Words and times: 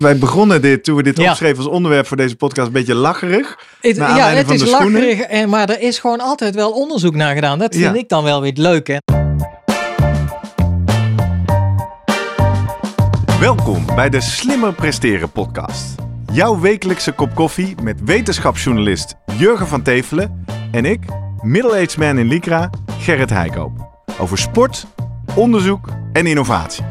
Wij 0.00 0.18
begonnen 0.18 0.62
dit, 0.62 0.84
toen 0.84 0.96
we 0.96 1.02
dit 1.02 1.16
Ja. 1.16 1.30
opschreven 1.30 1.56
als 1.56 1.66
onderwerp 1.66 2.06
voor 2.06 2.16
deze 2.16 2.36
podcast, 2.36 2.66
een 2.66 2.72
beetje 2.72 2.94
lacherig. 2.94 3.58
Het, 3.80 3.96
ja, 3.96 4.28
het 4.28 4.50
is 4.50 4.70
lacherig, 4.70 5.20
en, 5.20 5.48
maar 5.48 5.68
er 5.68 5.80
is 5.80 5.98
gewoon 5.98 6.20
altijd 6.20 6.54
wel 6.54 6.70
onderzoek 6.72 7.14
naar 7.14 7.34
gedaan. 7.34 7.58
Dat 7.58 7.74
vind 7.74 7.94
Ja. 7.94 8.00
ik 8.00 8.08
dan 8.08 8.24
wel 8.24 8.40
weer 8.40 8.52
leuk. 8.54 8.86
Hè? 8.86 8.96
Welkom 13.40 13.86
bij 13.94 14.08
de 14.08 14.20
Slimmer 14.20 14.72
Presteren 14.72 15.30
podcast. 15.30 15.94
Jouw 16.32 16.60
wekelijkse 16.60 17.12
kop 17.12 17.34
koffie 17.34 17.74
met 17.82 18.00
wetenschapsjournalist 18.04 19.14
Jurgen 19.36 19.66
van 19.66 19.82
Tevelen 19.82 20.44
en 20.70 20.84
ik, 20.84 21.00
middle-aged 21.40 21.96
man 21.96 22.18
in 22.18 22.26
Lycra, 22.26 22.70
Gerrit 22.98 23.30
Heikoop. 23.30 23.72
Over 24.20 24.38
sport, 24.38 24.86
onderzoek 25.34 25.88
en 26.12 26.26
innovatie. 26.26 26.84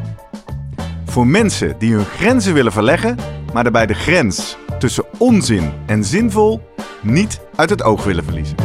Voor 1.10 1.26
mensen 1.26 1.74
die 1.78 1.94
hun 1.94 2.04
grenzen 2.04 2.54
willen 2.54 2.72
verleggen, 2.72 3.16
maar 3.52 3.62
daarbij 3.62 3.86
de 3.86 3.94
grens 3.94 4.56
tussen 4.78 5.04
onzin 5.18 5.70
en 5.86 6.04
zinvol 6.04 6.60
niet 7.02 7.40
uit 7.56 7.70
het 7.70 7.82
oog 7.82 8.04
willen 8.04 8.24
verliezen. 8.24 8.56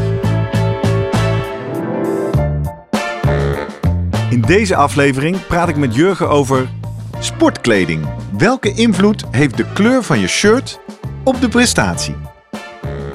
In 4.30 4.42
deze 4.42 4.76
aflevering 4.76 5.48
praat 5.48 5.70
ik 5.70 5.76
met 5.76 5.96
Jurgen 5.96 6.30
over 6.30 6.70
sportkleding. 7.20 8.08
Welke 8.38 8.74
invloed 8.74 9.24
heeft 9.32 9.58
de 9.58 9.66
kleur 9.74 10.04
van 10.04 10.20
je 10.20 10.28
shirt 10.28 10.80
op 11.24 11.42
de 11.42 11.50
prestatie? 11.50 12.16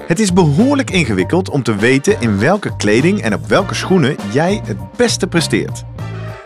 Het 0.07 0.19
is 0.19 0.33
behoorlijk 0.33 0.91
ingewikkeld 0.91 1.51
om 1.51 1.63
te 1.63 1.77
weten 1.77 2.21
in 2.21 2.39
welke 2.39 2.77
kleding 2.77 3.23
en 3.23 3.35
op 3.35 3.47
welke 3.47 3.75
schoenen 3.75 4.17
jij 4.33 4.61
het 4.65 4.97
beste 4.97 5.27
presteert. 5.27 5.85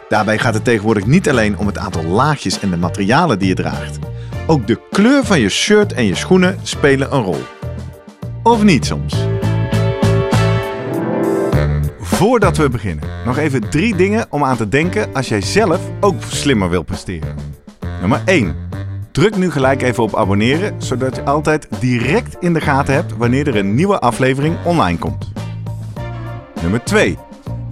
Daarbij 0.08 0.38
gaat 0.38 0.54
het 0.54 0.64
tegenwoordig 0.64 1.06
niet 1.06 1.28
alleen 1.28 1.58
om 1.58 1.66
het 1.66 1.78
aantal 1.78 2.04
laagjes 2.04 2.60
en 2.60 2.70
de 2.70 2.76
materialen 2.76 3.38
die 3.38 3.48
je 3.48 3.54
draagt. 3.54 3.98
Ook 4.46 4.66
de 4.66 4.80
kleur 4.90 5.24
van 5.24 5.40
je 5.40 5.48
shirt 5.48 5.92
en 5.92 6.04
je 6.04 6.14
schoenen 6.14 6.58
spelen 6.62 7.14
een 7.14 7.22
rol. 7.22 7.42
Of 8.42 8.62
niet 8.62 8.86
soms? 8.86 9.14
Voordat 12.00 12.56
we 12.56 12.68
beginnen, 12.68 13.08
nog 13.24 13.38
even 13.38 13.70
drie 13.70 13.96
dingen 13.96 14.26
om 14.30 14.44
aan 14.44 14.56
te 14.56 14.68
denken 14.68 15.14
als 15.14 15.28
jij 15.28 15.40
zelf 15.40 15.80
ook 16.00 16.22
slimmer 16.28 16.70
wil 16.70 16.82
presteren. 16.82 17.36
Nummer 18.00 18.22
1. 18.24 18.54
Druk 19.12 19.36
nu 19.36 19.50
gelijk 19.50 19.82
even 19.82 20.02
op 20.02 20.16
abonneren, 20.16 20.82
zodat 20.82 21.16
je 21.16 21.22
altijd 21.22 21.68
direct 21.80 22.36
in 22.40 22.52
de 22.52 22.60
gaten 22.60 22.94
hebt 22.94 23.16
wanneer 23.16 23.48
er 23.48 23.56
een 23.56 23.74
nieuwe 23.74 23.98
aflevering 23.98 24.56
online 24.64 24.98
komt. 24.98 25.32
Nummer 26.60 26.84
2. 26.84 27.18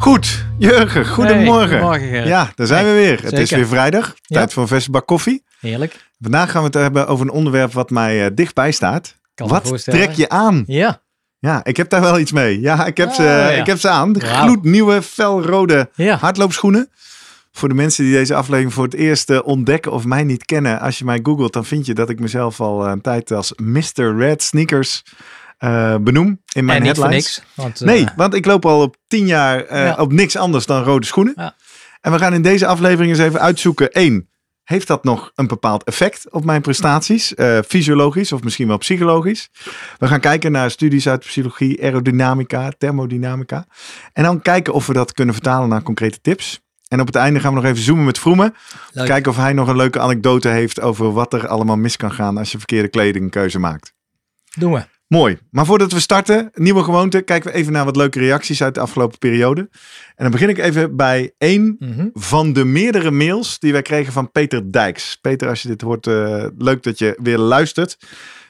Goed, 0.00 0.44
Jurgen, 0.58 1.06
goedemorgen. 1.06 1.68
Hey, 1.68 1.80
goedemorgen, 1.80 2.26
ja, 2.26 2.52
daar 2.54 2.66
zijn 2.66 2.84
we 2.84 2.92
weer. 2.92 3.22
Het 3.22 3.32
is 3.32 3.50
weer 3.50 3.66
vrijdag, 3.66 4.14
Ja. 4.22 4.36
tijd 4.36 4.52
voor 4.52 4.62
een 4.62 4.68
verse 4.68 4.90
bak 4.90 5.06
koffie. 5.06 5.44
Heerlijk. 5.60 6.08
Vandaag 6.20 6.50
gaan 6.50 6.60
we 6.60 6.66
het 6.66 6.74
hebben 6.76 7.06
over 7.06 7.26
een 7.26 7.32
onderwerp 7.32 7.72
wat 7.72 7.90
mij 7.90 8.24
eh, 8.24 8.30
dichtbij 8.34 8.70
staat. 8.72 9.16
Kan 9.34 9.48
wat 9.48 9.84
trek 9.84 10.10
je 10.12 10.28
aan? 10.28 10.62
Ja. 10.66 11.02
Ja, 11.38 11.64
ik 11.64 11.76
heb 11.76 11.88
daar 11.90 12.00
wel 12.00 12.18
iets 12.18 12.32
mee. 12.32 12.60
Ja, 12.60 12.86
ik 12.86 12.96
heb, 12.96 13.12
ze, 13.12 13.22
Oh, 13.22 13.26
ja. 13.28 13.48
ik 13.50 13.66
heb 13.66 13.78
ze 13.78 13.88
aan. 13.88 14.12
De 14.12 14.20
gloednieuwe, 14.20 15.02
felrode 15.02 15.90
Ja. 15.94 16.16
hardloopschoenen. 16.16 16.90
Voor 17.52 17.68
de 17.68 17.74
mensen 17.74 18.04
die 18.04 18.12
deze 18.12 18.34
aflevering 18.34 18.72
voor 18.74 18.84
het 18.84 18.94
eerst 18.94 19.30
eh, 19.30 19.38
ontdekken 19.44 19.92
of 19.92 20.04
mij 20.04 20.24
niet 20.24 20.44
kennen. 20.44 20.80
Als 20.80 20.98
je 20.98 21.04
mij 21.04 21.20
googelt, 21.22 21.52
dan 21.52 21.64
vind 21.64 21.86
je 21.86 21.94
dat 21.94 22.10
ik 22.10 22.20
mezelf 22.20 22.60
al 22.60 22.84
eh, 22.86 22.90
een 22.92 23.00
tijd 23.00 23.30
als 23.32 23.52
Mr. 23.56 24.16
Red 24.16 24.42
Sneakers 24.42 25.02
eh, 25.60 25.96
benoem 26.00 26.40
in 26.52 26.64
mijn 26.64 26.78
en 26.78 26.84
headlines. 26.84 27.12
niks. 27.14 27.42
Want, 27.54 27.80
eh, 27.80 27.86
Nee, 27.86 28.06
want 28.16 28.34
ik 28.34 28.46
loop 28.46 28.66
al 28.66 28.82
op 28.82 28.96
tien 29.06 29.26
jaar 29.26 29.64
eh, 29.64 29.84
Ja. 29.84 29.94
op 29.94 30.12
niks 30.12 30.36
anders 30.36 30.66
dan 30.66 30.82
rode 30.82 31.06
schoenen. 31.06 31.34
Ja. 31.36 31.54
En 32.00 32.12
we 32.12 32.18
gaan 32.18 32.34
in 32.34 32.42
deze 32.42 32.66
aflevering 32.66 33.10
eens 33.10 33.20
even 33.20 33.40
uitzoeken. 33.40 33.90
één, 33.92 34.28
heeft 34.64 34.86
dat 34.86 35.04
nog 35.04 35.32
een 35.34 35.46
bepaald 35.46 35.84
effect 35.84 36.30
op 36.30 36.44
mijn 36.44 36.60
prestaties? 36.60 37.34
Fysiologisch 37.66 38.32
of 38.32 38.42
misschien 38.42 38.66
wel 38.68 38.78
psychologisch? 38.78 39.50
We 39.98 40.06
gaan 40.06 40.20
kijken 40.20 40.52
naar 40.52 40.70
studies 40.70 41.08
uit 41.08 41.20
psychologie, 41.20 41.82
aerodynamica, 41.82 42.72
thermodynamica. 42.78 43.66
En 44.12 44.22
dan 44.22 44.42
kijken 44.42 44.72
of 44.74 44.86
we 44.86 44.92
dat 44.92 45.12
kunnen 45.12 45.34
vertalen 45.34 45.68
naar 45.68 45.82
concrete 45.82 46.20
tips. 46.20 46.60
En 46.88 47.00
op 47.00 47.06
het 47.06 47.16
einde 47.16 47.40
gaan 47.40 47.54
we 47.54 47.60
nog 47.60 47.70
even 47.70 47.82
zoomen 47.82 48.04
met 48.04 48.18
Vroemen. 48.18 48.54
Leuk. 48.92 49.06
Kijken 49.06 49.30
of 49.30 49.36
hij 49.36 49.52
nog 49.52 49.68
een 49.68 49.76
leuke 49.76 50.00
anekdote 50.00 50.48
heeft 50.48 50.80
over 50.80 51.12
wat 51.12 51.32
er 51.32 51.48
allemaal 51.48 51.76
mis 51.76 51.96
kan 51.96 52.12
gaan 52.12 52.38
als 52.38 52.52
je 52.52 52.58
verkeerde 52.58 52.88
kledingkeuze 52.88 53.58
maakt. 53.58 53.92
Doen 54.58 54.72
we. 54.72 54.84
Mooi. 55.10 55.38
Maar 55.50 55.66
voordat 55.66 55.92
we 55.92 56.00
starten, 56.00 56.50
nieuwe 56.54 56.82
gewoonte, 56.82 57.20
kijken 57.20 57.50
we 57.50 57.56
even 57.56 57.72
naar 57.72 57.84
wat 57.84 57.96
leuke 57.96 58.18
reacties 58.18 58.62
uit 58.62 58.74
de 58.74 58.80
afgelopen 58.80 59.18
periode. 59.18 59.60
En 59.60 60.22
dan 60.22 60.30
begin 60.30 60.48
ik 60.48 60.58
even 60.58 60.96
bij 60.96 61.32
één 61.38 61.76
Mhm. 61.78 62.08
van 62.12 62.52
de 62.52 62.64
meerdere 62.64 63.10
mails 63.10 63.58
die 63.58 63.72
wij 63.72 63.82
kregen 63.82 64.12
van 64.12 64.30
Peter 64.32 64.72
Dijks. 64.72 65.18
Peter, 65.20 65.48
als 65.48 65.62
je 65.62 65.68
dit 65.68 65.80
hoort, 65.80 66.06
eh, 66.06 66.44
leuk 66.58 66.82
dat 66.82 66.98
je 66.98 67.18
weer 67.22 67.38
luistert. 67.38 67.98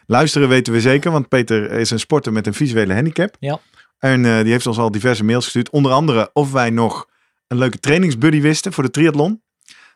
Luisteren 0.06 0.48
weten 0.48 0.72
we 0.72 0.81
zeker, 0.81 1.10
want 1.10 1.28
Peter 1.28 1.71
is 1.71 1.91
een 1.91 1.98
sporter 2.00 2.32
met 2.32 2.47
een 2.47 2.54
visuele 2.54 2.94
handicap. 2.94 3.37
Ja. 3.38 3.60
En 3.98 4.25
eh, 4.25 4.42
die 4.42 4.53
heeft 4.53 4.66
ons 4.66 4.78
al 4.78 4.91
diverse 4.91 5.25
mails 5.25 5.44
gestuurd. 5.44 5.71
Onder 5.71 5.92
andere 5.92 6.31
of 6.32 6.53
wij 6.53 6.71
nog 6.71 7.09
een 7.48 7.59
leuke 7.59 7.78
trainingsbuddy 7.78 8.41
wisten 8.41 8.72
voor 8.72 8.84
de 8.84 8.91
triathlon. 8.91 9.42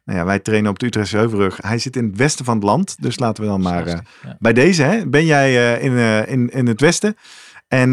Nou 0.05 0.19
ja, 0.19 0.25
wij 0.25 0.39
trainen 0.39 0.71
op 0.71 0.79
de 0.79 0.87
Utrechtse 0.87 1.17
Heuvelrug. 1.17 1.57
Hij 1.61 1.79
zit 1.79 1.97
in 1.97 2.05
het 2.07 2.17
westen 2.17 2.45
van 2.45 2.55
het 2.55 2.65
land, 2.65 2.97
dus 3.03 3.19
laten 3.19 3.43
we 3.43 3.49
dan 3.49 3.61
maar... 3.61 3.87
eh, 3.87 3.99
Ja. 4.23 4.37
bij 4.39 4.53
deze, 4.53 4.83
hè, 4.83 5.07
ben 5.09 5.25
jij 5.25 5.75
eh, 5.77 5.85
in, 5.85 5.97
eh, 5.97 6.33
in, 6.33 6.51
in 6.51 6.67
het 6.67 6.81
westen 6.81 7.17
en 7.69 7.93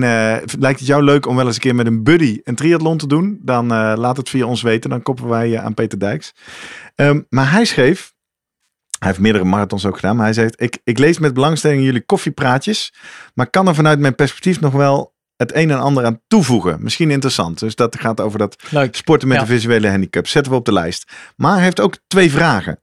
lijkt 0.59 0.79
het 0.79 0.88
jou 0.88 1.03
leuk 1.03 1.25
om 1.25 1.35
wel 1.35 1.45
eens 1.45 1.55
een 1.55 1.61
keer 1.61 1.75
met 1.75 1.85
een 1.85 2.03
buddy 2.03 2.39
een 2.44 2.55
triathlon 2.55 2.97
te 2.97 3.07
doen, 3.07 3.39
dan 3.41 3.67
laat 3.97 4.17
het 4.17 4.29
via 4.29 4.45
ons 4.45 4.61
weten. 4.61 4.89
Dan 4.89 5.01
koppelen 5.01 5.29
wij 5.29 5.50
je 5.50 5.59
aan 5.59 5.73
Peter 5.73 6.00
Dijks. 6.00 6.33
Ehm, 6.95 7.21
maar 7.29 7.51
hij 7.51 7.66
schreef, 7.66 8.13
hij 9.00 9.07
heeft 9.07 9.19
meerdere 9.21 9.44
marathons 9.45 9.85
ook 9.85 9.95
gedaan, 9.95 10.16
maar 10.16 10.25
hij 10.25 10.33
zegt, 10.33 10.61
ik, 10.61 10.79
ik 10.83 10.97
lees 10.97 11.19
met 11.19 11.33
belangstelling 11.33 11.83
jullie 11.83 12.05
koffiepraatjes, 12.05 12.94
maar 13.33 13.50
kan 13.50 13.67
er 13.67 13.75
vanuit 13.75 14.00
mijn 14.00 14.16
perspectief 14.16 14.59
nog 14.59 14.73
wel 14.73 15.13
het 15.41 15.56
een 15.56 15.72
en 15.72 15.79
ander 15.79 16.06
aan 16.06 16.22
toevoegen. 16.28 16.84
Misschien 16.84 17.12
interessant. 17.12 17.59
Dus 17.59 17.75
dat 17.75 18.00
gaat 18.00 18.19
over 18.22 18.40
dat 18.40 18.63
Leuk. 18.69 18.96
sporten 18.96 19.28
met 19.28 19.38
Ja. 19.38 19.44
een 19.44 19.50
visuele 19.50 19.90
handicap. 19.90 20.28
Zetten 20.28 20.52
we 20.52 20.57
op 20.57 20.66
de 20.66 20.74
lijst. 20.74 21.12
Maar 21.35 21.53
hij 21.53 21.63
heeft 21.63 21.79
ook 21.79 21.97
twee 22.07 22.31
vragen. 22.31 22.79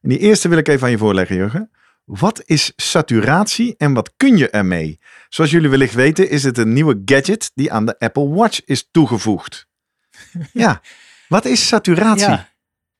En 0.00 0.08
die 0.08 0.18
eerste 0.18 0.48
wil 0.48 0.58
ik 0.58 0.68
even 0.68 0.84
aan 0.84 0.90
je 0.90 0.98
voorleggen, 0.98 1.36
Jurgen. 1.36 1.70
Wat 2.04 2.42
is 2.44 2.72
saturatie 2.76 3.74
en 3.76 3.92
wat 3.94 4.12
kun 4.16 4.36
je 4.36 4.50
ermee? 4.50 4.98
Zoals 5.28 5.50
jullie 5.50 5.68
wellicht 5.68 5.94
weten 5.94 6.30
is 6.30 6.42
het 6.44 6.58
een 6.58 6.72
nieuwe 6.72 7.02
gadget 7.04 7.50
die 7.54 7.72
aan 7.72 7.86
de 7.86 7.98
Apple 7.98 8.28
Watch 8.28 8.60
is 8.64 8.88
toegevoegd. 8.90 9.66
ja, 10.52 10.80
wat 11.28 11.44
is 11.44 11.68
saturatie? 11.68 12.28
Ja. 12.28 12.48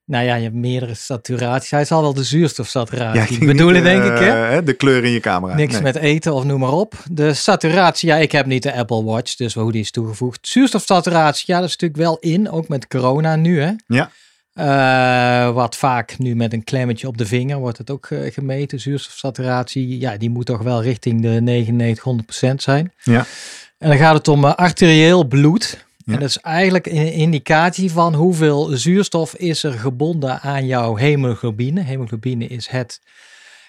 Nou 0.06 0.24
ja, 0.24 0.34
je 0.34 0.42
hebt 0.42 0.54
meerdere 0.54 0.94
saturaties. 0.94 1.70
Hij 1.70 1.84
zal 1.84 2.00
wel 2.02 2.14
de 2.14 2.24
zuurstofsaturatie 2.24 3.40
Ja, 3.40 3.46
bedoelen, 3.46 3.74
niet, 3.74 3.84
denk 3.84 4.02
eh, 4.02 4.12
ik. 4.12 4.18
Hè? 4.18 4.30
hè, 4.30 4.62
de 4.62 4.72
kleur 4.72 5.04
in 5.04 5.10
je 5.10 5.20
camera. 5.20 5.54
Niks 5.54 5.72
Nee. 5.72 5.82
met 5.82 5.96
eten 5.96 6.34
of 6.34 6.44
noem 6.44 6.60
maar 6.60 6.72
op. 6.72 6.94
De 7.10 7.34
saturatie, 7.34 8.08
ja, 8.08 8.16
ik 8.16 8.32
heb 8.32 8.46
niet 8.46 8.62
de 8.62 8.74
Apple 8.74 9.04
Watch, 9.04 9.34
dus 9.34 9.54
hoe 9.54 9.72
die 9.72 9.80
is 9.80 9.90
toegevoegd. 9.90 10.48
Zuurstofsaturatie, 10.48 11.44
ja, 11.46 11.60
dat 11.60 11.68
is 11.68 11.76
natuurlijk 11.76 12.00
wel 12.00 12.16
in, 12.32 12.50
ook 12.50 12.68
met 12.68 12.86
corona 12.86 13.36
nu, 13.36 13.60
hè. 13.60 13.70
Ja. 13.86 14.10
Eh, 14.54 15.54
wat 15.54 15.76
vaak 15.76 16.18
nu 16.18 16.34
met 16.36 16.52
een 16.52 16.64
klemmetje 16.64 17.06
op 17.06 17.18
de 17.18 17.26
vinger 17.26 17.58
wordt 17.58 17.78
het 17.78 17.90
ook 17.90 18.06
eh, 18.06 18.32
gemeten. 18.32 18.80
Zuurstofsaturatie, 18.80 20.00
ja, 20.00 20.16
die 20.16 20.30
moet 20.30 20.46
toch 20.46 20.62
wel 20.62 20.82
richting 20.82 21.22
de 21.22 21.28
99, 21.40 22.04
100% 22.04 22.62
zijn. 22.62 22.92
Ja. 23.02 23.26
En 23.78 23.88
dan 23.88 23.98
gaat 23.98 24.14
het 24.14 24.28
om 24.28 24.44
eh, 24.44 24.54
arterieel 24.54 25.24
bloed. 25.24 25.84
Ja. 26.04 26.14
En 26.14 26.20
dat 26.20 26.28
is 26.28 26.38
eigenlijk 26.38 26.86
een 26.86 27.12
indicatie 27.12 27.92
van 27.92 28.14
hoeveel 28.14 28.64
zuurstof 28.64 29.34
is 29.34 29.62
er 29.62 29.72
gebonden 29.72 30.40
aan 30.40 30.66
jouw 30.66 30.96
hemoglobine. 30.96 31.80
Hemoglobine 31.80 32.46
is 32.46 32.66
het, 32.68 33.00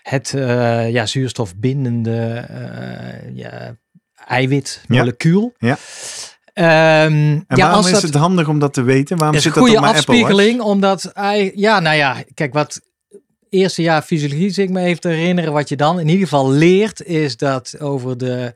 het 0.03 0.33
eh, 0.33 0.91
ja, 0.91 1.05
zuurstofbindende 1.05 2.45
eh, 2.49 3.35
ja, 3.35 3.75
eiwitmolecuul. 4.27 5.53
Ja. 5.57 5.77
Ehm, 6.53 6.65
En 6.67 7.45
ja, 7.47 7.55
waarom 7.55 7.77
als 7.77 7.91
is 7.91 8.01
het 8.01 8.15
handig 8.15 8.47
om 8.47 8.59
dat 8.59 8.73
te 8.73 8.81
weten? 8.81 9.17
Waarom 9.17 9.37
is 9.37 9.45
een 9.45 9.51
zit 9.51 9.53
dat 9.53 9.63
op 9.63 9.69
goede 9.69 9.85
mijn 9.85 9.95
afspiegeling, 9.95 10.61
omdat 10.61 11.11
hij, 11.13 11.51
ja, 11.55 11.79
nou 11.79 11.95
ja, 11.95 12.23
kijk, 12.33 12.53
wat 12.53 12.81
eerste 13.49 13.81
jaar 13.81 14.01
fysiologie 14.01 14.49
zich 14.49 14.69
me 14.69 14.81
even 14.81 15.01
te 15.01 15.07
herinneren, 15.07 15.53
wat 15.53 15.69
je 15.69 15.75
dan 15.75 15.99
in 15.99 16.07
ieder 16.07 16.23
geval 16.23 16.51
leert, 16.51 17.03
is 17.03 17.37
dat 17.37 17.79
over 17.79 18.17
de, 18.17 18.55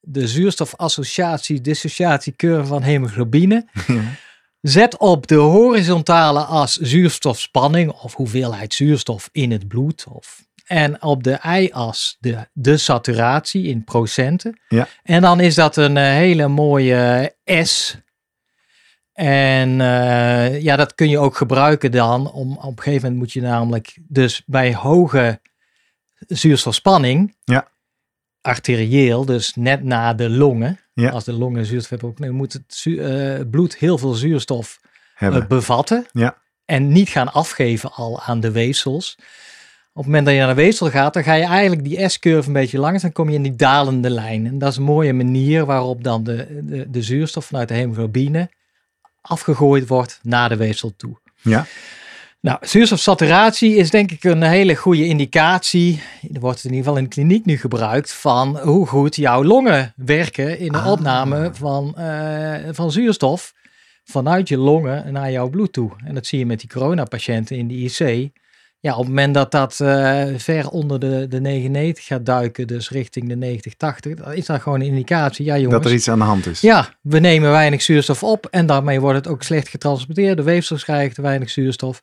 de 0.00 0.28
zuurstofassociatie, 0.28 1.60
dissociatiecurve 1.60 2.66
van 2.66 2.82
hemoglobine. 2.82 3.66
Zet 4.60 4.96
op 4.96 5.26
de 5.26 5.34
horizontale 5.34 6.40
as 6.40 6.76
zuurstofspanning 6.76 7.90
of 7.90 8.14
hoeveelheid 8.14 8.74
zuurstof 8.74 9.28
in 9.32 9.50
het 9.50 9.68
bloed 9.68 10.04
of 10.08 10.46
En 10.66 11.02
op 11.02 11.22
de 11.22 11.38
y-as 11.42 12.16
de, 12.20 12.48
de 12.52 12.76
saturatie 12.76 13.66
in 13.66 13.84
procenten. 13.84 14.60
Ja. 14.68 14.88
En 15.02 15.20
dan 15.20 15.40
is 15.40 15.54
dat 15.54 15.76
een 15.76 15.96
eh, 15.96 16.04
hele 16.04 16.48
mooie 16.48 17.34
S. 17.62 17.96
En 19.12 19.80
eh, 19.80 20.62
ja, 20.62 20.76
dat 20.76 20.94
kun 20.94 21.08
je 21.08 21.18
ook 21.18 21.36
gebruiken 21.36 21.90
dan. 21.90 22.32
Om, 22.32 22.56
op 22.56 22.76
een 22.76 22.82
gegeven 22.82 23.02
moment 23.02 23.20
moet 23.20 23.32
je 23.32 23.40
namelijk 23.40 23.98
dus 24.08 24.42
bij 24.46 24.74
hoge 24.74 25.40
zuurstofspanning. 26.26 27.36
Ja. 27.44 27.68
Arterieel, 28.48 29.24
dus 29.24 29.54
net 29.54 29.84
na 29.84 30.14
de 30.14 30.30
longen. 30.30 30.78
Ja. 30.94 31.10
Als 31.10 31.24
de 31.24 31.32
longen 31.32 31.64
zuurstof 31.66 31.90
hebben 31.90 32.08
opnemen, 32.08 32.34
moet 32.36 32.52
het 32.52 32.84
eh, 32.98 33.34
bloed 33.50 33.76
heel 33.76 33.98
veel 33.98 34.12
zuurstof 34.12 34.80
Hebben. 35.14 35.42
eh, 35.42 35.48
bevatten. 35.48 36.06
Ja. 36.12 36.36
En 36.64 36.88
niet 36.88 37.08
gaan 37.08 37.32
afgeven 37.32 37.92
al 37.92 38.22
aan 38.22 38.40
de 38.40 38.50
weefsels. 38.50 39.16
Op 39.92 40.04
het 40.04 40.04
moment 40.04 40.24
dat 40.24 40.34
je 40.34 40.40
naar 40.40 40.54
de 40.54 40.62
weefsel 40.62 40.90
gaat, 40.90 41.14
dan 41.14 41.22
ga 41.22 41.34
je 41.34 41.44
eigenlijk 41.44 41.84
die 41.84 42.08
S-curve 42.08 42.46
een 42.46 42.52
beetje 42.52 42.78
langs. 42.78 43.02
Dan 43.02 43.12
kom 43.12 43.28
je 43.28 43.34
in 43.34 43.42
die 43.42 43.56
dalende 43.56 44.10
lijn. 44.10 44.46
En 44.46 44.58
dat 44.58 44.70
is 44.70 44.76
een 44.76 44.82
mooie 44.82 45.12
manier 45.12 45.64
waarop 45.64 46.04
dan 46.04 46.24
de, 46.24 46.62
de, 46.64 46.90
de 46.90 47.02
zuurstof 47.02 47.44
vanuit 47.44 47.68
de 47.68 47.74
hemoglobine 47.74 48.50
afgegooid 49.20 49.86
wordt 49.88 50.20
naar 50.22 50.48
de 50.48 50.56
weefsel 50.56 50.92
toe. 50.96 51.18
Ja. 51.42 51.66
Nou, 52.40 52.58
zuurstofsaturatie 52.60 53.74
is 53.76 53.90
denk 53.90 54.10
ik 54.10 54.24
een 54.24 54.42
hele 54.42 54.74
goede 54.76 55.04
indicatie. 55.06 56.02
Er 56.34 56.40
wordt 56.40 56.64
in 56.64 56.70
ieder 56.70 56.84
geval 56.84 56.98
in 56.98 57.04
de 57.04 57.10
kliniek 57.10 57.44
nu 57.44 57.56
gebruikt 57.58 58.12
van 58.12 58.58
hoe 58.58 58.86
goed 58.86 59.16
jouw 59.16 59.44
longen 59.44 59.92
werken 59.96 60.58
in 60.58 60.72
de 60.72 60.78
Ah. 60.78 60.90
opname 60.90 61.50
van, 61.52 61.96
eh, 61.96 62.54
van 62.70 62.90
zuurstof 62.92 63.54
vanuit 64.04 64.48
je 64.48 64.56
longen 64.58 65.12
naar 65.12 65.30
jouw 65.30 65.48
bloed 65.48 65.72
toe. 65.72 65.90
En 66.04 66.14
dat 66.14 66.26
zie 66.26 66.38
je 66.38 66.46
met 66.46 66.60
die 66.60 66.68
coronapatiënten 66.68 67.56
in 67.56 67.68
de 67.68 67.74
IC. 67.74 68.30
Ja, 68.80 68.92
op 68.92 68.98
het 68.98 69.08
moment 69.08 69.34
dat 69.34 69.50
dat 69.50 69.80
eh, 69.80 70.24
ver 70.36 70.68
onder 70.68 70.98
de, 71.00 71.26
de 71.28 71.40
99 71.40 72.04
gaat 72.04 72.26
duiken, 72.26 72.66
dus 72.66 72.90
richting 72.90 73.28
de 73.28 73.36
90, 73.36 73.74
80, 73.74 74.14
dan 74.14 74.32
is 74.34 74.46
dat 74.46 74.62
gewoon 74.62 74.80
een 74.80 74.86
indicatie. 74.86 75.44
Ja, 75.44 75.54
jongens. 75.56 75.74
Dat 75.74 75.84
er 75.84 75.92
iets 75.96 76.08
aan 76.08 76.18
de 76.18 76.24
hand 76.24 76.46
is. 76.46 76.60
Ja, 76.60 76.88
we 77.02 77.18
nemen 77.18 77.50
weinig 77.50 77.82
zuurstof 77.82 78.22
op 78.22 78.46
en 78.50 78.66
daarmee 78.66 79.00
wordt 79.00 79.16
het 79.16 79.28
ook 79.28 79.42
slecht 79.42 79.68
getransporteerd. 79.68 80.36
De 80.36 80.42
weefsels 80.42 80.84
krijgen 80.84 81.14
te 81.14 81.22
weinig 81.22 81.50
zuurstof. 81.50 82.00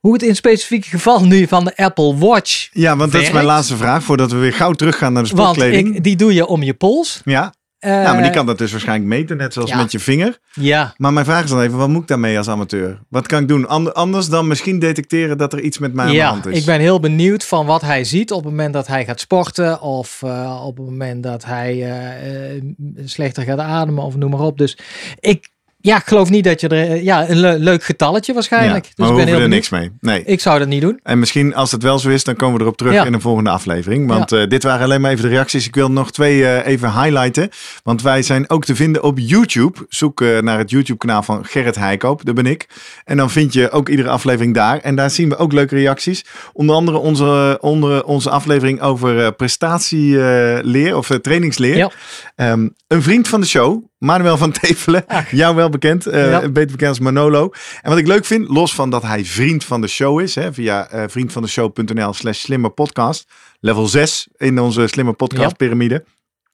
Hoe 0.00 0.12
het 0.12 0.22
in 0.22 0.36
specifieke 0.36 0.88
geval 0.88 1.24
nu 1.24 1.46
van 1.46 1.64
de 1.64 1.76
Apple 1.76 2.16
Watch. 2.16 2.68
Ja, 2.72 2.96
want 2.96 3.12
dat 3.12 3.22
is 3.22 3.30
mijn 3.30 3.44
laatste 3.44 3.76
vraag 3.76 4.02
voordat 4.02 4.30
we 4.30 4.36
weer 4.36 4.52
gauw 4.52 4.72
teruggaan 4.72 5.12
naar 5.12 5.22
de 5.22 5.34
Want 5.34 5.54
sportkleding. 5.54 5.96
ik, 5.96 6.04
die 6.04 6.16
doe 6.16 6.34
je 6.34 6.46
om 6.46 6.62
je 6.62 6.74
pols. 6.74 7.20
Ja, 7.24 7.52
ja, 7.78 8.12
maar 8.12 8.22
die 8.22 8.30
kan 8.30 8.46
dat 8.46 8.58
dus 8.58 8.70
waarschijnlijk 8.70 9.08
meten, 9.08 9.36
net 9.36 9.52
zoals 9.52 9.70
ja. 9.70 9.76
met 9.76 9.92
je 9.92 9.98
vinger. 9.98 10.38
Ja, 10.52 10.94
Maar 10.96 11.12
mijn 11.12 11.24
vraag 11.26 11.44
is 11.44 11.50
dan 11.50 11.60
even, 11.60 11.78
wat 11.78 11.88
moet 11.88 12.02
ik 12.02 12.08
daarmee 12.08 12.38
als 12.38 12.48
amateur? 12.48 12.98
Wat 13.08 13.26
kan 13.26 13.42
ik 13.42 13.48
doen? 13.48 13.68
Ander- 13.68 13.92
anders 13.92 14.28
dan 14.28 14.46
misschien 14.46 14.78
detecteren 14.78 15.38
dat 15.38 15.52
er 15.52 15.60
iets 15.60 15.78
met 15.78 15.92
mij 15.94 16.04
aan 16.04 16.10
de 16.10 16.16
ja 16.16 16.28
hand 16.28 16.46
is. 16.46 16.58
ik 16.58 16.64
ben 16.64 16.80
heel 16.80 17.00
benieuwd 17.00 17.44
van 17.44 17.66
wat 17.66 17.80
hij 17.80 18.04
ziet 18.04 18.32
op 18.32 18.42
het 18.42 18.50
moment 18.50 18.72
dat 18.72 18.86
hij 18.86 19.04
gaat 19.04 19.20
sporten. 19.20 19.80
Of 19.80 20.22
eh, 20.22 20.62
op 20.64 20.76
het 20.76 20.86
moment 20.86 21.22
dat 21.22 21.44
hij 21.44 21.72
eh, 21.72 22.56
eh, 22.56 22.62
slechter 23.04 23.42
gaat 23.42 23.58
ademen 23.58 24.04
of 24.04 24.16
noem 24.16 24.30
maar 24.30 24.40
op. 24.40 24.58
Dus 24.58 24.78
ik, 25.20 25.48
ja, 25.86 25.96
ik 25.96 26.06
geloof 26.06 26.30
niet 26.30 26.44
dat 26.44 26.60
je 26.60 26.68
er... 26.68 26.90
eh, 26.90 27.02
Ja, 27.04 27.28
een 27.28 27.36
le- 27.36 27.56
leuk 27.58 27.84
getalletje 27.84 28.32
waarschijnlijk. 28.32 28.84
Ja, 28.84 28.90
dus 28.90 28.96
maar 28.96 29.06
ik 29.08 29.12
we 29.14 29.20
ben 29.24 29.32
heel 29.34 29.42
er 29.42 29.48
niks 29.48 29.68
mee. 29.68 29.90
Nee. 30.00 30.22
Ik 30.24 30.40
zou 30.40 30.58
dat 30.58 30.68
niet 30.68 30.80
doen. 30.80 31.00
En 31.02 31.18
misschien 31.18 31.54
als 31.54 31.72
het 31.72 31.82
wel 31.82 31.98
zo 31.98 32.08
is, 32.08 32.24
dan 32.24 32.36
komen 32.36 32.56
we 32.56 32.62
erop 32.62 32.76
terug 32.76 32.92
Ja. 32.92 33.04
in 33.04 33.12
een 33.12 33.20
volgende 33.20 33.50
aflevering. 33.50 34.08
Want 34.08 34.32
eh, 34.32 34.46
dit 34.46 34.62
waren 34.62 34.84
alleen 34.84 35.00
maar 35.00 35.10
even 35.10 35.22
de 35.22 35.28
reacties. 35.30 35.66
Ik 35.66 35.74
wil 35.74 35.90
nog 35.90 36.12
twee 36.12 36.46
eh, 36.46 36.72
even 36.72 36.92
highlighten. 37.02 37.48
Want 37.82 38.02
wij 38.02 38.22
zijn 38.22 38.50
ook 38.50 38.64
te 38.64 38.74
vinden 38.76 39.02
op 39.02 39.18
YouTube. 39.18 39.86
Zoek 39.88 40.20
naar 40.40 40.58
het 40.58 40.70
YouTube 40.70 40.98
kanaal 40.98 41.22
van 41.22 41.44
Gerrit 41.44 41.76
Heikoop, 41.76 42.24
dat 42.24 42.34
ben 42.34 42.46
ik. 42.46 42.66
En 43.04 43.16
dan 43.16 43.30
vind 43.30 43.52
je 43.52 43.70
ook 43.70 43.88
iedere 43.88 44.08
aflevering 44.08 44.54
daar. 44.54 44.78
En 44.78 44.96
daar 44.96 45.10
zien 45.10 45.28
we 45.28 45.36
ook 45.36 45.52
leuke 45.52 45.74
reacties. 45.74 46.24
Onder 46.52 46.76
andere 46.76 46.98
onze, 46.98 47.58
onder 47.60 48.04
onze 48.04 48.30
aflevering 48.30 48.80
over 48.80 49.32
prestatieleer 49.32 50.96
of 50.96 51.08
trainingsleer. 51.22 51.76
Ja. 51.76 51.90
Ehm, 52.36 52.68
een 52.88 53.02
vriend 53.02 53.28
van 53.28 53.40
de 53.40 53.46
show, 53.46 53.84
Manuel 53.98 54.36
van 54.36 54.52
Tevelen, 54.52 55.04
jou 55.30 55.54
wel 55.54 55.68
bekend, 55.68 56.06
eh, 56.06 56.30
Ja. 56.30 56.40
beter 56.40 56.70
bekend 56.70 56.88
als 56.88 56.98
Manolo. 56.98 57.50
En 57.82 57.90
wat 57.90 57.98
ik 57.98 58.06
leuk 58.06 58.24
vind, 58.24 58.48
los 58.48 58.74
van 58.74 58.90
dat 58.90 59.02
hij 59.02 59.24
vriend 59.24 59.64
van 59.64 59.80
de 59.80 59.86
show 59.86 60.20
is, 60.20 60.34
hè, 60.34 60.52
via 60.52 60.88
eh, 60.88 61.04
vriendvandeshow.nl 61.08 62.12
slash 62.12 62.38
slimme 62.40 62.70
podcast, 62.70 63.30
level 63.60 63.86
6 63.86 64.28
in 64.36 64.58
onze 64.58 64.86
slimme 64.86 65.12
podcast 65.12 65.50
Ja. 65.50 65.56
piramide. 65.56 66.04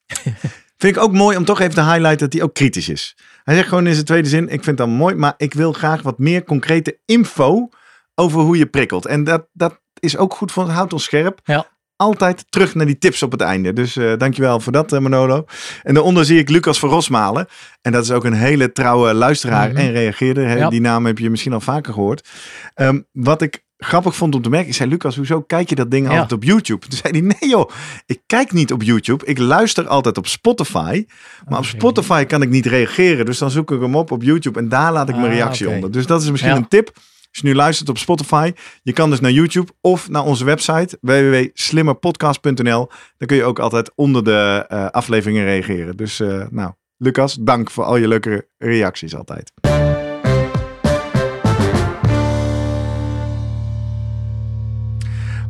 vind 0.78 0.96
ik 0.96 1.02
ook 1.02 1.12
mooi 1.12 1.36
om 1.36 1.44
toch 1.44 1.60
even 1.60 1.74
te 1.74 1.82
highlighten 1.84 2.18
dat 2.18 2.32
hij 2.32 2.42
ook 2.42 2.54
kritisch 2.54 2.88
is. 2.88 3.16
Hij 3.44 3.54
zegt 3.54 3.68
gewoon 3.68 3.86
in 3.86 3.92
zijn 3.94 4.04
tweede 4.06 4.28
zin, 4.28 4.48
ik 4.48 4.64
vind 4.64 4.76
dat 4.76 4.88
mooi, 4.88 5.14
maar 5.14 5.34
ik 5.36 5.54
wil 5.54 5.72
graag 5.72 6.02
wat 6.02 6.18
meer 6.18 6.44
concrete 6.44 6.98
info 7.04 7.68
over 8.14 8.40
hoe 8.40 8.56
je 8.58 8.66
prikkelt. 8.66 9.06
En 9.06 9.24
dat, 9.24 9.46
dat 9.52 9.80
is 10.00 10.16
ook 10.16 10.34
goed 10.34 10.52
voor 10.52 10.62
het 10.62 10.72
houdt 10.72 10.92
ons 10.92 11.04
scherp. 11.04 11.40
Ja. 11.44 11.66
Altijd 12.02 12.44
terug 12.48 12.74
naar 12.74 12.86
die 12.86 12.98
tips 12.98 13.22
op 13.22 13.32
het 13.32 13.40
einde. 13.40 13.72
Dus 13.72 13.96
eh 13.96 14.12
dankjewel 14.18 14.60
voor 14.60 14.72
dat, 14.72 14.92
eh, 14.92 14.98
Manolo. 15.00 15.44
En 15.82 15.94
daaronder 15.94 16.24
zie 16.24 16.38
ik 16.38 16.48
Lucas 16.48 16.78
van 16.78 16.88
Rosmalen. 16.88 17.46
En 17.82 17.92
dat 17.92 18.04
is 18.04 18.10
ook 18.10 18.24
een 18.24 18.32
hele 18.32 18.72
trouwe 18.72 19.14
luisteraar 19.14 19.68
Mhm. 19.68 19.76
en 19.78 19.92
reageerde. 19.92 20.40
Hè? 20.42 20.56
Ja. 20.56 20.68
Die 20.68 20.80
naam 20.80 21.06
heb 21.06 21.18
je 21.18 21.30
misschien 21.30 21.52
al 21.52 21.60
vaker 21.60 21.92
gehoord. 21.92 22.28
Ehm, 22.74 23.00
wat 23.12 23.42
ik 23.42 23.62
grappig 23.78 24.16
vond 24.16 24.34
om 24.34 24.42
te 24.42 24.48
merken, 24.48 24.68
ik 24.68 24.74
zei 24.74 24.88
Lucas, 24.90 25.16
hoezo 25.16 25.40
kijk 25.40 25.68
je 25.68 25.74
dat 25.74 25.90
ding 25.90 26.06
Ja. 26.06 26.12
altijd 26.12 26.32
op 26.32 26.44
YouTube? 26.44 26.86
Toen 26.88 26.98
zei 27.02 27.12
hij, 27.18 27.36
nee 27.40 27.50
joh, 27.50 27.70
ik 28.06 28.20
kijk 28.26 28.52
niet 28.52 28.72
op 28.72 28.82
YouTube. 28.82 29.24
Ik 29.26 29.38
luister 29.38 29.86
altijd 29.86 30.18
op 30.18 30.26
Spotify. 30.26 31.04
Maar 31.48 31.58
op. 31.58 31.64
Spotify 31.64 32.24
kan 32.24 32.42
ik 32.42 32.48
niet 32.48 32.66
reageren. 32.66 33.24
Dus 33.26 33.38
dan 33.38 33.50
zoek 33.50 33.70
ik 33.70 33.80
hem 33.80 33.96
op 33.96 34.10
op 34.10 34.22
YouTube 34.22 34.58
en 34.58 34.68
daar 34.68 34.92
laat 34.92 35.08
ik 35.08 35.14
mijn 35.16 35.26
Ah, 35.28 35.34
reactie 35.34 35.68
onder. 35.68 35.90
Dus 35.90 36.06
dat 36.06 36.22
is 36.22 36.30
misschien 36.30 36.52
Ja. 36.52 36.58
een 36.58 36.68
tip. 36.68 36.90
Als 37.32 37.40
je 37.40 37.46
nu 37.48 37.54
luistert 37.54 37.88
op 37.88 37.98
Spotify, 37.98 38.52
je 38.82 38.92
kan 38.92 39.10
dus 39.10 39.20
naar 39.20 39.30
YouTube 39.30 39.72
of 39.80 40.08
naar 40.08 40.24
onze 40.24 40.44
website 40.44 40.98
www.slimmerpodcast.nl. 41.00 42.90
Dan 43.16 43.28
kun 43.28 43.36
je 43.36 43.44
ook 43.44 43.58
altijd 43.58 43.92
onder 43.94 44.24
de 44.24 44.64
eh, 44.68 44.86
afleveringen 44.86 45.44
reageren. 45.44 45.96
Dus 45.96 46.20
eh, 46.20 46.44
nou, 46.50 46.72
Lucas, 46.96 47.36
dank 47.40 47.70
voor 47.70 47.84
al 47.84 47.96
je 47.96 48.08
leuke 48.08 48.48
reacties 48.58 49.16
altijd. 49.16 49.52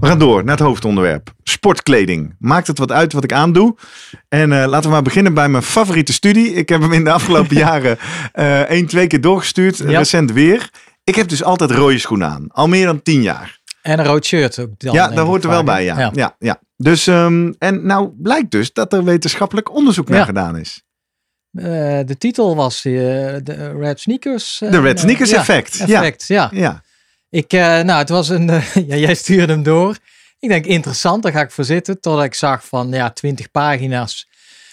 We 0.00 0.08
gaan 0.08 0.19
door 0.19 0.44
naar 0.44 0.56
het 0.56 0.67
hoofdonderwerp. 0.67 1.31
Sportkleding. 1.43 2.35
Maakt 2.38 2.67
het 2.67 2.78
wat 2.78 2.93
uit 2.93 3.12
wat 3.12 3.25
ik 3.25 3.32
aandoe? 3.32 3.76
En 4.28 4.52
eh, 4.52 4.69
laten 4.69 4.87
we 4.88 4.94
maar 4.94 5.02
beginnen 5.02 5.35
bij 5.35 5.49
mijn 5.49 5.62
favoriete 5.62 6.12
studie. 6.12 6.52
Ik 6.52 6.69
heb 6.69 6.81
hem 6.81 6.93
in 6.93 7.05
de 7.05 7.12
afgelopen 7.12 7.56
jaren 7.67 7.99
eh 8.32 8.61
één, 8.61 8.87
twee 8.87 9.06
keer 9.06 9.20
doorgestuurd. 9.20 9.78
Ja. 9.78 9.99
Recent 9.99 10.32
weer. 10.32 10.70
Ik 11.04 11.14
heb 11.14 11.28
dus 11.28 11.43
altijd 11.43 11.70
rode 11.70 11.99
schoenen 11.99 12.28
aan. 12.28 12.46
Al 12.49 12.69
meer 12.69 12.87
dan 12.87 13.02
tien 13.02 13.22
jaar. 13.22 13.60
En 13.82 13.99
een 13.99 14.04
rood 14.04 14.25
shirt 14.25 14.58
ook. 14.58 14.70
Dan, 14.78 14.94
ja, 14.94 15.08
daar 15.08 15.25
hoort 15.25 15.44
er 15.44 15.50
wel 15.50 15.64
bij, 15.64 15.84
ja. 15.84 16.10
ja. 16.14 16.37
ja, 16.38 16.60
Dus, 16.76 17.06
ehm, 17.06 17.52
en 17.58 17.87
nou 17.87 18.10
blijkt 18.19 18.50
dus 18.50 18.73
dat 18.73 18.92
er 18.92 19.04
wetenschappelijk 19.04 19.75
onderzoek 19.75 20.09
naar 20.09 20.18
Ja. 20.18 20.25
gedaan 20.25 20.56
is. 20.59 20.82
Eh, 21.52 21.64
de 22.06 22.14
titel 22.18 22.56
was 22.56 22.85
eh, 22.85 22.92
de 23.42 23.73
Red 23.78 24.00
Sneakers. 24.00 24.61
eh, 24.61 24.71
De 24.71 24.80
Red 24.80 24.97
eh, 24.97 25.02
Sneakers 25.02 25.32
effect. 25.32 25.76
Ja. 25.76 25.85
effect, 26.00 26.26
ja. 26.26 26.49
Ja. 26.52 26.82
Ik, 27.30 27.52
eh, 27.52 27.61
nou, 27.61 27.99
het 27.99 28.09
was 28.09 28.28
een, 28.28 28.50
eh, 28.50 28.75
ja, 28.88 28.97
jij 28.97 29.14
stuurde 29.14 29.52
hem 29.52 29.62
door. 29.62 29.97
Ik 30.38 30.49
denk 30.49 30.64
interessant, 30.64 31.23
daar 31.23 31.32
ga 31.32 31.40
ik 31.40 31.50
voor 31.50 31.64
zitten. 31.64 32.00
Totdat 32.00 32.25
ik 32.25 32.35
zag 32.35 32.64
van, 32.66 32.90
ja, 32.90 33.11
20 33.11 33.50
pagina's. 33.50 34.28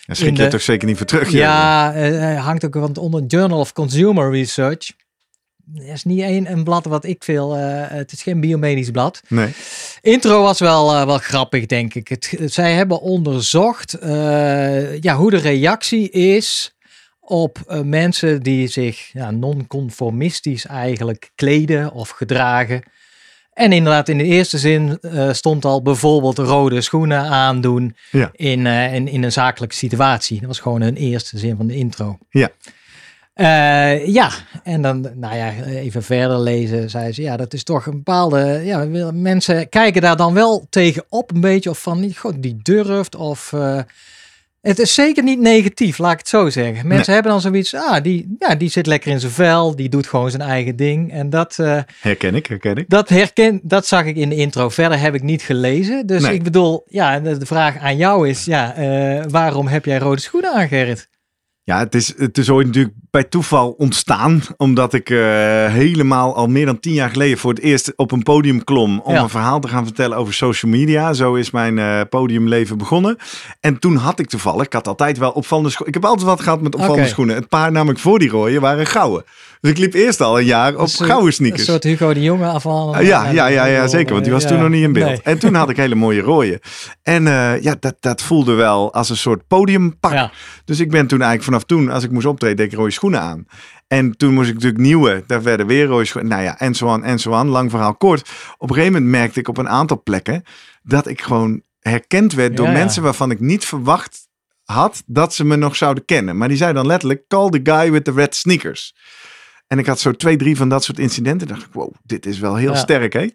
Daar 0.06 0.16
schrik 0.16 0.38
je 0.38 0.44
de- 0.44 0.50
toch 0.50 0.62
zeker 0.62 0.88
niet 0.88 0.98
voor 0.98 1.06
terug. 1.06 1.30
Ja, 1.32 1.94
eh, 1.94 2.44
hangt 2.46 2.66
ook 2.66 2.74
want 2.74 2.98
onder 2.98 3.24
Journal 3.28 3.60
of 3.60 3.74
Consumer 3.74 4.32
Research. 4.32 4.92
Dat 5.74 5.86
is 5.86 6.04
niet 6.04 6.22
een, 6.22 6.52
een 6.52 6.64
blad 6.64 6.86
wat 6.86 7.06
ik 7.06 7.24
veel, 7.24 7.56
eh, 7.56 7.62
het 7.88 8.12
is 8.12 8.22
geen 8.22 8.40
biomedisch 8.40 8.92
blad. 8.92 9.22
Nee. 9.28 9.54
Intro 10.02 10.42
was 10.42 10.60
wel, 10.60 10.94
eh, 10.94 11.06
wel 11.06 11.18
grappig, 11.18 11.66
denk 11.66 11.94
ik. 11.94 12.08
Het, 12.08 12.38
zij 12.46 12.74
hebben 12.74 13.02
onderzocht 13.02 13.94
eh, 13.94 15.02
ja, 15.02 15.16
hoe 15.16 15.30
de 15.30 15.38
reactie 15.38 16.10
is 16.10 16.74
op 17.20 17.82
mensen 17.84 18.44
die 18.44 18.68
zich 18.68 19.10
ja, 19.14 19.32
non-conformistisch 19.32 20.66
eigenlijk 20.66 21.32
kleden 21.36 21.92
of 21.92 22.10
gedragen. 22.10 22.84
En 23.54 23.72
inderdaad, 23.72 24.10
in 24.10 24.18
de 24.18 24.24
eerste 24.24 24.58
zin 24.58 25.00
stond 25.32 25.66
al 25.66 25.82
bijvoorbeeld 25.82 26.38
rode 26.38 26.82
schoenen 26.82 27.20
aandoen 27.22 27.96
Ja. 28.12 28.30
in, 28.34 28.66
in, 28.66 29.08
in 29.08 29.24
een 29.24 29.32
zakelijke 29.32 29.76
situatie. 29.76 30.40
Dat 30.40 30.48
was 30.48 30.60
gewoon 30.60 30.82
hun 30.82 30.96
eerste 30.96 31.38
zin 31.38 31.56
van 31.58 31.68
de 31.68 31.76
intro. 31.76 32.18
Ja. 32.30 32.50
Eh, 33.40 34.06
ja, 34.08 34.30
en 34.64 34.82
dan, 34.82 35.08
nou 35.16 35.36
ja, 35.36 35.54
even 35.66 36.04
verder 36.04 36.40
lezen, 36.40 36.90
zei 36.90 37.12
ze, 37.12 37.22
ja, 37.22 37.38
dat 37.38 37.54
is 37.54 37.64
toch 37.64 37.86
een 37.86 37.92
bepaalde, 37.96 38.62
ja, 38.64 38.86
mensen 39.14 39.70
kijken 39.70 40.02
daar 40.02 40.16
dan 40.18 40.34
wel 40.34 40.66
tegen 40.70 41.04
op 41.10 41.32
een 41.32 41.42
beetje, 41.42 41.70
of 41.70 41.82
van, 41.82 42.14
god, 42.18 42.34
die 42.44 42.60
durft, 42.62 43.16
of, 43.16 43.54
eh, 43.54 43.80
het 44.62 44.80
is 44.80 44.94
zeker 44.94 45.24
niet 45.24 45.40
negatief, 45.40 45.98
laat 45.98 46.12
ik 46.12 46.18
het 46.18 46.28
zo 46.28 46.50
zeggen. 46.50 46.88
Mensen 46.88 47.14
hebben 47.14 47.32
dan 47.32 47.42
zoiets, 47.42 47.74
ah, 47.76 48.04
die, 48.04 48.36
ja, 48.40 48.56
die 48.56 48.70
zit 48.70 48.86
lekker 48.88 49.12
in 49.12 49.20
zijn 49.20 49.32
vel, 49.32 49.76
die 49.76 49.90
doet 49.90 50.08
gewoon 50.08 50.30
zijn 50.30 50.42
eigen 50.44 50.76
ding, 50.76 51.12
en 51.12 51.30
dat, 51.30 51.60
eh, 51.60 51.80
Herken 52.02 52.36
ik, 52.36 52.46
herken 52.46 52.76
ik. 52.76 52.90
dat 52.90 53.10
herken, 53.10 53.60
dat 53.64 53.88
zag 53.88 54.06
ik 54.06 54.16
in 54.16 54.30
de 54.30 54.36
intro. 54.36 54.70
Verder 54.70 55.00
heb 55.00 55.16
ik 55.16 55.24
niet 55.24 55.42
gelezen, 55.42 56.08
dus 56.08 56.22
Nee. 56.22 56.34
ik 56.34 56.44
bedoel, 56.44 56.84
ja, 56.88 57.20
de, 57.20 57.46
vraag 57.46 57.78
aan 57.78 57.98
jou 57.98 58.30
is, 58.30 58.46
ja, 58.46 58.74
waarom 59.30 59.68
heb 59.68 59.86
jij 59.86 59.98
rode 59.98 60.22
schoenen 60.22 60.54
aan, 60.54 60.68
Gerrit? 60.68 61.09
Ja, 61.70 61.80
het 61.80 61.96
is, 61.96 62.14
het 62.18 62.38
is 62.38 62.50
ooit 62.50 62.66
natuurlijk 62.68 62.96
bij 63.12 63.24
toeval 63.24 63.70
ontstaan. 63.72 64.42
Omdat 64.58 64.94
ik 64.94 65.10
uh, 65.10 65.20
helemaal 65.66 66.36
al 66.36 66.48
meer 66.48 66.66
dan 66.66 66.80
tien 66.80 66.94
jaar 66.94 67.10
geleden 67.10 67.38
voor 67.38 67.50
het 67.54 67.60
eerst 67.60 67.94
op 67.96 68.12
een 68.12 68.24
podium 68.24 68.64
klom. 68.64 69.00
Om 69.00 69.14
Ja. 69.14 69.22
een 69.22 69.30
verhaal 69.30 69.60
te 69.60 69.68
gaan 69.68 69.86
vertellen 69.86 70.18
over 70.18 70.34
social 70.34 70.72
media. 70.72 71.14
Zo 71.14 71.34
is 71.34 71.52
mijn 71.52 71.80
eh, 71.80 72.02
podiumleven 72.10 72.78
begonnen. 72.78 73.18
En 73.60 73.80
toen 73.80 73.96
had 73.96 74.20
ik 74.20 74.28
toevallig, 74.30 74.66
ik 74.66 74.74
had 74.74 74.88
altijd 74.88 75.18
wel 75.18 75.32
opvallende 75.32 75.70
schoenen. 75.70 75.96
Ik 75.96 76.02
heb 76.02 76.10
altijd 76.10 76.28
wat 76.28 76.42
gehad 76.42 76.62
met 76.62 76.76
opvallende 76.76 77.08
schoenen. 77.08 77.36
Het 77.36 77.50
paar 77.50 77.72
namelijk 77.72 78.00
voor 78.00 78.20
die 78.20 78.30
rode 78.30 78.60
waren 78.60 78.86
gouden. 78.86 79.24
Dus 79.62 79.72
ik 79.72 79.78
liep 79.78 79.94
eerst 79.94 80.22
al 80.22 80.40
een 80.40 80.46
jaar 80.46 80.76
op 80.76 80.80
Een 80.82 80.90
gouden 80.90 81.26
Een 81.28 81.34
sneakers. 81.34 81.66
soort 81.66 81.84
Hugo 81.84 82.14
de 82.14 82.22
Jonge 82.22 82.46
afval. 82.48 82.96
Ah, 82.96 83.06
Ja, 83.06 83.30
ja, 83.30 83.48
ja, 83.48 83.66
ja, 83.66 83.88
zeker. 83.88 84.12
Want 84.14 84.24
die 84.24 84.34
was 84.34 84.48
toen 84.48 84.60
nog 84.60 84.70
niet 84.70 84.84
in 84.84 84.94
beeld. 84.94 85.08
Nee. 85.08 85.22
En 85.24 85.40
toen 85.40 85.54
had 85.54 85.70
ik 85.70 85.78
hele 85.86 85.96
mooie 85.96 86.22
rode. 86.22 86.62
En 87.04 87.28
eh, 87.28 87.62
ja, 87.62 87.76
dat, 87.80 87.96
dat 88.00 88.22
voelde 88.22 88.54
wel 88.54 88.94
als 88.94 89.10
een 89.10 89.18
soort 89.18 89.48
podiumpak. 89.48 90.12
Ja. 90.12 90.32
Dus 90.66 90.80
ik 90.80 90.90
ben 90.90 91.08
toen 91.08 91.22
eigenlijk 91.22 91.44
vanaf 91.44 91.64
toen, 91.64 91.90
als 91.90 92.04
ik 92.04 92.12
moest 92.12 92.26
optreden, 92.26 92.58
deed 92.58 92.72
ik 92.72 92.78
rode 92.78 92.92
schoenen 92.92 93.22
aan. 93.22 93.46
En 93.88 94.18
toen 94.18 94.34
moest 94.34 94.48
ik 94.48 94.54
natuurlijk 94.54 94.82
nieuwe, 94.82 95.24
daar 95.28 95.44
werden 95.44 95.68
weer 95.68 95.86
rode 95.86 96.06
schoenen. 96.06 96.32
Nou 96.32 96.44
ja, 96.44 96.60
en 96.60 96.76
zo 96.76 96.88
aan, 96.90 97.04
en 97.04 97.20
zo 97.20 97.34
aan. 97.34 97.48
Lang 97.48 97.70
verhaal 97.70 97.96
kort. 97.96 98.30
Op 98.58 98.70
een 98.70 98.76
gegeven 98.76 98.94
moment 98.94 99.12
merkte 99.12 99.40
ik 99.40 99.48
op 99.48 99.58
een 99.58 99.70
aantal 99.70 100.02
plekken 100.04 100.44
dat 100.84 101.08
ik 101.08 101.22
gewoon 101.22 101.62
herkend 101.80 102.34
werd 102.34 102.58
door 102.58 102.66
Ja, 102.66 102.72
ja. 102.72 102.78
mensen 102.78 103.04
waarvan 103.04 103.32
ik 103.32 103.40
niet 103.40 103.66
verwacht 103.66 104.28
had 104.64 105.04
dat 105.06 105.34
ze 105.34 105.46
me 105.46 105.56
nog 105.56 105.76
zouden 105.76 106.06
kennen. 106.06 106.38
Maar 106.38 106.48
die 106.48 106.58
zei 106.58 106.74
dan 106.74 106.86
letterlijk, 106.86 107.24
call 107.28 107.50
the 107.50 107.60
guy 107.64 107.92
with 107.92 108.04
the 108.04 108.12
red 108.12 108.36
sneakers. 108.36 108.96
En 109.70 109.80
ik 109.80 109.86
had 109.86 110.00
zo 110.00 110.12
twee, 110.12 110.36
drie 110.38 110.58
van 110.58 110.70
dat 110.70 110.84
soort 110.84 111.00
incidenten. 111.00 111.48
Dacht 111.48 111.62
ik, 111.62 111.74
wow, 111.74 111.94
dit 112.04 112.26
is 112.26 112.40
wel 112.40 112.56
heel 112.56 112.72
Ja. 112.72 112.78
sterk, 112.78 113.14
hè? 113.14 113.28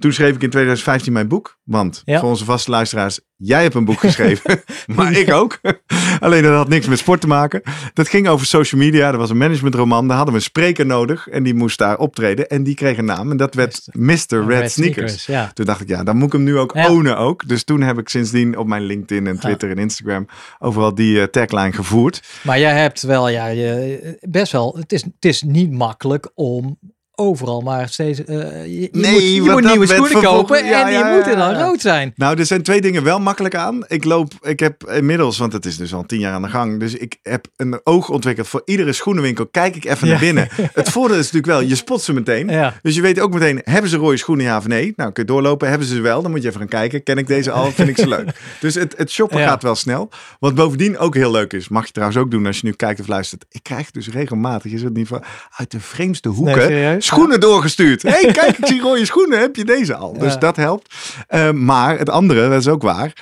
Toen 0.00 0.12
schreef 0.12 0.34
ik 0.34 0.42
in 0.42 0.50
2015 0.50 1.12
mijn 1.12 1.28
boek. 1.28 1.58
Want 1.64 2.02
Ja. 2.04 2.20
voor 2.20 2.28
onze 2.28 2.44
vaste 2.44 2.70
luisteraars, 2.70 3.20
jij 3.36 3.62
hebt 3.62 3.74
een 3.74 3.84
boek 3.84 3.98
geschreven. 4.00 4.62
maar 4.96 5.12
ik 5.12 5.32
ook. 5.32 5.60
Alleen 6.20 6.42
dat 6.42 6.52
had 6.54 6.68
niks 6.68 6.86
met 6.86 6.98
sport 6.98 7.20
te 7.20 7.26
maken. 7.26 7.62
Dat 7.94 8.08
ging 8.08 8.28
over 8.28 8.46
social 8.46 8.80
media. 8.80 9.10
Dat 9.10 9.20
was 9.20 9.30
een 9.30 9.36
managementroman. 9.36 10.06
Daar 10.06 10.16
hadden 10.16 10.34
we 10.34 10.40
een 10.40 10.46
spreker 10.46 10.86
nodig. 10.86 11.28
En 11.28 11.42
die 11.42 11.54
moest 11.54 11.78
daar 11.78 11.98
optreden. 11.98 12.48
En 12.48 12.62
die 12.62 12.74
kreeg 12.74 12.98
een 12.98 13.04
naam. 13.04 13.30
En 13.30 13.36
dat 13.36 13.54
werd 13.54 13.88
Mr. 13.92 14.46
Red, 14.46 14.70
Sneakers. 14.72 15.26
Ja. 15.26 15.50
Toen 15.54 15.64
dacht 15.66 15.80
ik, 15.80 15.88
ja, 15.88 16.02
dan 16.04 16.16
moet 16.16 16.26
ik 16.26 16.32
hem 16.32 16.42
nu 16.42 16.58
ook 16.58 16.74
Ja. 16.74 16.88
ownen 16.90 17.16
ook. 17.18 17.48
Dus 17.48 17.64
toen 17.64 17.80
heb 17.80 17.98
ik 17.98 18.08
sindsdien 18.08 18.56
op 18.56 18.66
mijn 18.66 18.82
LinkedIn 18.82 19.26
en 19.26 19.38
Twitter 19.38 19.70
en 19.70 19.78
Instagram 19.78 20.26
overal 20.58 20.94
die 20.94 21.20
eh, 21.20 21.26
tagline 21.26 21.72
gevoerd. 21.72 22.22
Maar 22.42 22.58
jij 22.58 22.78
hebt 22.80 23.02
wel, 23.02 23.28
ja, 23.28 23.46
je, 23.46 24.18
best 24.20 24.52
wel, 24.52 24.76
het 24.78 24.92
is, 24.92 25.02
het 25.02 25.24
is 25.24 25.42
niet 25.42 25.70
makkelijk 25.72 26.30
om 26.34 26.78
overal 27.20 27.60
maar 27.60 27.88
steeds, 27.88 28.24
eh, 28.24 28.36
je, 28.66 28.88
Nee, 28.92 29.12
moet, 29.12 29.22
je 29.22 29.42
moet 29.42 29.64
nieuwe 29.64 29.86
schoenen 29.86 30.22
kopen 30.22 30.64
ja, 30.64 30.86
en 30.86 30.92
ja, 30.92 31.02
die 31.02 31.12
moeten 31.14 31.36
dan 31.36 31.54
rood 31.54 31.80
zijn. 31.80 32.12
Nou, 32.16 32.38
er 32.38 32.46
zijn 32.46 32.62
twee 32.62 32.80
dingen 32.80 33.02
wel 33.02 33.20
makkelijk 33.20 33.54
aan. 33.54 33.84
Ik 33.88 34.04
loop, 34.04 34.32
ik 34.40 34.60
heb 34.60 34.90
inmiddels, 34.90 35.38
want 35.38 35.52
het 35.52 35.66
is 35.66 35.76
dus 35.76 35.94
al 35.94 36.06
tien 36.06 36.20
jaar 36.20 36.32
aan 36.32 36.42
de 36.42 36.48
gang. 36.48 36.80
Dus 36.80 36.94
ik 36.94 37.18
heb 37.22 37.46
een 37.56 37.80
oog 37.84 38.08
ontwikkeld 38.08 38.48
voor 38.48 38.62
iedere 38.64 38.92
schoenenwinkel. 38.92 39.46
Kijk 39.46 39.76
ik 39.76 39.84
even 39.84 40.08
naar 40.08 40.18
binnen. 40.18 40.48
Het 40.72 40.88
voordeel 40.88 41.16
is 41.18 41.32
natuurlijk 41.32 41.52
wel, 41.52 41.68
je 41.68 41.74
spot 41.74 42.02
ze 42.02 42.12
meteen. 42.12 42.72
Dus 42.82 42.94
je 42.94 43.00
weet 43.00 43.20
ook 43.20 43.32
meteen, 43.32 43.60
hebben 43.64 43.90
ze 43.90 43.96
rode 43.96 44.16
schoenen 44.16 44.44
ja 44.44 44.56
of 44.56 44.66
nee? 44.66 44.92
Nou, 44.96 45.12
kun 45.12 45.22
je 45.22 45.28
doorlopen. 45.28 45.68
Hebben 45.68 45.86
ze 45.86 45.94
ze 45.94 46.00
wel? 46.00 46.22
Dan 46.22 46.30
moet 46.30 46.42
je 46.42 46.48
even 46.48 46.60
gaan 46.60 46.68
kijken. 46.68 47.02
Ken 47.02 47.18
ik 47.18 47.26
deze 47.26 47.50
al? 47.50 47.70
Vind 47.70 47.88
ik 47.88 47.96
ze 47.96 48.08
leuk? 48.08 48.28
Dus 48.60 48.74
het, 48.74 48.94
het 48.96 49.10
shoppen 49.10 49.38
gaat 49.38 49.62
wel 49.62 49.74
snel. 49.74 50.08
Wat 50.38 50.54
bovendien 50.54 50.98
ook 50.98 51.14
heel 51.14 51.30
leuk 51.30 51.52
is, 51.52 51.68
mag 51.68 51.86
je 51.86 51.92
trouwens 51.92 52.20
ook 52.20 52.30
doen 52.30 52.46
als 52.46 52.56
je 52.56 52.66
nu 52.66 52.72
kijkt 52.72 53.00
of 53.00 53.06
luistert. 53.06 53.44
Ik 53.50 53.62
krijg 53.62 53.90
dus 53.90 54.08
regelmatig, 54.08 54.72
is 54.72 54.82
het 54.82 54.94
niet 54.96 55.08
van, 55.08 55.22
uit 55.56 55.70
de 55.70 55.80
vreemdste 55.80 56.28
hoeken, 56.28 56.68
Nee? 56.70 57.00
Schoenen 57.14 57.40
doorgestuurd. 57.40 58.02
Hé, 58.02 58.10
hey, 58.10 58.32
kijk, 58.40 58.58
ik 58.58 58.66
zie 58.66 58.80
rode 58.80 59.04
schoenen. 59.04 59.40
Heb 59.40 59.56
je 59.56 59.64
deze 59.64 59.94
al? 59.94 60.18
Dus 60.18 60.38
dat 60.38 60.56
helpt. 60.56 60.94
Eh, 61.26 61.50
maar 61.50 61.98
het 61.98 62.08
andere, 62.08 62.48
dat 62.48 62.60
is 62.60 62.68
ook 62.68 62.82
waar. 62.82 63.12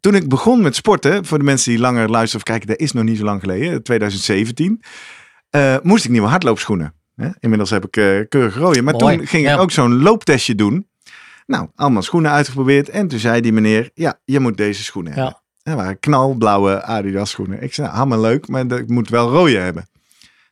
Toen 0.00 0.14
ik 0.14 0.28
begon 0.28 0.62
met 0.62 0.76
sporten, 0.76 1.24
voor 1.24 1.38
de 1.38 1.44
mensen 1.44 1.70
die 1.70 1.80
langer 1.80 2.10
luisteren 2.10 2.36
of 2.36 2.50
kijken, 2.50 2.68
dat 2.68 2.78
is 2.78 2.92
nog 2.92 3.04
niet 3.04 3.18
zo 3.18 3.24
lang 3.24 3.40
geleden, 3.40 3.82
2017, 3.82 4.82
eh, 5.50 5.76
moest 5.82 6.04
ik 6.04 6.10
nieuwe 6.10 6.28
hardloopschoenen. 6.28 6.94
Hè? 7.16 7.28
Inmiddels 7.40 7.70
heb 7.70 7.84
ik 7.84 7.96
eh 7.96 8.20
keurig 8.28 8.56
rode. 8.56 8.82
Maar 8.82 8.94
Mooi, 8.94 9.16
toen 9.16 9.26
ging 9.26 9.44
ja. 9.44 9.54
ik 9.54 9.60
ook 9.60 9.70
zo'n 9.70 10.02
looptestje 10.02 10.54
doen. 10.54 10.88
Nou, 11.46 11.68
allemaal 11.74 12.02
schoenen 12.02 12.30
uitgeprobeerd. 12.30 12.88
En 12.88 13.08
toen 13.08 13.18
zei 13.18 13.40
die 13.40 13.52
meneer, 13.52 13.90
ja, 13.94 14.20
je 14.24 14.40
moet 14.40 14.56
deze 14.56 14.84
schoenen 14.84 15.12
hebben. 15.12 15.40
Dat 15.62 15.74
waren 15.74 15.98
knalblauwe 15.98 16.82
Adidas 16.82 17.30
schoenen. 17.30 17.62
Ik 17.62 17.74
zei, 17.74 17.86
nou, 17.86 17.98
allemaal 17.98 18.20
leuk, 18.20 18.48
maar 18.48 18.72
ik 18.72 18.88
moet 18.88 19.08
wel 19.08 19.30
rode 19.30 19.58
hebben. 19.58 19.88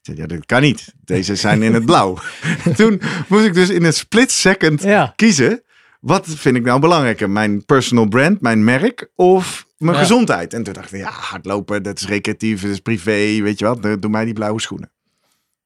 Ik 0.05 0.11
zei, 0.15 0.23
ja, 0.29 0.35
dat 0.37 0.47
kan 0.47 0.63
niet. 0.63 0.95
Deze 1.05 1.37
zijn 1.37 1.63
in 1.63 1.75
het 1.75 1.85
blauw. 1.85 2.19
toen 2.77 3.01
moest 3.29 3.45
ik 3.45 3.55
dus 3.55 3.69
in 3.69 3.85
een 3.85 3.93
split 3.93 4.31
second 4.31 4.83
Ja. 4.83 5.13
kiezen. 5.17 5.63
Wat 6.01 6.27
vind 6.29 6.57
ik 6.57 6.63
nou 6.65 6.81
belangrijker? 6.81 7.31
Mijn 7.31 7.65
personal 7.65 8.09
brand, 8.09 8.41
mijn 8.41 8.65
merk 8.65 9.11
of 9.15 9.67
mijn 9.79 9.95
Ja. 9.97 9.99
gezondheid? 10.03 10.55
En 10.55 10.63
toen 10.63 10.73
dacht 10.73 10.93
ik, 10.93 10.99
ja, 11.01 11.11
hardlopen, 11.11 11.83
dat 11.83 11.99
is 12.01 12.07
recreatief, 12.07 12.63
dat 12.63 12.71
is 12.71 12.79
privé, 12.81 13.41
weet 13.43 13.59
je 13.59 13.65
wat? 13.65 13.83
Doe 13.83 14.11
mij 14.11 14.25
die 14.25 14.35
blauwe 14.35 14.61
schoenen. 14.61 14.91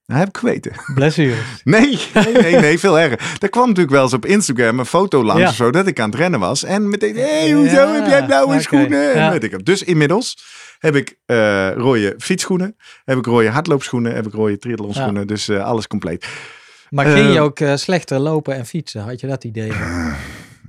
Dat 0.08 0.16
heb 0.18 0.28
ik 0.28 0.36
geweten. 0.36 0.72
Blessures. 0.94 1.38
Nee, 1.64 1.98
nee, 2.14 2.32
nee, 2.32 2.56
nee, 2.56 2.78
veel 2.78 2.98
erger. 2.98 3.36
Er 3.40 3.48
kwam 3.48 3.66
natuurlijk 3.66 3.94
wel 3.94 4.02
eens 4.02 4.12
op 4.12 4.26
Instagram 4.26 4.78
een 4.78 4.86
foto 4.86 5.24
langs 5.24 5.42
Ja. 5.42 5.48
of 5.48 5.54
zo 5.54 5.70
dat 5.70 5.86
ik 5.86 6.00
aan 6.00 6.10
het 6.10 6.18
rennen 6.18 6.40
was. 6.40 6.64
En 6.64 6.88
meteen, 6.88 7.16
hé, 7.16 7.22
hey, 7.40 7.50
hoezo 7.52 7.74
Ja, 7.74 7.92
heb 7.92 8.06
jij 8.06 8.24
blauwe 8.24 8.60
schoenen? 8.60 9.16
Ja. 9.16 9.30
weet 9.30 9.44
ik. 9.44 9.64
Dus 9.64 9.82
inmiddels 9.82 10.38
heb 10.78 10.96
ik 10.96 11.18
eh 11.26 11.70
rode 11.74 12.14
fietsschoenen, 12.18 12.76
heb 13.04 13.18
ik 13.18 13.26
rode 13.26 13.48
hardloopschoenen, 13.48 14.14
heb 14.14 14.26
ik 14.26 14.32
rode 14.32 14.58
triathlonschoenen. 14.58 15.26
Dus 15.26 15.48
eh, 15.48 15.64
alles 15.64 15.86
compleet. 15.86 16.26
Maar 16.90 17.06
ging 17.06 17.28
je 17.28 17.36
Eh, 17.36 17.42
ook 17.42 17.60
eh, 17.60 17.76
slechter 17.76 18.18
lopen 18.18 18.54
en 18.54 18.66
fietsen? 18.66 19.02
Had 19.02 19.20
je 19.20 19.26
dat 19.26 19.44
idee? 19.44 19.72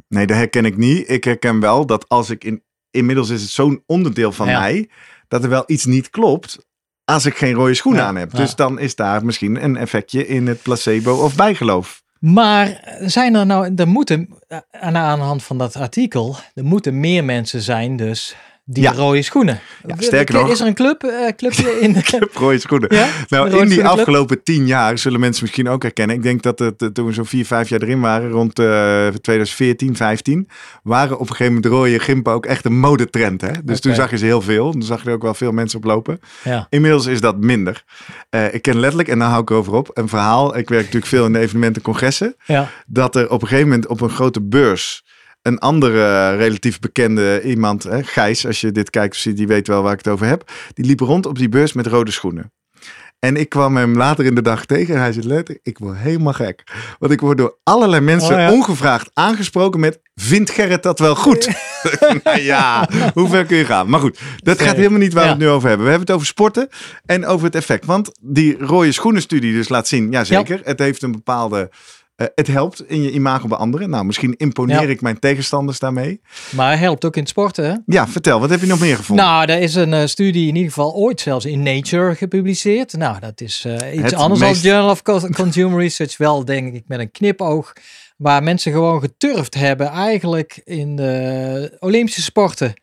Nee, 0.08 0.26
dat 0.28 0.38
herken 0.38 0.66
ik 0.66 0.78
niet. 0.78 1.10
Ik 1.10 1.24
herken 1.24 1.60
wel 1.60 1.86
dat 1.86 2.08
als 2.10 2.30
ik 2.30 2.44
in... 2.44 2.64
Inmiddels 2.92 3.30
is 3.30 3.42
het 3.42 3.50
zo'n 3.52 3.84
onderdeel 3.86 4.32
van 4.32 4.46
mij... 4.48 4.90
dat 5.28 5.44
er 5.44 5.50
wel 5.50 5.64
iets 5.66 5.86
niet 5.86 6.10
klopt... 6.10 6.68
als 7.14 7.26
ik 7.26 7.38
geen 7.38 7.54
rode 7.54 7.74
schoenen 7.74 8.02
Ja, 8.02 8.08
aan 8.08 8.16
heb. 8.16 8.32
ja. 8.32 8.38
Dus 8.38 8.56
dan 8.56 8.80
is 8.80 8.96
daar 8.96 9.26
misschien 9.26 9.64
een 9.64 9.78
effectje 9.78 10.28
in 10.28 10.48
het 10.48 10.62
placebo 10.62 11.14
of 11.14 11.36
bijgeloof. 11.36 12.02
Maar 12.20 12.96
zijn 13.00 13.36
er 13.36 13.46
nou, 13.46 13.74
er 13.76 13.88
moeten, 13.88 14.30
eh, 14.48 14.58
aan 14.72 14.94
de 15.20 15.24
hand 15.24 15.44
van 15.44 15.58
dat 15.58 15.76
artikel, 15.76 16.36
er 16.54 16.66
moeten 16.66 17.00
meer 17.00 17.24
mensen 17.24 17.62
zijn 17.62 17.96
dus 17.96 18.36
die 18.72 18.84
Ja. 18.84 18.92
rode 18.94 19.22
schoenen. 19.22 19.60
Ja, 19.88 19.96
sterker 20.00 20.36
nog- 20.36 20.52
Is 20.52 20.60
er 20.60 20.68
een 20.68 20.74
club, 20.74 21.04
eh, 21.04 21.28
clubje 21.36 21.80
in? 21.82 21.96
Rode 22.34 22.60
schoenen. 22.60 22.96
ja? 22.96 23.08
Nou, 23.30 23.58
in 23.60 23.68
die 23.70 23.86
afgelopen 23.86 24.44
tien 24.44 24.66
jaar 24.68 24.98
zullen 24.98 25.20
mensen 25.20 25.44
misschien 25.44 25.68
ook 25.70 25.82
herkennen. 25.82 26.16
Ik 26.16 26.24
denk 26.24 26.42
dat 26.42 26.60
het, 26.60 26.82
eh, 26.82 26.88
toen 26.88 27.06
we 27.06 27.14
zo'n 27.14 27.26
vier, 27.26 27.46
vijf 27.46 27.70
jaar 27.70 27.82
erin 27.82 28.00
waren, 28.00 28.30
rond 28.32 28.60
eh 28.60 29.08
2014, 29.08 29.96
15, 29.96 30.48
waren 30.84 31.14
op 31.16 31.30
een 31.30 31.36
gegeven 31.36 31.54
moment 31.54 31.72
rode 31.74 32.00
gimpen 32.00 32.34
ook 32.34 32.46
echt 32.46 32.66
een 32.66 32.80
modetrend. 32.80 33.42
Hè? 33.42 33.52
Dus 33.64 33.80
toen 33.80 33.96
zag 33.96 34.10
je 34.10 34.18
ze 34.18 34.26
heel 34.26 34.42
veel. 34.42 34.72
Toen 34.72 34.84
zag 34.84 35.02
je 35.04 35.08
er 35.08 35.14
ook 35.16 35.22
wel 35.22 35.34
veel 35.34 35.52
mensen 35.52 35.78
op 35.78 35.84
lopen. 35.86 36.20
Ja. 36.44 36.68
Inmiddels 36.70 37.06
is 37.06 37.22
dat 37.22 37.38
minder. 37.38 37.84
Eh, 38.30 38.54
ik 38.54 38.62
ken 38.62 38.80
letterlijk, 38.80 39.10
en 39.10 39.20
daar 39.20 39.30
hou 39.30 39.42
ik 39.42 39.50
erover 39.50 39.74
op, 39.74 39.90
een 39.94 40.10
verhaal. 40.10 40.58
Ik 40.58 40.70
werk 40.70 40.82
natuurlijk 40.84 41.12
veel 41.12 41.26
in 41.26 41.34
de 41.34 41.40
evenementen 41.40 41.76
en 41.76 41.82
congressen. 41.92 42.36
Ja. 42.46 42.70
Dat 42.88 43.16
er 43.16 43.30
op 43.30 43.42
een 43.42 43.48
gegeven 43.48 43.70
moment 43.70 43.88
op 43.88 44.02
een 44.02 44.10
grote 44.10 44.42
beurs 44.42 45.04
een 45.42 45.60
andere 45.60 46.36
relatief 46.36 46.80
bekende 46.80 47.42
iemand, 47.44 47.84
hè, 47.84 48.04
Gijs, 48.04 48.46
als 48.46 48.62
je 48.62 48.72
dit 48.72 48.90
kijkt 48.90 49.14
of 49.14 49.20
ziet, 49.20 49.38
die 49.38 49.48
weet 49.48 49.68
wel 49.68 49.82
waar 49.84 49.92
ik 49.94 49.98
het 50.04 50.14
over 50.14 50.26
heb. 50.28 50.52
Die 50.74 50.86
liep 50.86 51.00
rond 51.00 51.26
op 51.26 51.38
die 51.38 51.50
beurs 51.50 51.74
met 51.74 51.88
rode 51.88 52.12
schoenen. 52.12 52.52
En 53.20 53.36
ik 53.38 53.50
kwam 53.50 53.78
hem 53.78 53.96
later 53.98 54.26
in 54.26 54.36
de 54.36 54.42
dag 54.42 54.66
tegen 54.66 54.96
en 54.96 55.02
hij 55.02 55.12
zei 55.14 55.28
letterlijk, 55.28 55.60
ik 55.64 55.78
word 55.78 55.98
helemaal 55.98 56.34
gek. 56.34 56.64
Want 57.00 57.12
ik 57.12 57.20
word 57.22 57.38
door 57.38 57.58
allerlei 57.64 58.02
mensen 58.02 58.34
Oh 58.36 58.40
ja. 58.40 58.52
ongevraagd 58.52 59.10
aangesproken 59.14 59.80
met, 59.80 60.00
vindt 60.16 60.50
Gerrit 60.50 60.84
dat 60.84 61.00
wel 61.00 61.16
goed? 61.16 61.50
nou 62.24 62.40
ja, 62.42 62.90
hoe 63.14 63.30
ver 63.30 63.46
kun 63.46 63.58
je 63.58 63.66
gaan? 63.66 63.90
Maar 63.90 64.00
goed, 64.00 64.20
dat 64.38 64.62
gaat 64.62 64.76
helemaal 64.76 65.00
niet 65.00 65.14
waar 65.14 65.24
we 65.24 65.30
Ja. 65.30 65.36
het 65.36 65.44
nu 65.44 65.50
over 65.50 65.68
hebben. 65.68 65.86
We 65.86 65.92
hebben 65.92 66.08
het 66.08 66.16
over 66.16 66.28
sporten 66.28 66.70
en 67.06 67.26
over 67.26 67.46
het 67.46 67.56
effect. 67.56 67.86
Want 67.86 68.12
die 68.22 68.58
rode 68.60 68.92
schoenenstudie 68.92 69.54
dus 69.54 69.70
laat 69.70 69.88
zien, 69.88 70.12
ja 70.12 70.24
zeker, 70.24 70.62
het 70.64 70.80
heeft 70.80 71.02
een 71.02 71.12
bepaalde... 71.12 71.70
eh, 72.20 72.28
het 72.36 72.48
helpt 72.48 72.84
in 72.90 73.02
je 73.02 73.12
imago 73.12 73.48
bij 73.48 73.58
anderen. 73.58 73.90
Nou, 73.90 74.06
misschien 74.06 74.36
imponeer 74.38 74.82
Ja. 74.82 74.88
ik 74.88 75.02
mijn 75.02 75.20
tegenstanders 75.20 75.80
daarmee. 75.80 76.22
Maar 76.56 76.80
helpt 76.80 77.06
ook 77.06 77.16
in 77.16 77.22
het 77.22 77.30
sporten, 77.30 77.66
hè? 77.66 77.76
Ja, 77.86 78.08
vertel, 78.08 78.40
wat 78.40 78.50
heb 78.50 78.60
je 78.60 78.66
nog 78.68 78.80
meer 78.80 78.96
gevonden? 78.96 79.26
Nou, 79.26 79.46
er 79.52 79.60
is 79.60 79.76
een 79.76 79.94
eh, 79.94 80.06
studie 80.06 80.48
in 80.48 80.56
ieder 80.56 80.72
geval 80.74 80.94
ooit 80.94 81.22
zelfs 81.22 81.46
in 81.46 81.64
Nature 81.64 82.16
gepubliceerd. 82.16 82.94
Nou, 82.94 83.20
dat 83.20 83.42
is 83.42 83.64
eh, 83.66 83.74
iets 83.94 84.02
Het 84.04 84.14
anders 84.14 84.40
meest- 84.42 84.64
dan 84.64 84.72
Journal 84.72 84.92
of 84.92 85.02
Co- 85.02 85.28
Consumer 85.34 85.80
Research. 85.80 86.18
Wel, 86.18 86.46
denk 86.46 86.74
ik, 86.74 86.84
met 86.88 87.00
een 87.00 87.12
knipoog. 87.12 87.74
Waar 88.18 88.44
mensen 88.44 88.72
gewoon 88.72 89.00
geturfd 89.02 89.54
hebben 89.54 89.88
eigenlijk 89.88 90.62
in 90.64 90.96
de 90.96 91.76
Olympische 91.80 92.22
sporten. 92.22 92.74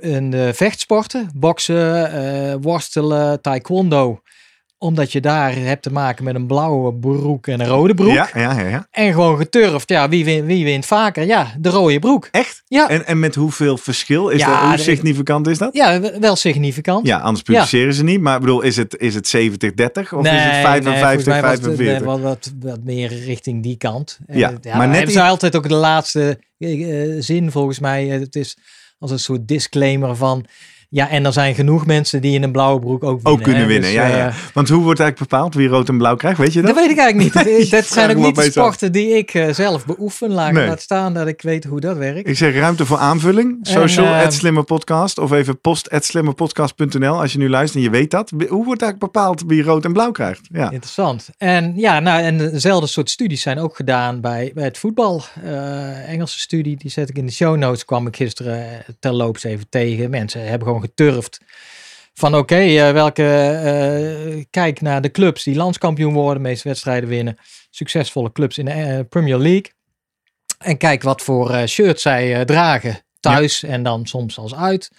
in 0.00 0.30
de 0.30 0.50
vechtsporten, 0.54 1.30
boksen, 1.34 2.60
worstelen, 2.60 3.40
taekwondo. 3.40 4.20
Omdat 4.82 5.12
je 5.12 5.20
daar 5.20 5.54
hebt 5.54 5.82
te 5.82 5.92
maken 5.92 6.24
met 6.24 6.34
een 6.34 6.46
blauwe 6.46 6.94
broek 6.94 7.46
en 7.46 7.60
een 7.60 7.66
rode 7.66 7.94
broek. 7.94 8.12
ja, 8.12 8.28
ja, 8.34 8.60
ja, 8.60 8.68
ja. 8.68 8.86
En 8.90 9.12
gewoon 9.12 9.36
geturfd. 9.36 9.88
Ja, 9.88 10.08
wie 10.08 10.24
wint, 10.24 10.46
wie 10.46 10.64
wint 10.64 10.86
vaker? 10.86 11.24
Ja, 11.24 11.54
de 11.58 11.68
rode 11.68 11.98
broek. 11.98 12.28
Echt? 12.30 12.62
Ja, 12.66 12.88
En, 12.88 13.06
en 13.06 13.18
met 13.18 13.34
hoeveel 13.34 13.76
verschil? 13.78 14.28
Is 14.28 14.40
Ja, 14.40 14.60
dat, 14.60 14.68
hoe 14.68 14.78
significant 14.78 15.46
is 15.46 15.58
dat? 15.58 15.74
ja 15.74 16.00
wel 16.20 16.36
significant. 16.36 17.06
Ja, 17.06 17.18
anders 17.18 17.42
publiceren 17.42 17.94
ze 17.94 18.04
niet. 18.04 18.20
Maar 18.20 18.34
ik 18.34 18.40
bedoel, 18.40 18.60
is 18.60 18.76
het, 18.76 18.96
is 18.98 19.14
het 19.14 19.26
70-30 19.26 19.38
of 19.38 19.44
is 19.44 20.30
het 20.30 20.54
55, 20.62 20.98
volgens 20.98 21.24
mij 21.24 21.42
was 21.42 21.50
het, 21.50 21.60
45? 21.60 21.76
nee, 21.76 22.00
wat, 22.00 22.20
wat, 22.20 22.52
wat 22.60 22.84
meer 22.84 23.08
richting 23.24 23.62
die 23.62 23.76
kant. 23.76 24.18
Ja, 24.26 24.52
maar 24.64 24.86
net 24.86 24.96
hebben 24.96 25.14
ze 25.14 25.22
altijd 25.22 25.56
ook 25.56 25.68
de 25.68 25.74
laatste 25.74 26.38
eh, 26.58 27.14
eh, 27.14 27.22
zin 27.22 27.50
volgens 27.50 27.78
mij. 27.78 28.06
Het 28.06 28.36
is 28.36 28.56
als 28.98 29.10
een 29.10 29.18
soort 29.18 29.48
disclaimer 29.48 30.16
van... 30.16 30.44
Ja, 30.92 31.08
en 31.08 31.24
er 31.24 31.32
zijn 31.32 31.54
genoeg 31.54 31.86
mensen 31.86 32.20
die 32.20 32.34
in 32.34 32.42
een 32.42 32.52
blauwe 32.52 32.80
broek 32.80 33.04
ook 33.04 33.14
winnen. 33.14 33.32
Ook 33.32 33.42
kunnen 33.42 33.60
hè. 33.62 33.66
winnen, 33.66 33.88
Dus, 33.90 33.98
ja, 33.98 34.04
eh, 34.10 34.16
ja. 34.16 34.32
Want 34.54 34.68
hoe 34.68 34.82
wordt 34.82 35.00
eigenlijk 35.00 35.30
bepaald 35.30 35.54
wie 35.54 35.68
rood 35.68 35.88
en 35.88 35.98
blauw 35.98 36.16
krijgt? 36.16 36.38
Weet 36.38 36.52
je 36.52 36.62
dat? 36.62 36.74
Dat 36.74 36.80
weet 36.82 36.90
ik 36.90 36.98
eigenlijk 36.98 37.34
niet. 37.34 37.44
Nee, 37.50 37.68
dat 37.68 37.84
zijn 37.86 38.10
ook 38.10 38.16
niet 38.24 38.34
de 38.34 38.40
af. 38.40 38.46
sporten 38.46 38.92
die 38.92 39.08
ik 39.16 39.34
eh, 39.34 39.52
zelf 39.52 39.86
beoefen. 39.86 40.30
Laat, 40.30 40.52
Nee. 40.52 40.66
laat 40.66 40.80
staan 40.80 41.14
dat 41.14 41.26
ik 41.26 41.42
weet 41.42 41.64
hoe 41.64 41.80
dat 41.80 41.96
werkt. 41.96 42.28
Ik 42.28 42.36
zeg 42.36 42.54
ruimte 42.54 42.86
voor 42.86 42.98
aanvulling. 42.98 43.58
Social 43.62 44.06
En, 44.06 44.18
eh, 44.18 44.24
at 44.24 44.34
slimme 44.34 44.62
podcast. 44.62 45.18
Of 45.18 45.32
even 45.32 45.60
post 45.60 45.90
at 45.90 46.04
slimmerpodcast.nl 46.04 47.20
als 47.20 47.32
je 47.32 47.38
nu 47.38 47.48
luistert 47.48 47.84
en 47.84 47.90
je 47.90 47.96
weet 47.98 48.10
dat. 48.10 48.30
Hoe 48.30 48.64
wordt 48.64 48.82
eigenlijk 48.82 48.98
bepaald 49.12 49.42
wie 49.46 49.62
rood 49.62 49.84
en 49.84 49.92
blauw 49.92 50.10
krijgt? 50.10 50.40
Ja. 50.52 50.70
Interessant. 50.70 51.28
En 51.38 51.72
ja, 51.76 52.00
nou, 52.00 52.22
en 52.22 52.38
dezelfde 52.38 52.86
soort 52.86 53.10
studies 53.10 53.42
zijn 53.42 53.58
ook 53.58 53.76
gedaan 53.76 54.20
bij, 54.20 54.50
bij 54.54 54.64
het 54.64 54.78
voetbal. 54.78 55.22
Engelse 56.06 56.38
studie, 56.38 56.76
die 56.76 56.90
zet 56.90 57.08
ik 57.08 57.18
in 57.18 57.26
de 57.26 57.32
show 57.32 57.56
notes. 57.56 57.84
Kwam 57.84 58.06
ik 58.06 58.16
gisteren 58.16 58.66
terloops 59.00 59.44
even 59.44 59.66
tegen. 59.68 60.10
Mensen 60.10 60.40
hebben 60.40 60.66
gewoon 60.66 60.79
geturfd. 60.80 61.40
Van 62.14 62.36
oké, 62.36 62.56
eh, 62.56 62.92
welke. 62.92 63.22
eh, 63.24 64.44
kijk 64.50 64.80
naar 64.80 65.00
de 65.02 65.10
clubs 65.10 65.42
die 65.44 65.56
landskampioen 65.56 66.12
worden, 66.12 66.42
de 66.42 66.48
meeste 66.48 66.68
wedstrijden 66.68 67.08
winnen. 67.08 67.36
Succesvolle 67.70 68.32
clubs 68.32 68.58
in 68.58 68.64
de 68.64 68.70
eh, 68.70 68.98
Premier 69.08 69.38
League. 69.38 69.72
En 70.58 70.76
kijk 70.76 71.02
wat 71.02 71.22
voor 71.22 71.62
shirt 71.66 72.00
zij 72.00 72.44
dragen. 72.44 72.98
Thuis 73.20 73.62
en 73.62 73.82
dan 73.82 74.06
soms 74.06 74.38
als 74.38 74.54
uit. 74.54 74.90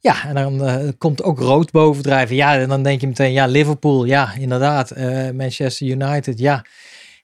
Ja, 0.00 0.24
en 0.24 0.34
dan 0.34 0.64
eh, 0.64 0.88
komt 0.98 1.22
ook 1.22 1.38
rood 1.38 1.70
bovendrijven. 1.70 2.36
Ja, 2.36 2.58
en 2.58 2.68
dan 2.68 2.82
denk 2.82 3.00
je 3.00 3.06
meteen, 3.06 3.32
ja, 3.32 3.46
Liverpool, 3.46 4.04
ja, 4.04 4.32
inderdaad. 4.38 4.90
Eh, 4.90 5.30
Manchester 5.30 5.86
United, 5.86 6.38
ja. 6.38 6.64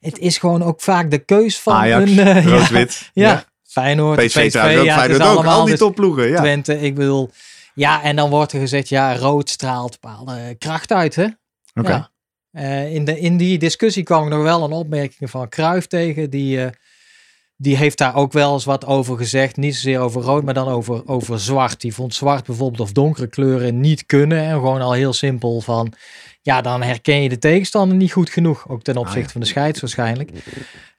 Het 0.01 0.19
is 0.19 0.39
gewoon 0.39 0.63
ook 0.63 0.81
vaak 0.81 1.11
de 1.11 1.19
keus 1.19 1.59
van 1.61 1.75
Ajax, 1.75 2.11
een... 2.11 2.19
eh, 2.19 2.45
ja, 2.45 2.51
rood-wit. 2.51 3.11
ja, 3.13 3.45
Feyenoord, 3.67 4.19
PSV, 4.27 4.47
PSV, 4.47 4.57
ook. 4.57 4.63
ja, 4.63 4.77
het 4.77 4.87
is 4.87 4.95
Feyenoord 4.95 5.23
ook. 5.23 5.29
allemaal 5.29 5.55
Al 5.55 5.61
die 5.61 5.71
dus 5.71 5.79
topploegen, 5.79 6.29
ja. 6.29 6.37
Twente, 6.37 6.81
ik 6.81 6.95
bedoel... 6.95 7.31
Ja, 7.75 8.03
en 8.03 8.17
dan 8.17 8.31
wordt 8.31 8.53
er 8.53 8.61
gezegd, 8.61 8.89
ja, 8.89 9.17
rood 9.17 9.51
straalt 9.51 10.01
bepaalde 10.01 10.55
kracht 10.59 10.93
uit, 10.93 11.15
hè? 11.15 11.27
Oké. 11.75 11.91
Ja. 11.91 12.13
Eh, 12.51 12.95
in, 12.95 13.05
de, 13.05 13.21
in 13.21 13.37
die 13.37 13.59
discussie 13.59 14.03
kwam 14.03 14.25
ik 14.25 14.31
nog 14.31 14.43
wel 14.43 14.65
een 14.65 14.73
opmerking 14.73 15.31
van 15.31 15.49
Cruijff 15.49 15.87
tegen. 15.87 16.31
Die, 16.31 16.65
eh, 16.65 16.71
die 17.57 17.77
heeft 17.77 17.99
daar 17.99 18.15
ook 18.15 18.33
wel 18.33 18.53
eens 18.53 18.65
wat 18.65 18.87
over 18.87 19.17
gezegd. 19.17 19.57
Niet 19.57 19.75
zozeer 19.75 20.01
over 20.01 20.23
rood, 20.23 20.45
maar 20.45 20.55
dan 20.55 20.69
over, 20.69 21.09
over 21.09 21.41
zwart. 21.41 21.81
Die 21.81 21.95
vond 21.95 22.15
zwart 22.15 22.47
bijvoorbeeld 22.47 22.81
of 22.81 22.93
donkere 22.93 23.27
kleuren 23.27 23.81
niet 23.81 24.07
kunnen. 24.07 24.39
En 24.39 24.53
gewoon 24.53 24.81
al 24.81 24.93
heel 24.93 25.13
simpel 25.13 25.61
van... 25.61 25.93
Ja, 26.43 26.61
dan 26.61 26.83
herken 26.83 27.23
je 27.23 27.29
de 27.29 27.39
tegenstander 27.39 27.97
niet 27.97 28.13
goed 28.13 28.31
genoeg. 28.31 28.69
Ook 28.69 28.83
ten 28.83 28.97
opzichte 28.97 29.21
ja. 29.21 29.29
van 29.29 29.41
de 29.41 29.47
scheids 29.47 29.81
waarschijnlijk. 29.81 30.31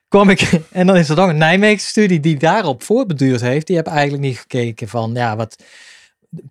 Kwam 0.07 0.29
ik, 0.29 0.41
en 0.71 0.87
dan 0.87 0.95
is 0.95 1.09
er 1.09 1.15
dan 1.15 1.29
een 1.29 1.37
Nijmeegse 1.37 1.87
studie 1.87 2.19
die 2.19 2.37
daarop 2.37 2.83
voortbeduurd 2.83 3.41
heeft. 3.41 3.67
Die 3.67 3.75
heb 3.75 3.87
eigenlijk 3.87 4.23
niet 4.23 4.37
gekeken 4.37 4.87
van, 4.87 5.11
ja, 5.13 5.35
wat 5.35 5.55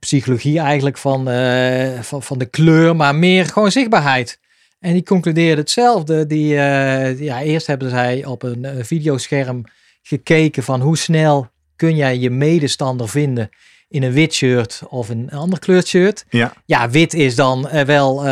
psychologie 0.01 0.59
eigenlijk 0.59 0.99
van, 0.99 1.29
eh, 1.29 2.01
van, 2.01 2.23
van 2.23 2.39
de 2.39 2.47
kleur, 2.47 2.97
maar 2.97 3.15
meer 3.15 3.47
gewoon 3.47 3.73
zichtbaarheid. 3.73 4.39
En 4.81 4.93
die 4.93 5.03
concludeerde 5.03 5.61
hetzelfde. 5.61 6.27
Die, 6.27 6.57
eh, 6.57 7.21
ja, 7.21 7.43
eerst 7.43 7.67
hebben 7.67 7.91
zij 7.91 8.25
op 8.25 8.43
een 8.43 8.65
eh, 8.65 8.85
videoscherm 8.85 9.65
gekeken 10.03 10.63
van 10.63 10.81
hoe 10.81 10.99
snel 10.99 11.49
kun 11.77 11.97
jij 11.97 12.19
je 12.19 12.31
medestander 12.31 13.09
vinden 13.09 13.51
in 13.89 14.03
een 14.03 14.13
wit 14.13 14.35
shirt 14.35 14.83
of 14.89 15.09
een 15.09 15.31
ander 15.31 15.59
kleurd 15.59 15.87
shirt. 15.87 16.25
Ja. 16.29 16.53
Ja, 16.65 16.91
wit 16.91 17.15
is 17.15 17.35
dan 17.35 17.69
wel, 17.87 18.25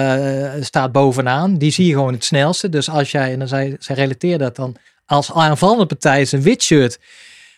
staat 0.61 0.93
bovenaan. 0.93 1.59
Die 1.59 1.71
zie 1.71 1.87
je 1.87 1.93
gewoon 1.93 2.13
het 2.13 2.25
snelste. 2.25 2.69
Dus 2.69 2.89
als 2.89 3.11
jij, 3.11 3.33
en 3.33 3.39
dan 3.39 3.49
zij, 3.49 3.77
zij 3.79 3.97
relateert 3.97 4.41
dat 4.41 4.57
dan 4.57 4.77
als 5.07 5.33
aanvallende 5.33 5.87
partij 5.87 6.21
is 6.21 6.33
een 6.33 6.43
wit 6.43 6.63
shirt 6.63 6.99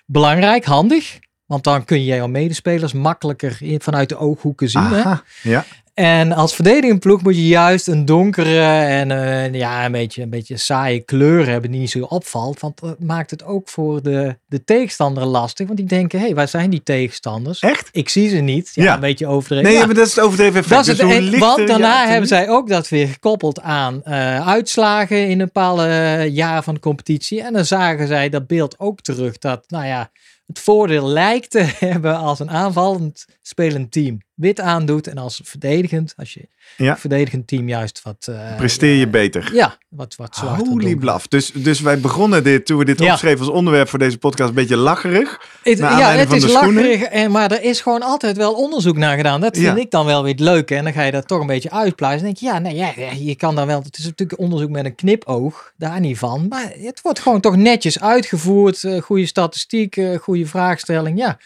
belangrijk, 0.07 0.65
handig. 0.65 1.19
Want 1.47 1.65
dan 1.65 1.85
kun 1.85 1.99
je 1.99 2.15
jouw 2.15 2.27
medespelers 2.27 2.93
makkelijker 2.93 3.57
in, 3.61 3.81
vanuit 3.81 4.09
de 4.09 4.17
ooghoeken 4.19 4.69
zien. 4.69 4.83
Hè? 4.83 5.13
Ja. 5.43 5.65
En 5.95 6.33
als 6.33 6.55
verdedigende 6.55 6.99
ploeg 6.99 7.23
moet 7.23 7.37
je 7.37 7.47
juist 7.47 7.87
een 7.89 8.05
donkere 8.05 8.61
en 8.87 9.11
eh, 9.11 9.53
ja, 9.55 9.85
een 9.85 9.93
beetje, 9.93 10.23
een 10.23 10.31
beetje 10.31 10.57
saaie 10.57 11.01
kleur 11.01 11.47
hebben 11.49 11.71
die 11.71 11.81
niet 11.81 11.91
zo 11.91 12.01
opvalt. 12.01 12.61
Want 12.61 12.81
dat 12.81 12.99
maakt 13.01 13.31
het 13.31 13.45
ook 13.45 13.69
voor 13.69 14.03
de, 14.03 14.37
de 14.47 14.65
tegenstander 14.65 15.25
lastig. 15.25 15.67
Want 15.67 15.79
die 15.79 15.89
denken, 15.89 16.19
hé, 16.19 16.25
hey, 16.25 16.35
waar 16.35 16.49
zijn 16.49 16.71
die 16.71 16.83
tegenstanders? 16.83 17.61
Echt? 17.61 17.89
Ik 17.93 18.09
zie 18.09 18.29
ze 18.29 18.37
niet. 18.37 18.71
Ja, 18.75 18.85
Ja. 18.85 18.95
een 18.95 19.01
beetje 19.01 19.27
overdreven. 19.27 19.65
Nee, 19.71 19.79
Ja. 19.81 19.87
maar 19.87 19.95
dat 19.95 20.07
is 20.07 20.15
het 20.15 20.25
overdreven 20.25 20.61
effect. 20.61 20.75
Dat 20.87 20.87
is 20.87 20.97
Dus 20.97 21.07
het, 21.09 21.17
en- 21.17 21.23
lichter 21.23 21.49
want 21.57 21.69
daarna 21.69 22.07
hebben 22.09 22.29
zij 22.29 22.49
ook 22.49 22.69
dat 22.69 22.89
weer 22.89 23.09
gekoppeld 23.09 23.61
aan 23.61 24.03
eh, 24.05 24.49
uitslagen 24.49 25.29
in 25.29 25.41
een 25.41 25.47
bepaalde 25.47 25.87
eh, 25.87 26.35
jaar 26.35 26.63
van 26.63 26.75
de 26.75 26.81
competitie. 26.81 27.43
En 27.43 27.53
dan 27.53 27.65
zagen 27.65 28.07
zij 28.07 28.29
dat 28.29 28.47
beeld 28.47 28.79
ook 28.79 29.01
terug. 29.01 29.39
Dat, 29.39 29.65
nou 29.71 29.87
ja, 29.87 30.11
het 30.47 30.59
voordeel 30.61 31.07
lijkt 31.07 31.51
te 31.51 31.75
hebben 31.89 32.17
als 32.17 32.41
een 32.41 32.51
aanvallend 32.51 33.25
spelend 33.43 33.93
team 33.93 34.19
wit 34.35 34.61
aandoet. 34.61 35.07
En 35.07 35.19
als 35.19 35.41
verdedigend, 35.45 36.15
als 36.17 36.35
je 36.35 36.49
Ja. 36.77 36.97
verdedigend 36.97 37.47
team 37.47 37.69
juist 37.69 38.03
wat... 38.03 38.27
eh, 38.31 38.57
Presteer 38.57 38.95
je 38.95 39.09
beter. 39.09 39.51
Ja, 39.53 39.79
wat, 39.89 40.17
wat 40.17 40.37
zwart. 40.37 40.67
Holy 40.67 40.95
blaf. 40.97 41.27
Dus, 41.29 41.51
dus 41.53 41.81
wij 41.81 42.01
begonnen 42.01 42.45
dit, 42.45 42.67
toen 42.67 42.79
we 42.79 42.85
dit 42.85 42.99
Ja. 42.99 43.13
opschreven 43.13 43.39
als 43.39 43.49
onderwerp 43.49 43.89
voor 43.89 43.99
deze 43.99 44.19
podcast, 44.19 44.49
een 44.49 44.55
beetje 44.55 44.77
lacherig. 44.77 45.41
Ja, 45.63 46.11
het 46.11 46.33
is 46.33 46.53
lacherig, 46.53 47.03
en, 47.03 47.31
maar 47.31 47.51
er 47.53 47.63
is 47.63 47.81
gewoon 47.81 48.03
altijd 48.03 48.37
wel 48.37 48.53
onderzoek 48.55 48.97
naar 48.97 49.17
gedaan. 49.17 49.41
Dat 49.41 49.57
vind 49.57 49.77
Ja. 49.77 49.83
ik 49.83 49.91
dan 49.91 50.07
wel 50.07 50.23
weer 50.23 50.33
het 50.33 50.41
leuke. 50.41 50.75
En 50.75 50.85
dan 50.85 50.93
ga 50.93 51.03
je 51.03 51.13
dat 51.13 51.29
toch 51.29 51.41
een 51.41 51.47
beetje 51.47 51.71
uitpluizen. 51.71 52.25
Dan 52.25 52.35
denk 52.35 52.53
je, 52.53 52.57
ja, 52.57 52.63
nee, 52.63 52.75
ja, 52.77 52.93
ja, 52.97 53.11
je 53.19 53.35
kan 53.35 53.55
dan 53.55 53.67
wel... 53.67 53.83
Het 53.83 53.99
is 53.99 54.05
natuurlijk 54.05 54.39
onderzoek 54.41 54.71
met 54.71 54.85
een 54.85 54.95
knipoog, 54.95 55.73
daar 55.77 56.01
niet 56.01 56.19
van. 56.19 56.47
Maar 56.49 56.73
het 56.79 57.01
wordt 57.03 57.21
gewoon 57.21 57.41
toch 57.41 57.57
netjes 57.57 58.01
uitgevoerd. 58.01 58.85
eh, 58.85 59.03
goede 59.03 59.27
statistiek, 59.27 59.97
eh, 59.97 60.19
goede 60.19 60.47
vraagstelling, 60.47 61.19
ja. 61.19 61.39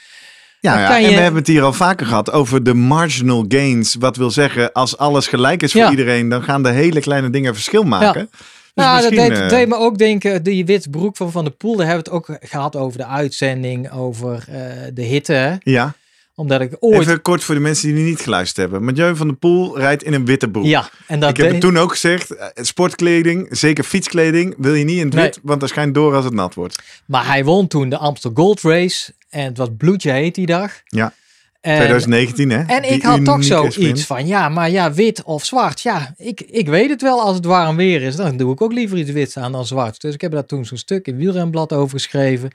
Ja, 0.60 0.78
ja. 0.80 0.96
en 0.96 1.02
je- 1.02 1.08
we 1.08 1.14
hebben 1.14 1.40
het 1.40 1.46
hier 1.50 1.62
al 1.62 1.72
vaker 1.72 2.06
gehad 2.06 2.30
over 2.32 2.62
de 2.62 2.74
marginal 2.74 3.44
gains. 3.48 3.94
Wat 3.94 4.16
wil 4.16 4.30
zeggen, 4.30 4.72
als 4.72 4.96
alles 4.96 5.26
gelijk 5.26 5.62
is 5.62 5.72
voor 5.72 5.80
Ja. 5.80 5.90
iedereen, 5.90 6.28
dan 6.28 6.42
gaan 6.42 6.62
de 6.62 6.70
hele 6.70 7.00
kleine 7.00 7.30
dingen 7.30 7.54
verschil 7.54 7.82
maken. 7.82 8.28
Dus 8.30 8.86
nou, 8.86 9.02
dat 9.02 9.10
deed, 9.10 9.48
deed 9.50 9.68
me 9.68 9.76
ook 9.76 9.98
denken, 9.98 10.42
die 10.42 10.64
witte 10.66 10.90
broek 10.90 11.16
van 11.16 11.30
Van 11.32 11.44
der 11.44 11.52
Poel, 11.52 11.76
daar 11.76 11.86
hebben 11.86 12.04
we 12.04 12.10
het 12.10 12.30
ook 12.30 12.38
gehad 12.50 12.76
over 12.76 12.98
de 12.98 13.06
uitzending, 13.06 13.92
over 13.92 14.44
eh, 14.48 14.60
de 14.94 15.02
hitte. 15.02 15.56
Ja, 15.62 15.94
Omdat 16.38 16.61
ik 16.61 16.77
ooit... 16.81 17.01
even 17.01 17.22
kort 17.22 17.44
voor 17.44 17.55
de 17.55 17.61
mensen 17.61 17.94
die 17.94 18.05
niet 18.05 18.20
geluisterd 18.20 18.57
hebben. 18.57 18.85
Mathieu 18.85 19.16
van 19.16 19.27
der 19.27 19.37
Poel 19.37 19.79
rijdt 19.79 20.03
in 20.03 20.12
een 20.12 20.24
witte 20.24 20.48
broek. 20.48 20.64
ja, 20.64 20.90
en 21.07 21.20
dat 21.20 21.31
Ik 21.31 21.37
heb 21.37 21.51
het 21.51 21.61
toen 21.61 21.77
ook 21.77 21.90
gezegd, 21.90 22.31
eh, 22.31 22.46
sportkleding, 22.55 23.46
zeker 23.51 23.85
fietskleding, 23.85 24.55
wil 24.59 24.74
je 24.74 24.85
niet 24.85 24.98
in 24.98 25.05
het 25.05 25.14
Nee. 25.14 25.24
wit, 25.24 25.38
want 25.42 25.61
dat 25.61 25.68
schijnt 25.68 25.94
door 25.94 26.14
als 26.14 26.24
het 26.24 26.35
nat 26.35 26.55
wordt. 26.55 26.83
Maar 27.07 27.27
hij 27.27 27.44
won 27.44 27.66
toen 27.66 27.88
de 27.88 27.96
Amstel 27.96 28.31
Gold 28.35 28.61
Race. 28.61 29.12
En 29.31 29.44
het 29.44 29.57
was 29.57 29.68
bloedje 29.79 30.11
heet 30.11 30.35
die 30.35 30.46
dag. 30.46 30.72
Ja. 30.85 31.12
En, 31.61 31.77
2019 31.77 32.51
hè? 32.51 32.62
en 32.62 32.83
Die 32.83 32.90
ik 32.90 33.03
had 33.03 33.24
toch 33.24 33.44
zoiets 33.44 34.05
van, 34.05 34.27
ja, 34.27 34.48
maar 34.48 34.70
ja, 34.70 34.92
wit 34.92 35.22
of 35.22 35.44
zwart. 35.44 35.81
Ja, 35.81 36.14
ik, 36.16 36.40
ik 36.40 36.68
weet 36.68 36.90
het 36.90 37.03
wel 37.03 37.20
als 37.20 37.37
het 37.37 37.44
warm 37.44 37.77
weer 37.77 38.03
is. 38.03 38.16
Dan 38.16 38.37
doe 38.37 38.53
ik 38.53 38.61
ook 38.61 38.72
liever 38.72 38.98
iets 38.98 39.11
wits 39.11 39.37
aan 39.37 39.53
dan 39.53 39.66
zwart. 39.66 40.01
Dus 40.01 40.14
ik 40.14 40.20
heb 40.20 40.33
daar 40.33 40.46
toen 40.46 40.64
zo'n 40.64 40.79
stuk 40.79 41.07
in 41.07 41.16
Wielrenblad 41.16 41.72
over 41.72 41.98
geschreven. 41.98 42.51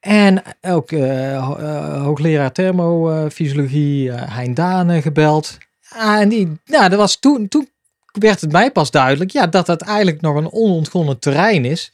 En 0.00 0.42
ook 0.60 0.92
eh, 0.92 1.46
ho- 1.46 1.56
eh, 1.56 2.02
hoogleraar 2.02 2.52
thermofysiologie, 2.52 4.12
eh 4.12 4.36
Hein 4.36 4.54
Dane, 4.54 5.02
gebeld. 5.02 5.58
Ja, 5.94 6.20
en 6.20 6.28
die, 6.28 6.60
nou, 6.64 6.88
dat 6.88 6.98
was 6.98 7.16
toen, 7.16 7.48
toen 7.48 7.68
werd 8.12 8.40
het 8.40 8.52
mij 8.52 8.70
pas 8.70 8.90
duidelijk 8.90 9.30
ja, 9.30 9.46
dat 9.46 9.66
dat 9.66 9.82
eigenlijk 9.82 10.20
nog 10.20 10.36
een 10.36 10.52
onontgonnen 10.52 11.18
terrein 11.18 11.64
is. 11.64 11.92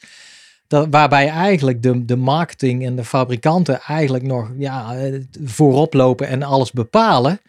Dat, 0.69 0.87
waarbij 0.91 1.29
eigenlijk 1.29 1.83
de, 1.83 2.05
de 2.05 2.17
marketing 2.17 2.85
en 2.87 2.97
de 2.97 3.05
fabrikanten 3.05 3.81
eigenlijk 3.81 4.25
nog 4.25 4.51
ja, 4.59 4.97
voorop 5.45 5.95
lopen 5.95 6.29
en 6.29 6.43
alles 6.43 6.73
bepalen. 6.73 7.41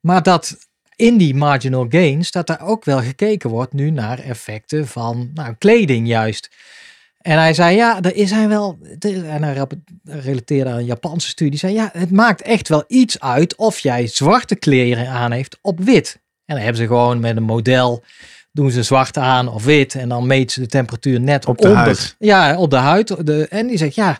Maar 0.00 0.22
dat 0.22 0.56
in 0.96 1.16
die 1.16 1.34
marginal 1.34 1.86
gains, 1.88 2.30
dat 2.30 2.46
daar 2.46 2.60
ook 2.62 2.84
wel 2.84 3.00
gekeken 3.00 3.50
wordt 3.50 3.72
nu 3.72 3.90
naar 3.90 4.18
effecten 4.18 4.86
van 4.88 5.30
nou, 5.34 5.54
kleding 5.58 6.06
juist. 6.08 6.50
En 7.26 7.38
hij 7.38 7.54
zei, 7.54 7.76
ja, 7.76 8.02
er 8.02 8.16
is 8.16 8.30
hij 8.30 8.48
wel, 8.48 8.78
en 9.00 9.42
hij 9.42 9.66
relateerde 10.04 10.70
aan 10.70 10.78
een 10.78 10.84
Japanse 10.84 11.28
studie, 11.28 11.58
zei, 11.58 11.74
ja, 11.74 11.90
het 11.92 12.10
maakt 12.10 12.42
echt 12.42 12.68
wel 12.68 12.84
iets 12.86 13.20
uit 13.20 13.56
of 13.56 13.78
jij 13.78 14.06
zwarte 14.06 14.54
kleren 14.56 15.08
aan 15.08 15.32
heeft 15.32 15.58
op 15.62 15.80
wit. 15.80 16.20
En 16.44 16.54
dan 16.54 16.64
hebben 16.64 16.76
ze 16.82 16.86
gewoon 16.86 17.20
met 17.20 17.36
een 17.36 17.42
model, 17.42 18.04
doen 18.52 18.70
ze 18.70 18.82
zwart 18.82 19.16
aan 19.18 19.48
of 19.48 19.64
wit, 19.64 19.94
en 19.94 20.08
dan 20.08 20.26
meten 20.26 20.50
ze 20.50 20.60
de 20.60 20.66
temperatuur 20.66 21.20
net 21.20 21.46
Op 21.46 21.58
de 21.58 21.68
onder. 21.68 21.78
huid. 21.82 22.14
Ja, 22.18 22.56
op 22.56 22.70
de 22.70 22.76
huid. 22.76 23.26
De, 23.26 23.46
en 23.48 23.66
die 23.66 23.76
zegt, 23.76 23.94
ja, 23.94 24.18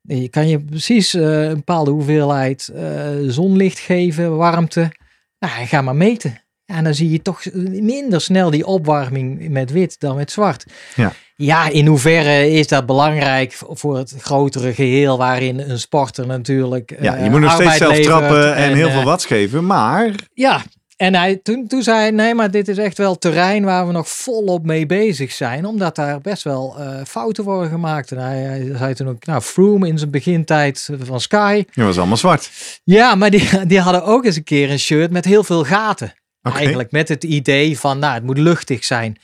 je 0.00 0.28
kan 0.28 0.48
je 0.48 0.60
precies 0.60 1.14
eh, 1.14 1.42
een 1.42 1.54
bepaalde 1.54 1.90
hoeveelheid 1.90 2.70
eh, 2.74 3.08
zonlicht 3.26 3.78
geven, 3.78 4.36
warmte. 4.36 4.92
Nou, 5.38 5.66
ga 5.66 5.82
maar 5.82 5.96
meten. 5.96 6.40
En 6.64 6.84
dan 6.84 6.94
zie 6.94 7.10
je 7.10 7.22
toch 7.22 7.44
minder 7.64 8.20
snel 8.20 8.50
die 8.50 8.66
opwarming 8.66 9.48
met 9.48 9.70
wit 9.70 10.00
dan 10.00 10.16
met 10.16 10.30
zwart. 10.30 10.64
Ja. 10.94 11.12
Ja, 11.42 11.68
in 11.68 11.86
hoeverre 11.86 12.50
is 12.50 12.66
dat 12.66 12.86
belangrijk 12.86 13.58
voor 13.58 13.96
het 13.96 14.14
grotere 14.18 14.74
geheel 14.74 15.18
waarin 15.18 15.58
een 15.58 15.78
sporter 15.78 16.26
natuurlijk 16.26 16.96
Ja, 17.00 17.16
eh, 17.16 17.24
je 17.24 17.30
moet 17.30 17.40
nog 17.40 17.52
steeds 17.52 17.76
zelf 17.76 17.98
trappen 17.98 18.54
en, 18.54 18.74
heel 18.74 18.86
eh, 18.86 18.92
veel 18.92 19.04
watts 19.04 19.26
geven, 19.26 19.66
maar 19.66 20.14
Ja, 20.34 20.62
En 20.96 21.14
hij, 21.14 21.40
toen, 21.42 21.66
toen 21.66 21.82
zei 21.82 21.98
hij, 21.98 22.10
nee, 22.10 22.34
maar 22.34 22.50
dit 22.50 22.68
is 22.68 22.78
echt 22.78 22.98
wel 22.98 23.18
terrein 23.18 23.64
waar 23.64 23.86
we 23.86 23.92
nog 23.92 24.08
volop 24.08 24.64
mee 24.64 24.86
bezig 24.86 25.32
zijn. 25.32 25.66
Omdat 25.66 25.96
daar 25.96 26.20
best 26.20 26.42
wel 26.42 26.76
eh, 26.78 27.00
fouten 27.06 27.44
worden 27.44 27.70
gemaakt. 27.70 28.12
En 28.12 28.18
hij, 28.18 28.38
hij 28.38 28.72
zei 28.76 28.94
toen 28.94 29.08
ook, 29.08 29.26
nou, 29.26 29.40
Froome 29.40 29.88
in 29.88 29.98
zijn 29.98 30.10
begintijd 30.10 30.88
van 31.02 31.20
Sky. 31.20 31.64
Je 31.72 31.84
was 31.84 31.98
allemaal 31.98 32.16
zwart. 32.16 32.50
Ja, 32.84 33.14
maar 33.14 33.30
die, 33.30 33.48
die 33.66 33.80
hadden 33.80 34.04
ook 34.04 34.24
eens 34.24 34.36
een 34.36 34.44
keer 34.44 34.70
een 34.70 34.78
shirt 34.78 35.10
met 35.10 35.24
heel 35.24 35.44
veel 35.44 35.64
gaten. 35.64 36.14
Eigenlijk 36.42 36.90
met 36.90 37.08
het 37.08 37.24
idee 37.24 37.78
van, 37.78 37.98
nou, 37.98 38.14
het 38.14 38.24
moet 38.24 38.38
luchtig 38.38 38.84
zijn. 38.84 39.16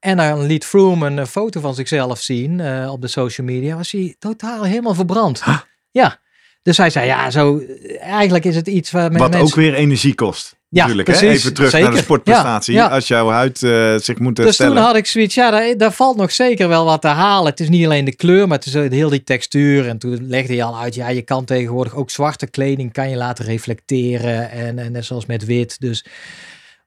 En 0.00 0.16
dan 0.16 0.46
liet 0.46 0.64
Froome 0.64 1.06
een 1.06 1.18
eh, 1.18 1.26
foto 1.26 1.60
van 1.60 1.74
zichzelf 1.74 2.20
zien 2.20 2.60
eh, 2.60 2.92
op 2.92 3.00
de 3.00 3.08
social 3.08 3.46
media. 3.46 3.76
Was 3.76 3.92
hij 3.92 4.16
totaal 4.18 4.62
helemaal 4.62 4.94
verbrand. 4.94 5.44
Huh? 5.44 5.58
Ja. 5.90 6.18
Dus 6.62 6.76
hij 6.76 6.90
zei, 6.90 7.06
ja, 7.06 7.30
zo, 7.30 7.62
eigenlijk 8.00 8.44
is 8.44 8.56
het 8.56 8.66
iets 8.66 8.90
waar 8.90 9.10
Wat 9.10 9.20
mensen... 9.20 9.40
ook 9.40 9.54
weer 9.54 9.74
energie 9.74 10.14
kost. 10.14 10.56
Ja, 10.70 10.80
natuurlijk, 10.80 11.08
hè? 11.08 11.28
Even 11.28 11.54
terug 11.54 11.72
naar 11.72 11.90
de 11.90 11.96
sportprestatie. 11.96 12.74
Ja, 12.74 12.84
ja. 12.84 12.94
Als 12.94 13.08
jouw 13.08 13.28
huid 13.28 13.62
eh, 13.62 13.96
zich 13.96 14.18
moet 14.18 14.36
Dus 14.36 14.44
herstellen. 14.44 14.74
toen 14.74 14.84
had 14.84 14.96
ik 14.96 15.06
zoiets, 15.06 15.34
ja, 15.34 15.50
daar, 15.50 15.76
daar 15.76 15.92
valt 15.92 16.16
nog 16.16 16.32
zeker 16.32 16.68
wel 16.68 16.84
wat 16.84 17.00
te 17.00 17.08
halen. 17.08 17.50
Het 17.50 17.60
is 17.60 17.68
niet 17.68 17.84
alleen 17.84 18.04
de 18.04 18.16
kleur, 18.16 18.48
maar 18.48 18.58
het 18.58 18.66
is 18.66 18.72
heel 18.72 19.08
die 19.08 19.24
textuur. 19.24 19.88
En 19.88 19.98
toen 19.98 20.26
legde 20.28 20.54
je 20.54 20.62
al 20.62 20.78
uit, 20.78 20.94
ja, 20.94 21.08
je 21.08 21.22
kan 21.22 21.44
tegenwoordig 21.44 21.94
ook 21.94 22.10
zwarte 22.10 22.46
kleding 22.46 22.92
kan 22.92 23.10
je 23.10 23.16
laten 23.16 23.44
reflecteren. 23.44 24.50
En, 24.50 24.78
en 24.78 24.92
net 24.92 25.04
zoals 25.04 25.26
met 25.26 25.44
wit. 25.44 25.80
Dus, 25.80 26.04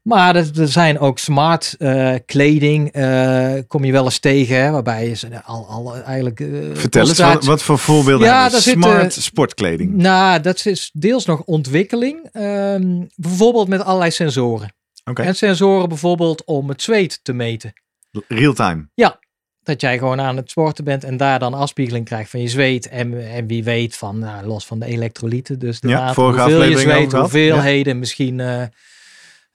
maar 0.02 0.36
er, 0.36 0.60
er 0.60 0.68
zijn 0.68 1.00
ook 1.00 1.20
smart 1.20 1.76
eh, 1.78 2.14
kleding, 2.26 2.92
eh, 2.92 3.54
kom 3.68 3.84
je 3.86 3.92
wel 3.92 4.04
eens 4.04 4.20
tegen, 4.20 4.56
hè, 4.64 4.72
waarbij 4.72 5.08
je 5.08 5.16
ze 5.16 5.44
al, 5.44 5.68
al 5.68 5.96
eigenlijk... 5.96 6.40
eh, 6.40 6.48
Vertel 6.74 7.08
eens, 7.08 7.20
wat, 7.20 7.46
wat 7.46 7.64
voor 7.64 7.78
voorbeelden 7.80 8.28
Ja, 8.28 8.42
hebben 8.42 8.62
zit, 8.62 8.74
Smart 8.74 9.14
sportkleding. 9.14 9.94
Nou, 9.96 10.42
dat 10.42 10.66
is 10.66 10.90
deels 10.94 11.26
nog 11.26 11.42
ontwikkeling. 11.42 12.30
Ehm, 12.32 13.04
bijvoorbeeld 13.16 13.68
met 13.68 13.82
allerlei 13.84 14.12
sensoren. 14.12 14.74
En 15.14 15.36
sensoren 15.36 15.90
bijvoorbeeld 15.90 16.44
om 16.46 16.70
het 16.70 16.82
zweet 16.82 17.20
te 17.24 17.34
meten. 17.34 17.74
real 18.28 18.54
time. 18.54 18.90
Dat 19.64 19.82
jij 19.82 19.98
gewoon 19.98 20.22
aan 20.22 20.38
het 20.38 20.50
sporten 20.50 20.84
bent 20.84 21.04
en 21.04 21.18
daar 21.18 21.40
dan 21.40 21.54
afspiegeling 21.54 22.06
krijgt 22.06 22.30
van 22.30 22.42
je 22.42 22.48
zweet. 22.48 22.90
En, 22.90 23.32
en 23.34 23.48
wie 23.48 23.64
weet 23.64 23.98
van, 23.98 24.20
nou, 24.20 24.46
los 24.46 24.66
van 24.66 24.80
de 24.80 24.86
elektrolyten. 24.86 25.60
Dus 25.60 25.80
de 25.80 25.88
Ja, 25.88 26.14
vorige 26.14 26.42
hoeveel 26.42 26.64
je 26.64 26.78
zweet, 26.78 27.12
hoeveelheden, 27.12 28.00
misschien 28.00 28.42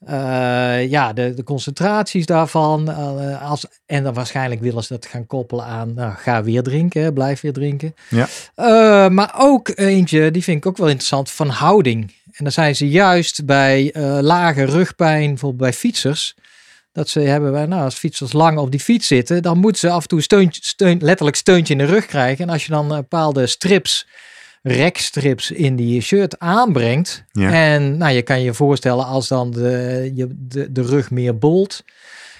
eh, 0.06 0.90
ja, 0.90 1.12
de, 1.12 1.34
de 1.34 1.42
concentraties 1.44 2.26
daarvan. 2.26 2.90
eh, 2.90 3.50
als, 3.50 3.66
en 3.86 4.02
dan 4.04 4.14
waarschijnlijk 4.14 4.60
willen 4.60 4.82
ze 4.82 4.92
dat 4.92 5.06
gaan 5.06 5.26
koppelen 5.26 5.64
aan, 5.64 5.94
nou, 5.94 6.14
ga 6.16 6.42
weer 6.42 6.62
drinken, 6.62 7.02
hè, 7.02 7.12
blijf 7.12 7.40
weer 7.40 7.52
drinken. 7.52 7.94
Ja. 8.08 8.26
Eh, 8.54 9.08
maar 9.08 9.34
ook 9.38 9.70
eentje, 9.74 10.30
die 10.30 10.42
vind 10.42 10.56
ik 10.56 10.66
ook 10.66 10.76
wel 10.76 10.88
interessant, 10.88 11.30
van 11.30 11.48
houding. 11.48 12.14
En 12.32 12.44
dan 12.44 12.52
zijn 12.52 12.76
ze 12.76 12.88
juist 12.88 13.44
bij 13.44 13.94
lage 14.20 14.64
rugpijn, 14.64 15.28
bijvoorbeeld 15.28 15.60
bij 15.62 15.72
fietsers. 15.72 16.34
Dat 16.92 17.08
ze 17.08 17.20
hebben, 17.20 17.52
bij- 17.52 17.66
nou, 17.66 17.82
als 17.82 17.94
fietsers 17.94 18.32
lang 18.32 18.58
op 18.58 18.70
die 18.70 18.80
fiets 18.80 19.06
zitten, 19.06 19.42
dan 19.42 19.58
moeten 19.58 19.80
ze 19.80 19.90
af 19.90 20.02
en 20.02 20.08
toe 20.08 20.20
steuntje, 20.20 20.60
steun, 20.64 20.98
letterlijk 21.02 21.36
steuntje 21.36 21.72
in 21.72 21.78
de 21.78 21.84
rug 21.84 22.06
krijgen. 22.06 22.44
En 22.46 22.50
als 22.52 22.64
je 22.66 22.72
dan 22.72 22.88
bepaalde 22.88 23.46
strips, 23.46 24.06
rekstrips 24.66 25.50
in 25.50 25.76
die 25.76 26.00
shirt 26.00 26.38
aanbrengt. 26.38 27.24
Ja. 27.32 27.52
En 27.52 27.96
nou, 27.96 28.12
je 28.12 28.22
kan 28.22 28.42
je 28.42 28.54
voorstellen 28.54 29.06
als 29.06 29.28
dan 29.28 29.50
de, 29.50 30.10
je, 30.14 30.26
de, 30.30 30.72
de 30.72 30.82
rug 30.82 31.10
meer 31.10 31.38
bolt. 31.38 31.84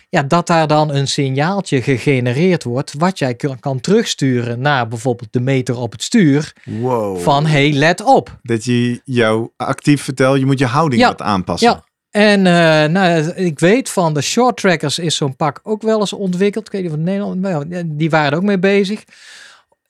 Ja, 0.08 0.22
dat 0.22 0.46
daar 0.46 0.66
dan 0.66 0.94
een 0.94 1.08
signaaltje 1.08 1.82
gegenereerd 1.82 2.64
wordt. 2.64 2.94
Wat 2.98 3.18
jij 3.18 3.34
kan, 3.34 3.60
kan 3.60 3.80
terugsturen 3.80 4.60
naar 4.60 4.88
bijvoorbeeld 4.88 5.32
de 5.32 5.40
meter 5.40 5.78
op 5.78 5.92
het 5.92 6.02
stuur. 6.02 6.52
Wow. 6.64 7.18
Van 7.18 7.46
hey, 7.46 7.72
let 7.72 8.02
op. 8.02 8.38
Dat 8.42 8.64
je 8.64 9.00
jou 9.04 9.48
actief 9.56 10.02
vertelt, 10.02 10.38
je 10.38 10.46
moet 10.46 10.58
je 10.58 10.66
houding 10.66 11.02
Ja, 11.02 11.08
wat 11.08 11.22
aanpassen. 11.22 11.68
Ja. 11.68 11.84
En 12.10 12.46
eh, 12.46 12.90
nou, 12.90 13.28
ik 13.34 13.58
weet 13.58 13.90
van 13.90 14.14
de 14.14 14.20
short 14.20 14.56
trackers 14.56 14.98
is 14.98 15.16
zo'n 15.16 15.36
pak 15.36 15.60
ook 15.62 15.82
wel 15.82 16.00
eens 16.00 16.12
ontwikkeld. 16.12 16.66
Ik 16.66 16.72
weet 16.72 16.82
niet 16.82 16.90
het 16.90 17.00
Nederland, 17.00 17.98
die 17.98 18.10
waren 18.10 18.30
er 18.30 18.36
ook 18.36 18.42
mee 18.42 18.58
bezig. 18.58 19.04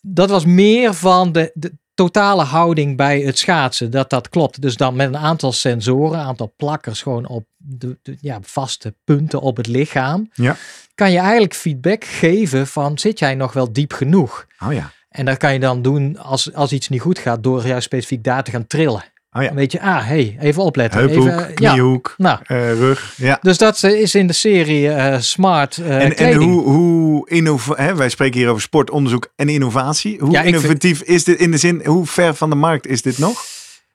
Dat 0.01 0.31
was 0.31 0.45
meer 0.45 0.95
van 0.95 1.33
de, 1.33 1.51
de 1.55 1.73
totale 1.97 2.43
houding 2.43 2.97
bij 2.97 3.21
het 3.21 3.39
schaatsen. 3.39 3.91
Dat 3.91 4.11
dat 4.11 4.29
klopt. 4.29 4.63
Dus 4.63 4.77
dan 4.77 4.97
met 4.97 5.09
een 5.09 5.17
aantal 5.17 5.53
sensoren, 5.53 6.19
een 6.19 6.25
aantal 6.25 6.55
plakkers 6.57 7.03
gewoon 7.03 7.27
op 7.27 7.47
de, 7.57 7.99
de 8.03 8.17
ja, 8.21 8.39
vaste 8.43 8.95
punten 9.05 9.41
op 9.41 9.57
het 9.57 9.67
lichaam. 9.67 10.31
Ja. 10.35 10.57
Kan 10.95 11.13
je 11.13 11.19
eigenlijk 11.19 11.55
feedback 11.55 12.05
geven 12.05 12.67
van 12.67 12.99
zit 12.99 13.19
jij 13.19 13.35
nog 13.35 13.53
wel 13.53 13.73
diep 13.73 13.93
genoeg? 13.93 14.47
Oh 14.65 14.73
ja. 14.73 14.91
En 15.09 15.25
dat 15.25 15.37
kan 15.37 15.53
je 15.53 15.61
dan 15.61 15.83
doen 15.83 16.19
als, 16.19 16.55
als 16.55 16.73
iets 16.73 16.89
niet 16.89 17.01
goed 17.01 17.19
gaat 17.19 17.43
door 17.43 17.67
juist 17.67 17.85
specifiek 17.85 18.25
daar 18.25 18.45
te 18.45 18.51
gaan 18.51 18.67
trillen. 18.67 19.05
Oh 19.37 19.43
ja. 19.43 19.49
Dan 19.49 19.57
weet 19.57 19.73
je, 19.73 19.81
ah, 19.81 20.07
hey, 20.07 20.37
even 20.41 20.63
opletten. 20.63 21.01
Heuphoek, 21.01 21.27
even, 21.27 21.39
ja, 21.55 21.71
kniehoek, 21.71 22.15
nou, 22.19 22.39
eh, 22.47 22.73
rug. 22.73 23.15
Ja. 23.17 23.39
dus 23.43 23.59
dat 23.59 23.83
eh, 23.83 24.01
is 24.01 24.15
in 24.15 24.27
de 24.27 24.33
serie 24.33 24.91
eh, 24.91 25.21
Smart 25.21 25.77
eh 25.77 26.05
En, 26.05 26.17
en 26.17 26.35
hoe, 26.35 26.63
hoe 26.63 27.29
innova- 27.31 27.75
hè, 27.77 27.95
wij 27.95 28.09
spreken 28.09 28.41
hier 28.41 28.49
over 28.49 28.63
sportonderzoek 28.63 29.33
en 29.37 29.49
innovatie. 29.49 30.19
Hoe 30.21 30.31
Ja, 30.31 30.43
vind- 30.43 30.55
innovatief 30.55 31.03
is 31.03 31.25
dit 31.25 31.39
in 31.39 31.51
de 31.51 31.57
zin, 31.59 31.83
hoe 31.85 32.07
ver 32.07 32.35
van 32.35 32.51
de 32.51 32.57
markt 32.57 32.87
is 32.87 33.03
dit 33.03 33.19
nog? 33.19 33.45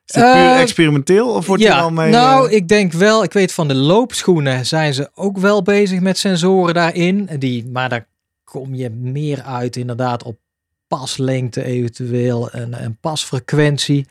Is 0.06 0.14
dit 0.14 0.22
puur 0.22 0.32
Eh, 0.32 0.60
experimenteel 0.60 1.28
of 1.28 1.46
wordt 1.46 1.62
ja, 1.62 1.76
er 1.76 1.82
al 1.82 1.90
mee... 1.90 2.10
nou, 2.10 2.48
eh, 2.48 2.56
ik 2.56 2.68
denk 2.68 2.92
wel, 2.92 3.22
ik 3.22 3.32
weet 3.32 3.52
van 3.52 3.68
de 3.68 3.74
loopschoenen 3.74 4.66
zijn 4.66 4.94
ze 4.94 5.10
ook 5.14 5.38
wel 5.38 5.62
bezig 5.62 6.00
met 6.00 6.18
sensoren 6.18 6.74
daarin. 6.74 7.28
Die, 7.38 7.66
maar 7.72 7.88
daar 7.88 8.06
kom 8.44 8.74
je 8.74 8.90
meer 8.90 9.42
uit 9.42 9.76
inderdaad 9.76 10.22
op 10.22 10.38
paslengte 10.88 11.64
eventueel 11.64 12.50
en, 12.50 12.74
en 12.74 12.98
pasfrequentie. 13.00 14.06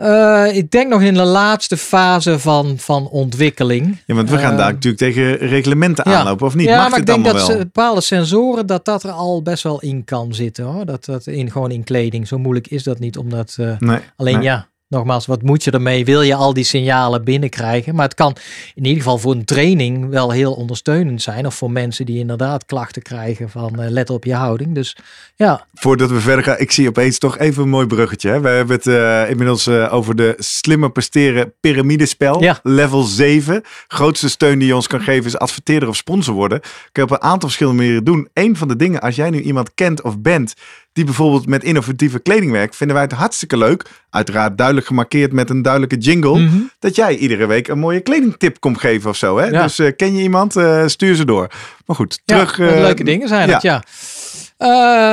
Eh, 0.00 0.56
ik 0.56 0.70
denk 0.70 0.88
nog 0.88 1.02
in 1.02 1.14
de 1.14 1.22
laatste 1.24 1.76
fase 1.76 2.38
van, 2.38 2.78
van 2.78 3.08
ontwikkeling. 3.08 4.02
ja, 4.06 4.14
want 4.14 4.30
we 4.30 4.38
gaan 4.38 4.56
daar 4.56 4.72
natuurlijk 4.72 5.02
tegen 5.02 5.48
reglementen 5.48 6.10
ja. 6.10 6.18
aanlopen, 6.18 6.46
of 6.46 6.54
niet? 6.54 6.66
ja, 6.66 6.76
Mag 6.80 6.90
maar 6.90 6.98
ik 6.98 7.06
denk 7.06 7.24
dat 7.24 7.46
wel? 7.46 7.58
bepaalde 7.58 8.00
sensoren, 8.00 8.66
dat 8.66 8.84
dat 8.84 9.02
er 9.02 9.10
al 9.10 9.42
best 9.42 9.62
wel 9.62 9.80
in 9.80 10.04
kan 10.04 10.34
zitten 10.34 10.64
hoor. 10.64 10.84
Dat 10.86 11.04
dat 11.04 11.26
in, 11.26 11.50
gewoon 11.50 11.70
in 11.70 11.84
kleding. 11.84 12.28
Zo 12.28 12.38
moeilijk 12.38 12.68
is 12.68 12.82
dat 12.82 12.98
niet, 12.98 13.18
omdat 13.18 13.56
Nee, 13.78 13.98
Alleen 14.16 14.34
nee. 14.34 14.44
ja, 14.44 14.68
nogmaals, 14.90 15.26
wat 15.26 15.42
moet 15.42 15.64
je 15.64 15.70
ermee? 15.70 16.04
Wil 16.04 16.22
je 16.22 16.34
al 16.34 16.54
die 16.54 16.64
signalen 16.64 17.24
binnenkrijgen? 17.24 17.94
Maar 17.94 18.04
het 18.04 18.14
kan 18.14 18.36
in 18.74 18.84
ieder 18.84 19.02
geval 19.02 19.18
voor 19.18 19.32
een 19.32 19.44
training 19.44 20.08
wel 20.08 20.30
heel 20.30 20.52
ondersteunend 20.52 21.22
zijn. 21.22 21.46
Of 21.46 21.54
voor 21.54 21.70
mensen 21.70 22.06
die 22.06 22.18
inderdaad 22.18 22.64
klachten 22.64 23.02
krijgen 23.02 23.50
van 23.50 23.80
eh, 23.80 23.90
let 23.90 24.10
op 24.10 24.24
je 24.24 24.34
houding. 24.34 24.74
Dus 24.74 24.96
ja, 25.36 25.66
Voordat 25.74 26.10
we 26.10 26.20
verder 26.20 26.44
gaan, 26.44 26.58
ik 26.58 26.70
zie 26.70 26.88
opeens 26.88 27.18
toch 27.18 27.38
even 27.38 27.62
een 27.62 27.68
mooi 27.68 27.86
bruggetje. 27.86 28.30
Hè? 28.30 28.40
We 28.40 28.48
hebben 28.48 28.76
het 28.76 28.86
eh, 28.86 29.30
inmiddels 29.30 29.66
eh, 29.66 29.94
over 29.94 30.16
de 30.16 30.34
slimmer 30.38 30.90
presteren 30.90 31.54
piramidespel. 31.60 32.42
Ja. 32.42 32.60
Level 32.62 33.02
7. 33.02 33.62
Grootste 33.88 34.28
steun 34.28 34.58
die 34.58 34.68
je 34.68 34.74
ons 34.74 34.86
kan 34.86 35.00
geven 35.00 35.24
is 35.24 35.38
adverteerder 35.38 35.88
of 35.88 35.96
sponsor 35.96 36.34
worden. 36.34 36.60
Kun 36.60 36.70
je 36.92 37.02
op 37.02 37.10
een 37.10 37.22
aantal 37.22 37.48
verschillende 37.48 37.78
manieren 37.78 38.04
doen. 38.04 38.28
Een 38.32 38.56
van 38.56 38.68
de 38.68 38.76
dingen, 38.76 39.00
als 39.00 39.16
jij 39.16 39.30
nu 39.30 39.40
iemand 39.40 39.74
kent 39.74 40.02
of 40.02 40.18
bent 40.18 40.54
die 40.92 41.04
bijvoorbeeld 41.04 41.46
met 41.46 41.64
innovatieve 41.64 42.18
kleding 42.18 42.52
werkt, 42.52 42.76
vinden 42.76 42.96
wij 42.96 43.04
het 43.04 43.14
hartstikke 43.14 43.56
leuk. 43.56 43.84
Uiteraard 44.10 44.58
duidelijk 44.58 44.86
gemarkeerd 44.86 45.32
met 45.32 45.50
een 45.50 45.62
duidelijke 45.62 45.96
jingle. 45.96 46.38
Mhm. 46.38 46.56
Dat 46.78 46.96
jij 46.96 47.16
iedere 47.16 47.46
week 47.46 47.68
een 47.68 47.78
mooie 47.78 48.00
kledingtip 48.00 48.60
komt 48.60 48.80
geven 48.80 49.10
of 49.10 49.16
zo. 49.16 49.38
Hè? 49.38 49.46
Ja. 49.46 49.62
Dus 49.62 49.78
eh, 49.78 49.96
ken 49.96 50.16
je 50.16 50.22
iemand, 50.22 50.56
eh, 50.56 50.86
stuur 50.86 51.14
ze 51.14 51.24
door. 51.24 51.50
Maar 51.86 51.96
goed, 51.96 52.20
terug. 52.24 52.56
ja, 52.56 52.68
eh, 52.68 52.80
leuke 52.80 53.04
dingen 53.04 53.28
zijn 53.28 53.50
het, 53.50 53.62
ja. 53.62 53.82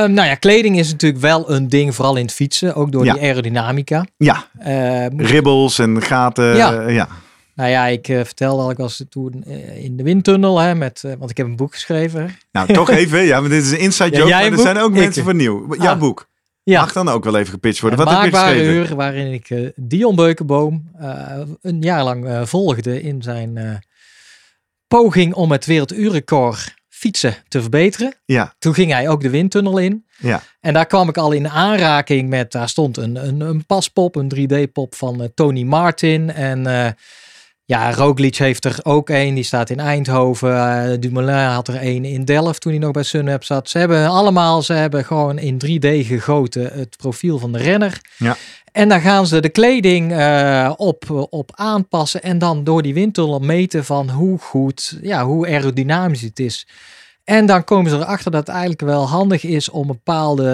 Nou 0.08 0.28
ja, 0.28 0.36
kleding 0.36 0.80
is 0.80 0.92
natuurlijk 0.92 1.22
wel 1.22 1.52
een 1.52 1.68
ding, 1.68 1.96
vooral 1.96 2.16
in 2.16 2.26
het 2.26 2.34
fietsen. 2.34 2.76
Ook 2.76 2.92
door 2.92 3.04
die 3.04 3.22
aerodynamica. 3.22 4.06
Ja, 4.18 4.48
ribbels 5.18 5.80
en 5.80 6.02
gaten. 6.02 6.56
Ja. 6.56 7.08
Ja. 7.58 7.62
nou 7.63 7.70
ja, 7.70 7.86
ik 7.86 8.08
eh, 8.08 8.24
vertelde 8.24 8.62
al, 8.62 8.70
ik 8.70 8.78
was 8.78 9.04
toen 9.10 9.43
eh, 9.48 9.84
in 9.84 9.98
de 9.98 10.04
windtunnel, 10.04 10.60
hè, 10.60 10.76
met, 10.76 11.04
eh, 11.04 11.13
want 11.17 11.30
ik 11.30 11.38
heb 11.38 11.46
een 11.46 11.56
boek 11.56 11.74
geschreven. 11.74 12.38
Nou, 12.52 12.74
toch 12.74 12.89
even. 12.89 13.22
Ja, 13.24 13.39
maar 13.39 13.50
dit 13.50 13.63
is 13.63 13.72
een 13.72 13.80
inside 13.80 14.10
Ja, 14.15 14.17
joke. 14.17 14.30
jij 14.30 14.38
maar 14.41 14.48
een 14.48 14.54
er 14.54 14.60
zijn 14.60 14.78
ook 14.78 14.91
Ik. 14.91 14.98
mensen 15.00 15.24
van 15.24 15.36
nieuw. 15.36 15.76
Jouw 15.76 15.93
Ah. 15.93 16.00
boek. 16.00 16.28
Ja, 16.63 16.80
Mag 16.82 16.93
dan 16.93 17.10
ook 17.10 17.24
wel 17.24 17.38
even 17.38 17.52
gepitcht 17.52 17.80
worden. 17.82 18.00
Het 18.00 18.08
Wat 18.10 18.17
heb 18.17 18.26
je 18.26 18.32
maakbare 18.32 18.58
geschreven? 18.60 18.89
uur 18.89 18.96
waarin 18.96 19.32
ik 19.34 19.72
Dion 19.76 20.15
Beukenboom 20.15 20.91
een 21.62 21.82
jaar 21.82 22.04
lang 22.04 22.50
volgde 22.50 23.02
in 23.02 23.22
zijn 23.22 23.82
poging 24.88 25.34
om 25.34 25.52
het 25.52 25.65
werelduurrecord 25.65 26.76
fietsen 26.89 27.36
te 27.48 27.62
verbeteren. 27.62 28.13
Ja, 28.26 28.54
Toen 28.60 28.74
ging 28.74 28.91
hij 28.91 29.10
ook 29.10 29.22
de 29.22 29.30
windtunnel 29.30 29.78
in. 29.78 30.06
ja. 30.17 30.41
En 30.60 30.74
daar 30.74 30.86
kwam 30.86 31.10
ik 31.10 31.17
al 31.17 31.32
in 31.32 31.50
aanraking 31.50 32.30
met, 32.30 32.52
daar 32.52 32.70
stond 32.70 32.98
een, 32.98 33.28
een, 33.28 33.39
een 33.41 33.65
paspop, 33.65 34.15
een 34.15 34.32
3D-pop 34.36 34.96
van 34.96 35.32
Tony 35.36 35.63
Martin. 35.63 36.32
En 36.34 36.65
ja, 37.67 37.93
Roglic 37.93 38.36
heeft 38.36 38.65
er 38.65 38.80
ook 38.84 39.10
een, 39.10 39.34
die 39.34 39.43
staat 39.43 39.69
in 39.69 39.80
Eindhoven. 39.80 40.56
Eh, 40.56 40.97
Dumoulin 40.99 41.36
had 41.36 41.67
er 41.67 41.82
een 41.82 42.06
in 42.06 42.25
Delft 42.25 42.62
toen 42.62 42.71
hij 42.71 42.82
nog 42.82 42.91
bij 42.91 43.03
Sunweb 43.03 43.43
zat. 43.43 43.69
Ze 43.69 43.77
hebben 43.77 44.08
allemaal, 44.08 44.62
ze 44.62 44.73
hebben 44.73 45.06
gewoon 45.06 45.39
in 45.39 45.62
3D 45.65 46.06
gegoten 46.08 46.73
het 46.73 46.97
profiel 46.97 47.39
van 47.39 47.51
de 47.51 47.58
renner. 47.58 48.01
Ja. 48.17 48.38
En 48.71 48.89
dan 48.89 49.01
gaan 49.01 49.27
ze 49.27 49.39
de 49.39 49.49
kleding 49.49 50.12
eh, 50.12 50.73
op, 50.77 51.27
op 51.30 51.51
aanpassen 51.56 52.23
en 52.23 52.38
dan 52.38 52.63
door 52.63 52.82
die 52.82 52.93
windtunnel 52.93 53.39
meten 53.39 53.86
van 53.86 54.10
hoe 54.10 54.39
goed, 54.39 54.97
ja, 55.01 55.25
hoe 55.25 55.47
aerodynamisch 55.47 56.21
het 56.21 56.39
is. 56.39 56.67
En 57.23 57.45
dan 57.45 57.63
komen 57.63 57.91
ze 57.91 57.97
erachter 57.97 58.32
dat 58.32 58.39
het 58.39 58.49
eigenlijk 58.49 58.82
wel 58.82 59.08
handig 59.08 59.43
is 59.43 59.69
om 59.69 59.88
bepaalde 59.88 60.49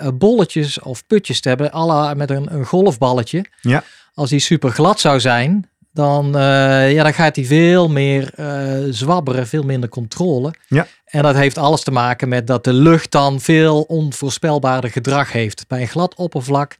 eh, 0.00 0.08
bolletjes 0.14 0.80
of 0.80 1.06
putjes 1.06 1.40
te 1.40 1.48
hebben, 1.48 1.70
la 1.72 2.14
met 2.14 2.30
een, 2.30 2.54
een 2.54 2.64
golfballetje. 2.66 3.44
Ja. 3.60 3.84
Als 4.14 4.30
die 4.30 4.38
super 4.38 4.70
glad 4.70 5.00
zou 5.00 5.20
zijn, 5.20 5.68
dan, 5.94 6.36
eh, 6.36 6.92
ja, 6.92 7.02
dan 7.02 7.14
gaat 7.14 7.36
hij 7.36 7.44
veel 7.44 7.88
meer 7.88 8.30
eh, 8.34 8.78
zwabberen, 8.90 9.46
veel 9.46 9.62
minder 9.62 9.88
controle. 9.88 10.54
Ja. 10.68 10.86
En 11.04 11.22
dat 11.22 11.34
heeft 11.34 11.58
alles 11.58 11.82
te 11.82 11.90
maken 11.90 12.28
met 12.28 12.46
dat 12.46 12.64
de 12.64 12.72
lucht 12.72 13.10
dan 13.10 13.40
veel 13.40 13.82
onvoorspelbaarder 13.82 14.90
gedrag 14.90 15.32
heeft. 15.32 15.64
Bij 15.68 15.80
een 15.80 15.88
glad 15.88 16.14
oppervlak, 16.14 16.76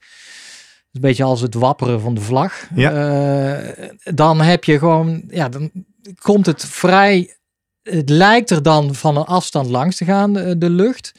een 0.92 1.00
beetje 1.00 1.24
als 1.24 1.40
het 1.40 1.54
wapperen 1.54 2.00
van 2.00 2.14
de 2.14 2.20
vlag, 2.20 2.54
Ja. 2.74 2.90
eh, 2.92 3.88
dan 4.14 4.40
heb 4.40 4.64
je 4.64 4.78
gewoon, 4.78 5.22
ja, 5.30 5.48
dan 5.48 5.70
komt 6.22 6.46
het 6.46 6.64
vrij, 6.64 7.36
het 7.82 8.08
lijkt 8.08 8.50
er 8.50 8.62
dan 8.62 8.94
van 8.94 9.16
een 9.16 9.24
afstand 9.24 9.70
langs 9.70 9.96
te 9.96 10.04
gaan, 10.04 10.32
de, 10.32 10.58
de 10.58 10.70
lucht. 10.70 11.12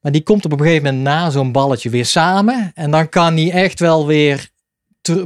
Maar 0.00 0.12
die 0.12 0.22
komt 0.22 0.44
op 0.44 0.52
een 0.52 0.60
gegeven 0.60 0.82
moment 0.84 1.02
na 1.02 1.30
zo'n 1.30 1.52
balletje 1.52 1.90
weer 1.90 2.06
samen. 2.06 2.70
En 2.74 2.90
dan 2.90 3.08
kan 3.08 3.34
die 3.34 3.52
echt 3.52 3.80
wel 3.80 4.06
weer 4.06 4.48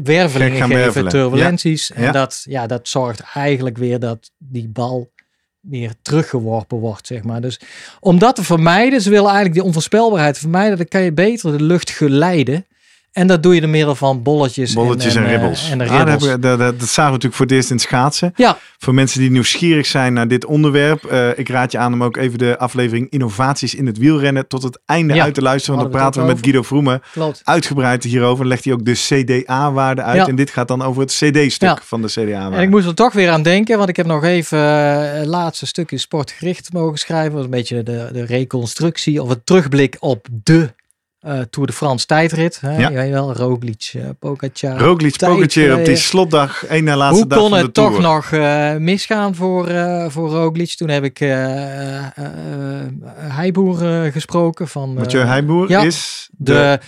wervelingen 0.03 0.59
gaan 0.59 0.69
geven, 0.69 0.83
wervelen. 0.83 1.11
turbulenties. 1.11 1.93
En 1.93 2.03
Ja. 2.03 2.13
Dat, 2.13 2.45
ja, 2.49 2.67
dat 2.67 2.89
zorgt 2.89 3.21
eigenlijk 3.35 3.79
weer 3.79 3.99
dat 3.99 4.31
die 4.39 4.69
bal 4.69 5.13
weer 5.61 5.93
teruggeworpen 6.03 6.79
wordt, 6.79 7.07
zeg 7.07 7.23
maar. 7.23 7.41
Dus 7.41 7.61
om 8.01 8.19
dat 8.19 8.37
te 8.37 8.45
vermijden, 8.45 9.01
ze 9.01 9.11
willen 9.11 9.25
eigenlijk 9.25 9.55
die 9.55 9.65
onvoorspelbaarheid 9.65 10.39
vermijden, 10.39 10.77
dan 10.77 10.89
kan 10.89 11.03
je 11.03 11.13
beter 11.13 11.59
de 11.59 11.65
lucht 11.65 11.91
geleiden. 11.91 12.67
En 13.13 13.27
dat 13.27 13.43
doe 13.43 13.55
je 13.55 13.61
door 13.61 13.71
middel 13.71 13.95
van 13.95 14.23
bolletjes, 14.23 14.73
Bolletjes 14.73 15.15
en, 15.15 15.23
en, 15.23 15.29
eh, 15.29 15.37
ribbels. 15.37 15.71
en 15.71 15.81
Ah, 15.81 15.89
dat, 15.89 15.97
ribbels. 15.97 16.25
hebben 16.27 16.41
we- 16.41 16.47
dat, 16.49 16.59
dat, 16.59 16.79
dat 16.81 16.89
zagen 16.89 17.05
we 17.05 17.11
natuurlijk 17.11 17.35
voor 17.35 17.47
het 17.47 17.55
eerst 17.55 17.71
in 17.71 17.77
het 17.77 17.85
schaatsen. 17.85 18.33
Ja, 18.37 18.59
Voor 18.79 18.95
mensen 18.95 19.21
die 19.21 19.31
nieuwsgierig 19.31 19.87
zijn 19.87 20.13
naar 20.13 20.29
dit 20.29 20.45
onderwerp. 20.45 21.05
eh, 21.05 21.39
ik 21.39 21.49
raad 21.49 21.73
je 21.73 21.79
aan 21.79 21.93
om 21.93 22.03
ook 22.05 22.17
even 22.17 22.39
de 22.39 22.59
aflevering 22.59 23.11
Innovaties 23.11 23.75
in 23.75 23.87
het 23.87 23.99
wielrennen 23.99 24.47
tot 24.49 24.63
het 24.63 24.79
einde 24.87 25.15
Ja, 25.15 25.23
uit 25.25 25.35
te 25.35 25.43
luisteren. 25.43 25.77
Want 25.79 25.93
dan 25.93 26.01
hadden 26.01 26.21
praten 26.21 26.21
we 26.21 26.43
we 26.43 26.51
met 26.53 26.53
Guido 26.53 26.69
Vroemen 26.69 27.03
uitgebreid 27.45 28.05
hierover. 28.05 28.39
Dan 28.39 28.47
legt 28.49 28.65
hij 28.65 28.73
ook 28.73 28.85
de 28.85 28.93
CDA-waarde 28.93 30.03
uit. 30.03 30.17
Ja. 30.17 30.27
En 30.27 30.37
dit 30.37 30.51
gaat 30.51 30.69
dan 30.69 30.83
over 30.83 31.03
het 31.03 31.11
CD-stuk 31.13 31.69
Ja. 31.69 31.79
van 31.85 32.03
de 32.03 32.09
CDA-waarde. 32.09 32.57
En 32.57 32.63
ik 32.63 32.71
moest 32.71 32.87
er 32.87 32.95
toch 32.95 33.13
weer 33.13 33.31
aan 33.31 33.43
denken, 33.43 33.77
want 33.77 33.89
ik 33.89 33.97
heb 33.97 34.07
nog 34.07 34.25
even 34.25 34.59
eh, 34.59 35.13
het 35.19 35.27
laatste 35.27 35.67
stukje 35.67 35.99
sportgericht 35.99 36.73
mogen 36.73 36.99
schrijven. 36.99 37.25
Dat 37.31 37.35
was 37.37 37.45
een 37.45 37.51
beetje 37.51 37.83
de, 37.83 38.09
de 38.13 38.25
reconstructie 38.25 39.23
of 39.23 39.29
het 39.29 39.47
terugblik 39.47 39.97
op 40.01 40.27
de 40.43 40.73
eh, 41.23 41.41
Tour 41.51 41.67
de 41.67 41.73
France 41.73 42.07
tijdrit. 42.07 42.61
Hè? 42.61 42.77
Ja. 42.77 42.89
Je 42.89 43.11
wel, 43.11 43.33
Roglic, 43.33 43.93
uh, 43.97 44.05
Pogacar. 44.19 44.79
Roglic, 44.79 45.17
Pogacar 45.17 45.79
op 45.79 45.85
die 45.85 45.95
eh, 45.95 46.01
slotdag, 46.01 46.65
één 46.65 46.85
na 46.85 46.97
laatste 46.97 47.21
Hoe 47.21 47.29
dag 47.29 47.39
kon 47.39 47.49
van 47.49 47.59
de 47.59 47.65
het 47.65 47.75
Tour. 47.75 47.91
toch 47.91 48.01
nog 48.01 48.31
misgaan 48.79 49.35
voor, 49.35 49.69
voor 50.11 50.29
Roglic? 50.29 50.75
Toen 50.75 50.89
heb 50.89 51.05
ik 51.05 51.19
Heiboer 53.17 54.11
gesproken 54.13 54.69
van... 54.69 54.95
Mathieu 54.95 55.25
Heijboer 55.25 55.69
ja. 55.69 55.83
is 55.83 56.29
de, 56.37 56.53
de 56.53 56.81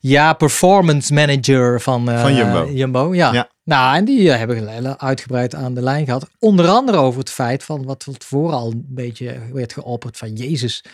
ja, 0.00 0.32
performance 0.32 1.14
manager 1.14 1.80
van, 1.80 2.08
Van 2.18 2.34
Jumbo. 2.74 3.14
ja. 3.14 3.32
Ja. 3.32 3.48
Nou, 3.64 3.96
en 3.96 4.04
die 4.04 4.30
hebben 4.30 5.00
uitgebreid 5.00 5.54
aan 5.54 5.74
de 5.74 5.82
lijn 5.82 6.04
gehad. 6.04 6.28
Onder 6.38 6.68
andere 6.68 6.96
over 6.96 7.20
het 7.20 7.30
feit 7.30 7.64
van 7.64 7.84
wat 7.84 8.06
tevoren 8.18 8.56
al 8.56 8.70
een 8.70 8.86
beetje 8.88 9.36
werd 9.52 9.72
geopperd 9.72 10.16
van 10.16 10.32
Jezus. 10.32 10.84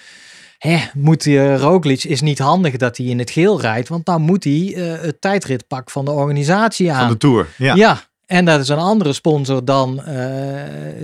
Hè, 0.61 0.79
moet 0.95 1.23
die 1.23 1.57
Roglic 1.57 2.05
is 2.05 2.21
niet 2.21 2.39
handig 2.39 2.77
dat 2.77 2.97
hij 2.97 3.07
in 3.07 3.19
het 3.19 3.31
geel 3.31 3.61
rijdt, 3.61 3.89
want 3.89 4.07
dan 4.07 4.23
moet 4.23 4.45
hij 4.45 4.75
eh, 4.77 5.03
het 5.03 5.21
tijdritpak 5.21 5.91
van 5.91 6.05
de 6.05 6.11
organisatie 6.11 6.93
aan. 6.93 7.01
van 7.01 7.09
de 7.09 7.17
Tour. 7.17 7.47
Ja. 7.57 7.75
Ja. 7.75 8.01
En 8.27 8.45
dat 8.45 8.61
is 8.61 8.69
een 8.69 8.79
andere 8.79 9.13
sponsor 9.13 9.65
dan 9.65 10.05
eh, 10.05 10.25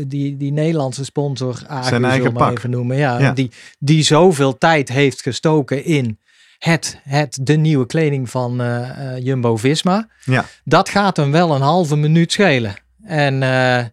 die, 0.06 0.36
die 0.36 0.52
Nederlandse 0.52 1.04
sponsor 1.04 1.58
Zijn 1.82 2.04
eigen 2.04 2.32
maar 2.32 2.46
pak. 2.46 2.56
even 2.56 2.70
noemen. 2.70 2.96
Ja, 2.96 3.18
Ja. 3.18 3.32
Die, 3.32 3.50
die 3.78 4.02
zoveel 4.02 4.58
tijd 4.58 4.88
heeft 4.88 5.22
gestoken 5.22 5.84
in 5.84 6.18
het, 6.58 7.00
het, 7.02 7.38
de 7.40 7.56
nieuwe 7.56 7.86
kleding 7.86 8.30
van 8.30 8.60
eh, 8.60 9.14
eh, 9.16 9.24
Jumbo-Visma. 9.24 10.08
Ja. 10.24 10.44
Dat 10.64 10.88
gaat 10.88 11.16
hem 11.16 11.32
wel 11.32 11.54
een 11.54 11.60
halve 11.60 11.96
minuut 11.96 12.32
schelen. 12.32 12.74
En 13.04 13.42
eh, 13.42 13.84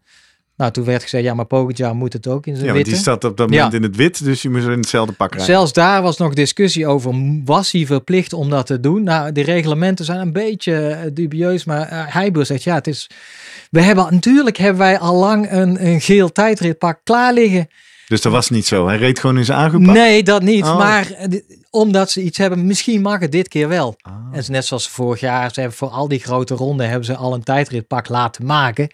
nou, 0.57 0.71
toen 0.71 0.83
werd 0.83 1.01
gezegd, 1.01 1.23
ja, 1.23 1.33
maar 1.33 1.45
Pogacar 1.45 1.95
moet 1.95 2.13
het 2.13 2.27
ook 2.27 2.45
in 2.45 2.55
zijn 2.55 2.67
Ja, 2.67 2.73
witte. 2.73 2.89
die 2.89 2.99
staat 2.99 3.23
op 3.23 3.37
dat 3.37 3.49
Ja. 3.49 3.55
moment 3.55 3.73
in 3.73 3.83
het 3.83 3.95
wit, 3.95 4.23
dus 4.23 4.41
je 4.41 4.49
moet 4.49 4.63
er 4.63 4.71
in 4.71 4.79
hetzelfde 4.79 5.13
pak 5.13 5.29
rijden. 5.29 5.55
Zelfs 5.55 5.73
daar 5.73 6.01
was 6.01 6.17
nog 6.17 6.33
discussie 6.33 6.87
over, 6.87 7.13
was 7.45 7.71
hij 7.71 7.85
verplicht 7.85 8.33
om 8.33 8.49
dat 8.49 8.65
te 8.65 8.79
doen? 8.79 9.03
Nou, 9.03 9.31
de 9.31 9.41
reglementen 9.41 10.05
zijn 10.05 10.19
een 10.19 10.33
beetje 10.33 10.87
eh, 10.87 11.11
dubieus, 11.13 11.63
maar 11.65 12.13
uh, 12.25 12.43
zegt, 12.43 12.63
ja, 12.63 12.75
het 12.75 12.87
is... 12.87 13.09
We 13.69 13.81
hebben, 13.81 14.07
natuurlijk 14.09 14.57
hebben 14.57 14.81
wij 14.81 14.99
al 14.99 15.15
lang 15.15 15.51
een, 15.51 15.85
een 15.85 16.01
geel 16.01 16.31
tijdritpak 16.31 16.99
klaar 17.03 17.33
liggen. 17.33 17.67
Dus 18.07 18.21
dat 18.21 18.31
was 18.31 18.49
niet 18.49 18.65
zo. 18.65 18.87
Hij 18.87 18.97
reed 18.97 19.19
gewoon 19.19 19.37
in 19.37 19.45
zijn 19.45 19.57
aangepak. 19.57 19.95
Nee, 19.95 20.23
dat 20.23 20.41
niet. 20.41 20.63
Oh. 20.63 20.77
Maar 20.77 21.11
eh, 21.11 21.39
omdat 21.69 22.11
ze 22.11 22.21
iets 22.21 22.37
hebben, 22.37 22.65
misschien 22.65 23.01
mag 23.01 23.19
het 23.19 23.31
dit 23.31 23.47
keer 23.47 23.67
wel. 23.67 23.95
Ah. 24.01 24.13
En 24.13 24.27
het 24.31 24.41
is 24.41 24.47
net 24.47 24.65
zoals 24.65 24.89
vorig 24.89 25.19
jaar, 25.19 25.53
ze 25.53 25.59
hebben 25.59 25.77
voor 25.77 25.89
al 25.89 26.07
die 26.07 26.19
grote 26.19 26.55
ronden 26.55 26.89
hebben 26.89 27.05
ze 27.05 27.15
al 27.15 27.33
een 27.33 27.43
tijdritpak 27.43 28.09
laten 28.09 28.45
maken. 28.45 28.89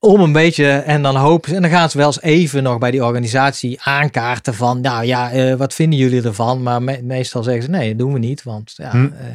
Om 0.00 0.20
een 0.20 0.32
beetje, 0.32 0.70
en 0.70 1.02
dan 1.02 1.16
hopen 1.16 1.50
ze, 1.50 1.56
en 1.56 1.62
dan 1.62 1.70
gaan 1.70 1.90
ze 1.90 1.98
wel 1.98 2.06
eens 2.06 2.20
even 2.22 2.62
nog 2.62 2.78
bij 2.78 2.90
die 2.90 3.04
organisatie 3.04 3.80
aankaarten 3.82 4.54
van, 4.54 4.80
nou 4.80 5.04
ja, 5.04 5.30
eh, 5.30 5.54
wat 5.54 5.74
vinden 5.74 5.98
jullie 5.98 6.22
ervan? 6.22 6.62
Maar 6.62 6.82
me- 6.82 7.02
meestal 7.02 7.42
zeggen 7.42 7.62
ze, 7.62 7.70
nee, 7.70 7.88
dat 7.88 7.98
doen 7.98 8.12
we 8.12 8.18
niet, 8.18 8.42
want 8.42 8.72
ja. 8.76 8.90
Hm. 8.90 9.04
eh, 9.04 9.26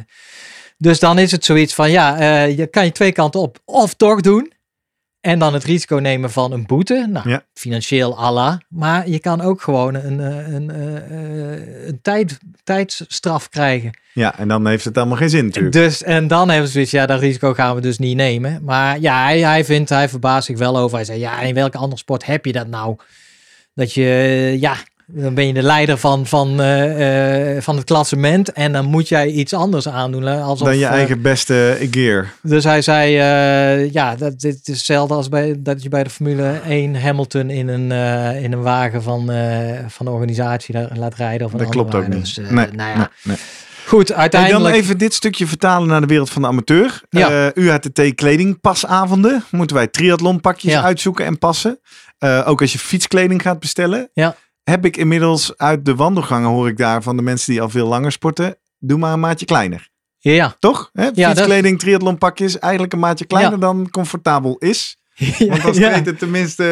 dus 0.78 1.00
dan 1.00 1.18
is 1.18 1.30
het 1.30 1.44
zoiets 1.44 1.74
van, 1.74 1.90
ja, 1.90 2.18
eh, 2.18 2.56
je 2.56 2.66
kan 2.66 2.84
je 2.84 2.92
twee 2.92 3.12
kanten 3.12 3.40
op. 3.40 3.58
Of 3.64 3.94
toch 3.94 4.20
doen, 4.20 4.52
en 5.26 5.38
dan 5.38 5.52
het 5.54 5.64
risico 5.64 5.96
nemen 5.96 6.30
van 6.30 6.52
een 6.52 6.66
boete. 6.66 7.06
Nou, 7.10 7.28
Ja. 7.28 7.42
financieel 7.54 8.18
Allah. 8.18 8.56
Maar 8.68 9.08
je 9.08 9.18
kan 9.18 9.40
ook 9.40 9.62
gewoon 9.62 9.94
een, 9.94 10.20
eh, 10.20 10.52
een, 10.54 10.70
eh, 10.70 10.96
eh, 10.96 11.86
een 11.86 11.98
tijd, 12.02 12.38
tijdsstraf 12.64 13.48
krijgen. 13.48 13.98
Ja, 14.12 14.38
en 14.38 14.48
dan 14.48 14.66
heeft 14.66 14.84
het 14.84 14.96
allemaal 14.96 15.16
geen 15.16 15.30
zin 15.30 15.44
natuurlijk. 15.44 15.74
Dus, 15.74 16.02
en 16.02 16.28
dan 16.28 16.48
hebben 16.48 16.66
ze 16.66 16.72
zoiets, 16.72 16.90
ja, 16.90 17.06
dat 17.06 17.20
risico 17.20 17.54
gaan 17.54 17.74
we 17.74 17.80
dus 17.80 17.98
niet 17.98 18.16
nemen. 18.16 18.60
Maar 18.64 19.00
ja, 19.00 19.24
hij, 19.24 19.40
hij 19.40 19.64
vindt, 19.64 19.88
hij 19.88 20.08
verbaast 20.08 20.46
zich 20.46 20.58
wel 20.58 20.78
over. 20.78 20.96
Hij 20.96 21.04
zei, 21.06 21.18
ja, 21.18 21.40
in 21.40 21.54
welke 21.54 21.78
andere 21.78 21.98
sport 22.00 22.26
heb 22.26 22.44
je 22.44 22.52
dat 22.52 22.66
nou? 22.66 22.96
Dat 23.74 23.92
je, 23.92 24.04
ja, 24.60 24.76
dan 25.08 25.34
ben 25.34 25.46
je 25.46 25.52
de 25.52 25.62
leider 25.62 25.98
van, 25.98 26.26
van, 26.26 26.60
eh, 26.60 27.56
eh, 27.56 27.62
van 27.62 27.76
het 27.76 27.84
klassement. 27.84 28.52
En 28.52 28.72
dan 28.72 28.84
moet 28.84 29.08
jij 29.08 29.28
iets 29.28 29.52
anders 29.54 29.88
aandoen. 29.88 30.26
Alsof, 30.26 30.68
dan 30.68 30.78
je 30.78 30.84
eh, 30.84 30.90
eigen 30.90 31.22
beste 31.22 31.86
gear. 31.90 32.32
dus 32.42 32.64
hij 32.64 32.82
zei, 32.82 33.10
ja, 33.92 34.16
dat, 34.16 34.40
dit 34.40 34.68
is 34.68 34.76
hetzelfde 34.76 35.14
als 35.14 35.28
bij, 35.28 35.54
dat 35.58 35.82
je 35.82 35.88
bij 35.88 36.04
de 36.04 36.10
Formule 36.10 36.60
1 36.66 37.00
Hamilton 37.02 37.50
in 37.50 37.68
een, 37.68 37.90
in 38.42 38.52
een 38.52 38.62
wagen 38.62 39.02
van, 39.02 39.30
van 39.88 40.06
de 40.06 40.12
organisatie 40.12 40.74
la- 40.74 40.88
laat 40.94 41.14
rijden. 41.14 41.46
Of 41.46 41.52
Dat 41.52 41.68
klopt 41.68 41.94
ook 41.94 42.08
niet. 42.08 42.20
Dus, 42.20 42.36
nee, 42.36 42.50
nou 42.50 42.90
ja. 42.90 42.96
nee, 42.96 43.06
nee. 43.22 43.36
Goed, 43.86 44.12
uiteindelijk. 44.12 44.64
dan 44.64 44.72
even 44.82 44.98
dit 44.98 45.14
stukje 45.14 45.46
vertalen 45.46 45.88
naar 45.88 46.00
de 46.00 46.06
wereld 46.06 46.30
van 46.30 46.42
de 46.42 46.48
amateur. 46.48 47.02
Ja. 47.10 47.50
Eh, 47.54 47.64
UHTT 47.64 48.14
kledingpasavonden. 48.14 49.44
Moeten 49.50 49.76
wij 49.76 49.86
triathlonpakjes 49.86 50.72
Ja. 50.72 50.82
uitzoeken 50.82 51.24
en 51.24 51.38
passen. 51.38 51.80
Ook 52.44 52.60
als 52.60 52.72
je 52.72 52.78
fietskleding 52.78 53.42
gaat 53.42 53.60
bestellen. 53.60 54.10
Ja. 54.12 54.36
Heb 54.70 54.84
ik 54.84 54.96
inmiddels 54.96 55.56
uit 55.56 55.84
de 55.84 55.94
wandelgangen 55.94 56.48
hoor 56.50 56.68
ik 56.68 56.76
daar 56.76 57.02
van 57.02 57.16
de 57.16 57.22
mensen 57.22 57.52
die 57.52 57.62
al 57.62 57.68
veel 57.68 57.86
langer 57.86 58.12
sporten. 58.12 58.56
Doe 58.78 58.98
maar 58.98 59.12
een 59.12 59.20
maatje 59.20 59.46
kleiner. 59.46 59.88
Ja, 60.18 60.56
Toch? 60.58 60.90
Hè? 60.92 61.08
Ja, 61.14 61.28
Fietskleding, 61.30 61.78
triathlonpakjes 61.78 62.58
eigenlijk 62.58 62.92
een 62.92 62.98
maatje 62.98 63.24
kleiner 63.24 63.52
Ja. 63.52 63.58
dan 63.58 63.90
comfortabel 63.90 64.56
is. 64.58 64.98
Ja, 65.16 65.46
Want 65.46 65.62
dan 65.62 65.74
ja. 65.74 65.88
kleedt 65.90 66.06
het 66.06 66.18
tenminste 66.18 66.62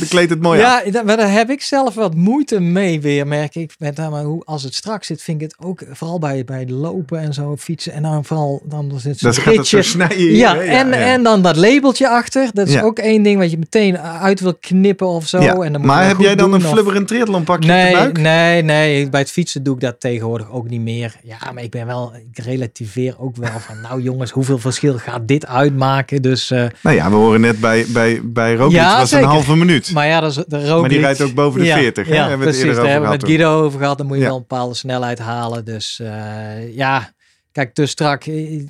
de 0.00 0.06
kleedt 0.08 0.30
het 0.30 0.40
mooi. 0.40 0.60
Ja, 0.60 0.82
da- 0.90 1.02
maar 1.02 1.16
daar 1.16 1.32
heb 1.32 1.50
ik 1.50 1.62
zelf 1.62 1.94
wat 1.94 2.14
moeite 2.14 2.60
mee 2.60 3.00
weer, 3.00 3.26
merk 3.26 3.54
ik. 3.54 3.74
Met, 3.78 3.96
name 3.96 4.22
hoe, 4.22 4.42
als 4.44 4.62
het 4.62 4.74
strak 4.74 5.04
zit, 5.04 5.22
vind 5.22 5.42
ik 5.42 5.48
het 5.50 5.66
ook, 5.66 5.82
vooral 5.92 6.18
bij, 6.18 6.44
bij 6.44 6.58
het 6.58 6.70
lopen 6.70 7.18
en 7.20 7.34
zo, 7.34 7.56
fietsen. 7.56 7.92
En 7.92 8.02
dan 8.02 8.24
vooral, 8.24 8.62
dan 8.64 8.92
zit 9.00 9.18
zo'n 9.18 9.34
gaat 9.34 9.54
het 9.56 9.66
zo 9.66 9.76
ritje. 9.76 9.90
snijden. 9.90 10.34
Ja, 10.34 10.54
hè? 10.56 10.60
en, 10.62 10.92
en 10.92 11.22
dan 11.22 11.42
dat 11.42 11.56
labeltje 11.56 12.08
achter. 12.08 12.48
Dat 12.52 12.66
is 12.68 12.72
Ja. 12.74 12.82
ook 12.82 12.98
één 12.98 13.22
ding 13.22 13.38
wat 13.38 13.50
je 13.50 13.58
meteen 13.58 13.98
uit 13.98 14.40
wil 14.40 14.54
knippen 14.60 15.06
of 15.06 15.26
zo. 15.28 15.40
Ja, 15.42 15.52
En 15.54 15.72
dan 15.72 15.80
moet 15.80 15.90
Maar 15.90 16.06
heb 16.06 16.18
jij 16.18 16.34
dan 16.36 16.50
doen 16.50 16.60
een 16.60 16.66
flubberend 16.68 17.08
triathlonpakje 17.08 17.68
de 17.68 17.74
Nee, 17.74 17.92
buik? 17.92 18.18
nee, 18.18 18.62
nee. 18.62 19.08
Bij 19.10 19.20
het 19.20 19.30
fietsen 19.30 19.62
doe 19.62 19.74
ik 19.74 19.80
dat 19.80 20.00
tegenwoordig 20.00 20.50
ook 20.50 20.68
niet 20.68 20.80
meer. 20.80 21.14
Ja, 21.22 21.52
maar 21.54 21.62
ik 21.62 21.70
ben 21.70 21.86
wel, 21.86 22.12
ik 22.32 22.44
relativeer 22.44 23.14
ook 23.18 23.36
wel 23.36 23.50
van, 23.58 23.80
nou 23.80 24.02
jongens, 24.02 24.30
hoeveel 24.30 24.58
verschil 24.58 24.98
gaat 24.98 25.28
dit 25.28 25.46
uitmaken? 25.46 26.22
Dus, 26.22 26.50
eh, 26.50 26.64
Nou 26.82 26.96
ja, 26.96 27.08
we 27.10 27.14
horen 27.16 27.40
net 27.40 27.60
bij, 27.60 27.85
bij, 27.92 28.20
bij 28.24 28.54
Roglic 28.54 28.76
Ja, 28.76 28.98
was 28.98 29.08
zeker. 29.08 29.24
een 29.26 29.30
halve 29.32 29.56
minuut. 29.56 29.92
maar 29.92 30.06
ja, 30.06 30.20
dat 30.20 30.30
is 30.30 30.44
de 30.46 30.66
rook. 30.68 30.80
Maar 30.80 30.88
die 30.88 30.98
rijdt 31.00 31.20
ook 31.20 31.34
boven 31.34 31.60
de 31.60 31.66
40, 31.66 32.08
hè? 32.08 32.14
Ja, 32.14 32.36
precies. 32.36 32.62
Daar 32.62 32.74
hebben 32.74 33.08
we 33.08 33.14
het 33.14 33.20
met 33.22 33.24
Guido 33.30 33.62
over 33.64 33.78
gehad. 33.80 33.98
Dan 33.98 34.06
moet 34.06 34.16
je 34.16 34.22
wel 34.22 34.34
een 34.34 34.40
bepaalde 34.40 34.74
snelheid 34.74 35.18
halen. 35.18 35.64
Dus 35.64 36.00
eh, 36.00 36.74
ja, 36.76 37.12
kijk, 37.52 37.74
te 37.74 37.86
strak. 37.86 38.24
eh, 38.24 38.62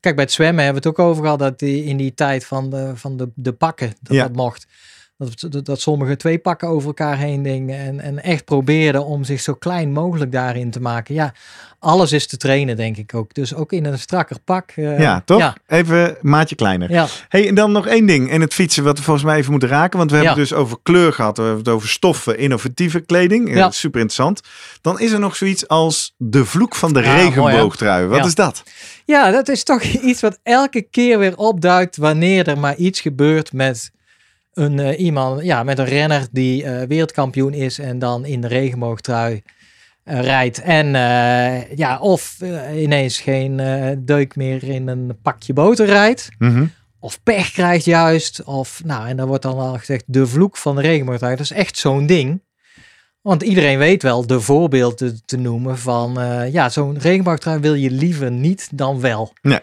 Kijk, 0.00 0.14
bij 0.14 0.24
het 0.24 0.32
zwemmen 0.32 0.64
hebben 0.64 0.82
we 0.82 0.88
het 0.88 0.98
ook 0.98 1.06
over 1.06 1.22
gehad 1.22 1.38
dat 1.38 1.58
die, 1.58 1.84
in 1.84 1.96
die 1.96 2.14
tijd 2.14 2.44
van 2.46 2.70
de, 2.70 2.92
van 2.94 3.16
de, 3.16 3.28
de 3.34 3.52
pakken, 3.52 3.92
dat 4.00 4.16
Ja. 4.16 4.22
dat 4.22 4.32
mocht. 4.36 4.66
Dat, 5.48 5.64
dat, 5.66 5.80
sommigen 5.80 6.18
twee 6.18 6.38
pakken 6.38 6.68
over 6.68 6.86
elkaar 6.86 7.18
heen 7.18 7.42
dingen 7.42 7.78
en, 7.78 8.00
en 8.00 8.22
echt 8.22 8.44
probeerden 8.44 9.04
om 9.04 9.24
zich 9.24 9.40
zo 9.40 9.54
klein 9.54 9.92
mogelijk 9.92 10.32
daarin 10.32 10.70
te 10.70 10.80
maken. 10.80 11.14
Ja, 11.14 11.34
alles 11.78 12.12
is 12.12 12.26
te 12.26 12.36
trainen, 12.36 12.76
denk 12.76 12.96
ik 12.96 13.14
ook. 13.14 13.34
Dus 13.34 13.54
ook 13.54 13.72
in 13.72 13.84
een 13.84 13.98
strakker 13.98 14.36
pak. 14.44 14.70
eh, 14.70 14.98
ja, 14.98 15.22
toch? 15.24 15.38
Ja, 15.38 15.56
Even 15.66 16.16
maatje 16.20 16.54
kleiner. 16.54 16.90
ja. 16.90 17.06
Hey, 17.28 17.48
en 17.48 17.54
dan 17.54 17.72
nog 17.72 17.86
één 17.86 18.06
ding 18.06 18.30
in 18.30 18.40
het 18.40 18.54
fietsen 18.54 18.84
wat 18.84 18.98
we 18.98 19.04
volgens 19.04 19.26
mij 19.26 19.36
even 19.38 19.50
moeten 19.50 19.68
raken. 19.68 19.98
Want 19.98 20.10
we 20.10 20.16
hebben 20.16 20.34
Ja. 20.34 20.40
dus 20.40 20.52
over 20.52 20.76
kleur 20.82 21.12
gehad. 21.12 21.36
We 21.36 21.42
hebben 21.42 21.60
het 21.64 21.72
over 21.74 21.88
stoffen, 21.88 22.38
innovatieve 22.38 23.00
kleding. 23.00 23.54
Ja. 23.54 23.70
Super 23.70 24.00
interessant. 24.00 24.40
Dan 24.80 25.00
is 25.00 25.12
er 25.12 25.20
nog 25.20 25.36
zoiets 25.36 25.68
als 25.68 26.14
de 26.16 26.44
vloek 26.44 26.74
van 26.74 26.92
de 26.92 27.00
mooi, 27.00 27.10
hè? 27.12 27.22
regenboogtrui. 27.22 28.06
Wat 28.06 28.26
is 28.26 28.34
dat? 28.34 28.62
ja, 29.04 29.30
dat 29.30 29.48
is 29.48 29.62
toch 29.64 29.82
iets 30.10 30.20
wat 30.20 30.38
elke 30.42 30.82
keer 30.82 31.18
weer 31.18 31.36
opduikt 31.36 31.96
wanneer 31.96 32.48
er 32.48 32.58
maar 32.58 32.76
iets 32.76 33.00
gebeurt 33.00 33.52
met 33.52 33.90
een, 34.54 34.78
eh, 34.78 35.00
iemand, 35.00 35.42
ja, 35.42 35.62
met 35.62 35.78
een 35.78 35.84
renner 35.84 36.26
die 36.32 36.64
eh, 36.64 36.86
wereldkampioen 36.86 37.52
is 37.52 37.78
en 37.78 37.98
dan 37.98 38.24
in 38.24 38.40
de 38.40 38.48
regenboogtrui 38.48 39.42
eh, 40.04 40.20
rijdt. 40.20 40.60
En 40.62 40.86
ja, 41.76 41.98
of 42.00 42.38
ineens 42.74 43.20
geen 43.20 43.56
deuk 44.04 44.36
meer 44.36 44.62
in 44.62 44.88
een 44.88 45.18
pakje 45.22 45.52
boter 45.52 45.86
rijdt. 45.86 46.28
Mhm. 46.38 46.66
Of 47.00 47.22
pech 47.22 47.52
krijgt 47.52 47.84
juist. 47.84 48.44
Of, 48.44 48.80
nou, 48.84 49.08
en 49.08 49.16
dan 49.16 49.26
wordt 49.26 49.42
dan 49.42 49.58
al 49.58 49.78
gezegd 49.78 50.04
de 50.06 50.26
vloek 50.26 50.56
van 50.56 50.76
de 50.76 50.82
regenboogtrui. 50.82 51.36
Dat 51.36 51.44
is 51.44 51.52
echt 51.52 51.76
zo'n 51.76 52.06
ding. 52.06 52.42
Want 53.20 53.42
iedereen 53.42 53.78
weet 53.78 54.02
wel 54.02 54.26
de 54.26 54.40
voorbeelden 54.40 55.20
te 55.24 55.36
noemen 55.36 55.78
van... 55.78 56.18
ja, 56.52 56.68
zo'n 56.68 56.98
regenboogtrui 56.98 57.60
wil 57.60 57.74
je 57.74 57.90
liever 57.90 58.30
niet 58.30 58.68
dan 58.72 59.00
wel. 59.00 59.32
Nee. 59.42 59.60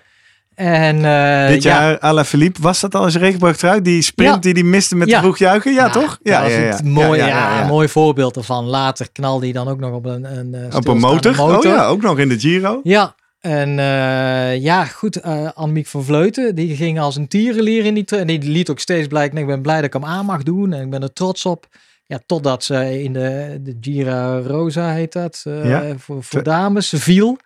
En 0.57 1.05
eh, 1.05 1.47
Dit 1.47 1.63
ja, 1.63 1.79
jaar, 1.81 1.99
Ala 1.99 2.25
Philippe, 2.25 2.61
was 2.61 2.79
dat 2.79 2.95
al 2.95 3.05
eens 3.05 3.13
een 3.13 3.19
regenboogtrui? 3.21 3.81
Die 3.81 4.01
sprint 4.01 4.33
Ja. 4.33 4.39
die 4.39 4.53
die 4.53 4.63
miste 4.63 4.95
met 4.95 5.07
Ja. 5.09 5.15
de 5.15 5.21
vroeg 5.21 5.37
juichen? 5.37 5.73
Ja, 5.73 5.85
Ja, 5.85 5.89
toch? 5.91 6.19
dat 6.23 6.41
was 6.41 6.51
het 6.53 6.83
mooi, 6.83 7.19
ja, 7.19 7.27
ja, 7.27 7.55
ja. 7.55 7.61
een 7.61 7.67
mooi 7.67 7.87
voorbeeld 7.87 8.35
ervan. 8.35 8.65
Later 8.65 9.07
knalde 9.11 9.43
hij 9.45 9.53
dan 9.53 9.67
ook 9.67 9.79
nog 9.79 9.91
op 9.93 10.05
een, 10.05 10.37
een, 10.37 10.53
eh, 10.53 10.75
Op 10.75 10.87
een 10.87 10.97
motor? 10.97 11.41
Oh 11.41 11.63
ja, 11.63 11.85
ook 11.85 12.01
nog 12.01 12.19
in 12.19 12.29
de 12.29 12.39
Giro. 12.39 12.79
Ja, 12.83 13.15
en 13.39 13.69
eh, 13.79 14.61
ja, 14.61 14.85
goed, 14.85 15.15
eh 15.15 15.47
Annemiek 15.53 15.87
van 15.87 16.03
Vleuten, 16.03 16.55
die 16.55 16.75
ging 16.75 16.99
als 16.99 17.15
een 17.15 17.27
tierenlier 17.27 17.85
in 17.85 17.93
die 17.93 18.05
En 18.05 18.27
die 18.27 18.39
liet 18.41 18.69
ook 18.69 18.79
steeds 18.79 19.07
blijken, 19.07 19.37
ik 19.37 19.47
ben 19.47 19.61
blij 19.61 19.75
dat 19.75 19.85
ik 19.85 19.93
hem 19.93 20.05
aan 20.05 20.25
mag 20.25 20.43
doen 20.43 20.73
en 20.73 20.81
ik 20.83 20.89
ben 20.89 21.01
er 21.03 21.13
trots 21.13 21.45
op. 21.45 21.67
Ja, 22.05 22.19
totdat 22.25 22.63
ze 22.63 23.03
in 23.03 23.13
de, 23.13 23.57
de 23.61 23.77
Gira 23.81 24.39
Rosa 24.39 24.91
heet 24.91 25.13
dat, 25.13 25.41
eh, 25.43 25.69
Ja. 25.69 25.83
voor, 25.97 26.23
voor 26.23 26.43
dames, 26.43 26.93
viel. 26.95 27.37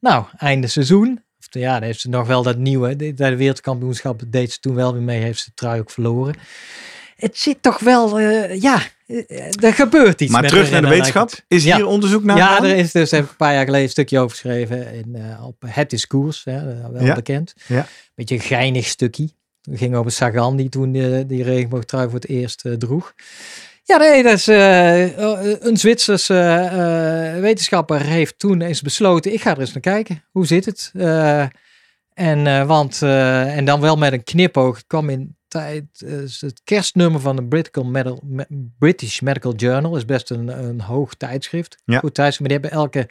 Nou, 0.00 0.24
einde 0.36 0.66
seizoen. 0.66 1.20
Ja, 1.60 1.72
dan 1.72 1.82
heeft 1.82 2.00
ze 2.00 2.08
nog 2.08 2.26
wel 2.26 2.42
dat 2.42 2.56
nieuwe, 2.58 2.96
de, 2.96 3.14
de 3.14 3.36
wereldkampioenschap 3.36 4.22
deed 4.26 4.52
ze 4.52 4.58
toen 4.60 4.74
wel 4.74 4.92
weer 4.92 5.02
mee, 5.02 5.20
heeft 5.22 5.38
ze 5.38 5.44
de 5.44 5.54
trui 5.54 5.80
ook 5.80 5.90
verloren. 5.90 6.34
Het 7.16 7.38
zit 7.38 7.62
toch 7.62 7.78
wel, 7.78 8.18
eh, 8.18 8.60
ja, 8.60 8.80
eh, 9.06 9.62
er 9.64 9.72
gebeurt 9.74 10.20
iets 10.20 10.32
Maar 10.32 10.40
met 10.40 10.50
terug 10.50 10.70
naar 10.70 10.82
de 10.82 10.88
wetenschap. 10.88 11.30
Is 11.48 11.64
Ja. 11.64 11.76
hier 11.76 11.86
onderzoek 11.86 12.24
naar 12.24 12.36
ja, 12.36 12.62
er 12.62 12.76
is 12.76 12.92
dus 12.92 13.10
heb 13.10 13.24
ik 13.24 13.30
een 13.30 13.36
paar 13.36 13.52
jaar 13.54 13.64
geleden 13.64 13.84
een 13.84 13.90
stukje 13.90 14.18
over 14.18 14.30
geschreven 14.30 14.92
in, 14.94 15.14
eh, 15.14 15.46
op 15.46 15.56
Het 15.66 15.92
is 15.92 16.06
Koers, 16.06 16.44
hè, 16.44 16.90
wel 16.92 17.04
Ja. 17.04 17.14
bekend. 17.14 17.54
Ja. 17.66 17.86
Beetje 18.14 18.34
een 18.34 18.40
geinig 18.40 18.86
stukje. 18.86 19.28
Het 19.62 19.78
ging 19.78 19.94
over 19.94 20.10
Sagan 20.12 20.56
die 20.56 20.68
toen 20.68 20.94
eh, 20.94 21.20
die 21.26 21.42
regenboogtrui 21.42 22.04
voor 22.04 22.18
het 22.20 22.28
eerst 22.28 22.64
droeg. 22.78 23.14
Ja, 23.88 23.96
nee, 23.96 24.22
dat 24.22 24.32
is 24.32 24.48
eh, 24.48 25.18
een 25.60 25.76
Zwitserse 25.76 26.38
eh, 26.38 27.40
wetenschapper 27.40 28.00
heeft 28.00 28.38
toen 28.38 28.60
eens 28.60 28.82
besloten, 28.82 29.32
ik 29.32 29.40
ga 29.40 29.50
er 29.50 29.60
eens 29.60 29.72
naar 29.72 29.82
kijken. 29.82 30.24
Hoe 30.30 30.46
zit 30.46 30.64
het? 30.64 30.90
Eh, 30.94 31.46
en, 32.14 32.46
eh, 32.46 32.66
want, 32.66 33.02
eh, 33.02 33.56
en 33.56 33.64
dan 33.64 33.80
wel 33.80 33.96
met 33.96 34.12
een 34.12 34.24
knipoog. 34.24 34.76
Het 34.76 34.86
kwam 34.86 35.08
in 35.10 35.35
tijd, 35.48 35.84
eh, 36.06 36.12
het 36.40 36.60
kerstnummer 36.64 37.20
van 37.20 37.36
de 37.36 37.44
British 37.44 37.82
Medical, 37.84 38.22
British 38.78 39.20
Medical 39.20 39.54
Journal. 39.54 39.96
is 39.96 40.04
best 40.04 40.30
een, 40.30 40.64
een 40.64 40.80
hoog 40.80 41.14
tijdschrift. 41.14 41.76
Ja. 41.84 41.98
Goed 41.98 42.14
tijdschrift, 42.14 42.40
maar 42.50 42.60
die 42.60 42.68
hebben 42.68 42.84
elke 42.84 42.98
In 42.98 43.06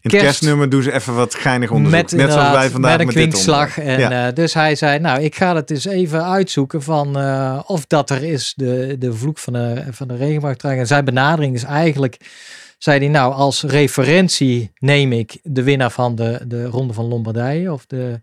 het 0.00 0.12
kerst- 0.12 0.24
kerstnummer 0.26 0.68
doen 0.70 0.82
ze 0.82 0.92
even 0.92 1.14
wat 1.14 1.34
geinig 1.34 1.70
onderzoek. 1.70 2.00
met, 2.02 2.12
Net 2.12 2.32
zoals 2.32 2.52
wij 2.56 2.70
vandaag 2.70 2.96
met 2.96 3.06
met, 3.06 3.16
een 3.16 3.22
dit 3.22 3.30
kwinkslag. 3.32 3.78
En, 3.78 4.00
ja. 4.00 4.26
eh, 4.28 4.34
dus 4.34 4.54
hij 4.54 4.74
zei, 4.74 4.98
nou, 4.98 5.20
ik 5.22 5.34
ga 5.36 5.54
het 5.54 5.70
eens 5.70 5.84
even 5.84 6.24
uitzoeken 6.24 6.82
van 6.82 7.18
eh, 7.18 7.60
of 7.66 7.86
dat 7.86 8.10
er 8.10 8.22
is, 8.22 8.52
de, 8.56 8.96
de 8.98 9.12
vloek 9.12 9.38
van 9.38 9.52
de, 9.52 9.84
van 9.90 10.08
de 10.08 10.16
regenboogtrui. 10.16 10.78
En 10.78 10.86
zijn 10.86 11.04
benadering 11.04 11.54
is 11.54 11.62
eigenlijk, 11.64 12.16
zei 12.78 12.98
hij, 12.98 13.08
nou, 13.08 13.32
als 13.34 13.62
referentie 13.62 14.72
neem 14.78 15.12
ik 15.12 15.38
de 15.42 15.62
winnaar 15.62 15.90
van 15.90 16.14
de, 16.14 16.40
de 16.46 16.64
Ronde 16.64 16.92
van 16.92 17.04
Lombardije. 17.04 17.72
Of 17.72 17.86
de, 17.86 18.20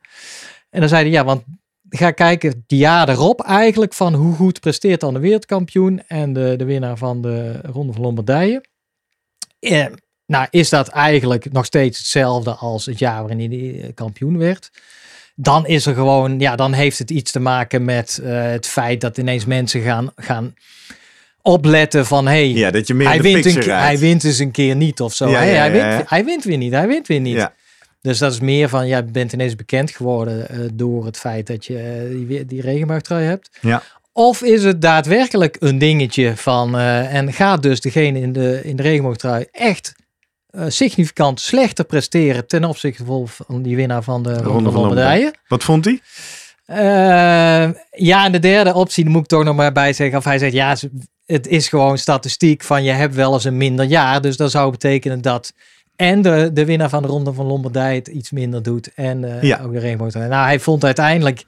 en 0.70 0.80
dan 0.80 0.90
zei 0.90 1.02
hij, 1.02 1.12
ja, 1.12 1.24
want 1.24 1.44
ga 1.90 2.12
kijken 2.12 2.50
het 2.50 2.64
jaar 2.68 3.10
erop 3.10 3.42
eigenlijk 3.42 3.94
van 3.94 4.14
hoe 4.14 4.36
goed 4.36 4.60
presteert 4.60 5.00
dan 5.00 5.14
de 5.14 5.20
wereldkampioen 5.20 6.02
en 6.08 6.34
de, 6.34 6.54
de 6.58 6.66
winnaar 6.66 6.98
van 6.98 7.22
de 7.22 7.62
Ronde 7.62 7.94
van 7.94 8.02
Lombardije. 8.02 8.64
Eh, 9.60 9.86
nou, 10.26 10.48
is 10.50 10.70
dat 10.70 10.88
eigenlijk 10.88 11.52
nog 11.52 11.66
steeds 11.66 11.98
hetzelfde 11.98 12.52
als 12.52 12.86
het 12.86 13.00
jaar 13.00 13.20
waarin 13.20 13.40
hij 13.40 13.48
die 13.48 13.94
kampioen 13.94 14.38
werd? 14.38 14.72
Dan 15.36 15.68
is 15.68 15.86
er 15.86 15.94
gewoon, 15.94 16.40
ja, 16.40 16.56
dan 16.56 16.74
heeft 16.74 17.00
het 17.00 17.12
iets 17.12 17.32
te 17.32 17.40
maken 17.40 17.86
met 17.86 18.20
eh, 18.24 18.44
het 18.44 18.68
feit 18.68 19.02
dat 19.02 19.18
ineens 19.18 19.46
mensen 19.46 19.82
gaan, 19.82 20.12
gaan 20.16 20.54
opletten 21.42 22.06
van, 22.06 22.28
hey, 22.28 22.50
ja, 22.50 22.72
dat 22.72 22.88
je 22.88 22.94
meer 22.94 23.08
hij, 23.08 23.22
wint 23.22 23.46
een, 23.46 23.70
hij 23.70 23.98
wint 23.98 24.24
eens 24.24 24.40
een 24.40 24.52
keer 24.52 24.76
niet 24.76 25.02
of 25.02 25.14
zo. 25.14 25.30
Ja, 25.30 25.38
Hey, 25.38 25.52
ja, 25.52 25.60
hij, 25.60 25.72
wint, 25.72 26.10
hij 26.10 26.26
wint 26.26 26.44
weer 26.44 26.58
niet, 26.58 26.72
hij 26.72 26.88
wint 26.88 27.08
weer 27.08 27.20
niet. 27.20 27.50
Dus 28.06 28.18
dat 28.18 28.32
is 28.32 28.40
meer 28.40 28.70
van, 28.70 28.88
ja, 28.88 28.98
je 28.98 29.04
bent 29.04 29.34
ineens 29.34 29.56
bekend 29.56 29.92
geworden 29.92 30.50
eh, 30.50 30.60
door 30.74 31.06
het 31.06 31.18
feit 31.18 31.48
dat 31.48 31.66
je 31.66 31.78
eh, 31.78 32.28
die, 32.28 32.46
die 32.46 32.62
regenboogtrui 32.62 33.26
hebt. 33.26 33.50
Ja. 33.62 33.84
Of 34.12 34.42
is 34.42 34.64
het 34.64 34.82
daadwerkelijk 34.82 35.58
een 35.60 35.78
dingetje 35.78 36.38
van, 36.38 36.78
eh, 36.78 37.14
en 37.14 37.34
gaat 37.34 37.64
dus 37.64 37.82
degene 37.82 38.20
in 38.20 38.34
de, 38.34 38.62
in 38.64 38.76
de 38.76 38.84
regenboogtrui 38.84 39.46
echt 39.52 39.94
significant 40.68 41.40
slechter 41.40 41.86
presteren 41.86 42.48
ten 42.48 42.64
opzichte 42.64 43.04
van 43.26 43.62
die 43.62 43.76
winnaar 43.76 44.04
van 44.04 44.24
de 44.24 44.34
Ronde, 44.34 44.50
Ronde 44.50 44.72
van 44.72 44.80
Lombardije? 44.80 45.34
Wat 45.48 45.64
vond 45.64 45.86
hij? 45.86 46.02
Ja, 47.92 48.26
en 48.26 48.32
de 48.32 48.40
derde 48.40 48.74
optie, 48.74 49.10
moet 49.10 49.22
ik 49.22 49.28
toch 49.28 49.44
nog 49.44 49.56
maar 49.56 49.72
bij 49.72 49.94
zeggen. 49.94 50.18
Of 50.18 50.24
hij 50.24 50.38
zegt, 50.38 50.54
ja, 50.54 50.76
het 51.26 51.48
is 51.48 51.68
gewoon 51.68 51.98
statistiek 51.98 52.64
van 52.64 52.84
je 52.84 52.92
hebt 52.92 53.16
wel 53.16 53.34
eens 53.34 53.44
een 53.44 53.58
minder 53.58 53.86
jaar. 53.86 54.22
Dus 54.22 54.38
dat 54.38 54.52
zou 54.52 54.72
betekenen 54.72 55.22
dat 55.22 55.54
en 55.96 56.22
de, 56.22 56.50
de 56.54 56.66
winnaar 56.66 56.90
van 56.90 57.02
de 57.02 57.08
Ronde 57.08 57.34
van 57.34 57.46
Lombardije 57.46 57.96
het 57.96 58.08
iets 58.08 58.32
minder 58.32 58.64
doet. 58.64 58.94
En 58.94 59.24
eh, 59.24 59.44
Ja. 59.44 59.60
ook 59.64 59.72
de 59.74 59.80
regenboogtrui. 59.80 60.28
Nou, 60.30 60.46
hij 60.46 60.60
vond 60.60 60.84
uiteindelijk... 60.84 61.46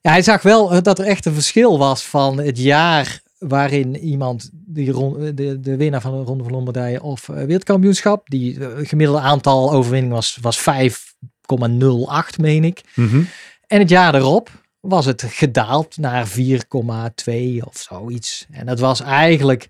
Ja, 0.00 0.10
hij 0.10 0.22
zag 0.22 0.42
wel 0.42 0.72
eh, 0.72 0.82
dat 0.82 0.98
er 0.98 1.06
echt 1.06 1.26
een 1.26 1.32
verschil 1.34 1.78
was 1.78 2.04
van 2.04 2.38
het 2.38 2.58
jaar 2.58 3.20
waarin 3.38 3.96
iemand 3.96 4.50
die 4.52 4.90
ron- 4.90 5.34
de, 5.34 5.60
de 5.60 5.76
winnaar 5.76 6.00
van 6.00 6.10
de 6.18 6.22
Ronde 6.24 6.42
van 6.44 6.52
Lombardije 6.52 7.02
of 7.02 7.28
eh, 7.28 7.36
wereldkampioenschap, 7.36 8.28
die 8.28 8.60
eh, 8.66 8.68
gemiddelde 8.88 9.20
aantal 9.20 9.72
overwinningen 9.72 10.14
was, 10.16 10.38
was 10.40 10.58
5,08 10.60 12.40
meen 12.40 12.64
ik. 12.64 12.80
Mhm. 12.94 13.22
En 13.66 13.78
het 13.78 13.88
jaar 13.88 14.14
erop 14.14 14.50
was 14.80 15.04
het 15.06 15.24
gedaald 15.28 15.96
naar 15.96 16.26
4,2 16.28 16.34
of 17.64 17.76
zoiets. 17.90 18.46
En 18.50 18.66
dat 18.66 18.78
was 18.80 19.00
eigenlijk 19.00 19.68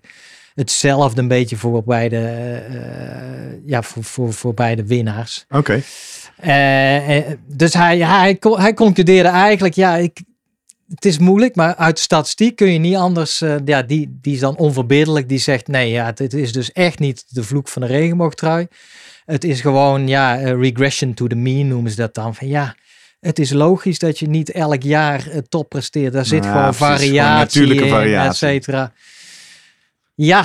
hetzelfde 0.57 1.21
een 1.21 1.27
beetje 1.27 1.57
voor 1.57 1.83
beide, 1.83 2.17
eh, 2.17 3.65
ja, 3.65 3.81
voor, 3.81 4.03
voor, 4.03 4.33
voor 4.33 4.53
beide 4.53 4.85
winnaars. 4.85 5.45
Oké. 5.49 5.81
Eh, 6.37 7.17
eh, 7.17 7.37
dus 7.47 7.73
hij, 7.73 7.97
hij, 7.97 8.37
hij 8.39 8.73
concludeerde 8.73 9.29
eigenlijk, 9.29 9.75
ja, 9.75 9.95
ik, 9.95 10.19
het 10.89 11.05
is 11.05 11.17
moeilijk, 11.17 11.55
maar 11.55 11.75
uit 11.75 11.95
de 11.95 12.01
statistiek 12.01 12.55
kun 12.55 12.71
je 12.71 12.79
niet 12.79 12.95
anders. 12.95 13.43
ja, 13.65 13.81
die, 13.81 14.17
die 14.21 14.33
is 14.33 14.39
dan 14.39 14.57
onverbiddelijk. 14.57 15.29
Die 15.29 15.39
zegt, 15.39 15.67
nee, 15.67 15.91
ja, 15.91 16.05
het, 16.05 16.19
het 16.19 16.33
is 16.33 16.51
dus 16.51 16.71
echt 16.71 16.99
niet 16.99 17.25
de 17.27 17.43
vloek 17.43 17.67
van 17.67 17.81
de 17.81 17.87
regenboogtrui. 17.87 18.67
Het 19.25 19.43
is 19.43 19.61
gewoon, 19.61 20.07
ja, 20.07 20.35
regression 20.35 21.13
to 21.13 21.27
the 21.27 21.35
mean 21.35 21.67
noemen 21.67 21.91
ze 21.91 21.97
dat 21.97 22.13
dan. 22.13 22.35
Van 22.35 22.47
ja, 22.47 22.75
het 23.19 23.39
is 23.39 23.51
logisch 23.51 23.99
dat 23.99 24.19
je 24.19 24.27
niet 24.27 24.51
elk 24.51 24.83
jaar 24.83 25.27
eh, 25.27 25.37
top 25.49 25.69
presteert. 25.69 26.13
Daar 26.13 26.25
zit 26.25 26.45
gewoon 26.45 26.61
precies, 26.61 26.77
gewoon 26.77 26.97
variatie 26.97 27.37
natuurlijke 27.37 27.83
in, 27.83 27.89
variatie. 27.89 28.29
et 28.29 28.35
cetera. 28.35 28.91
Ja, 30.19 30.43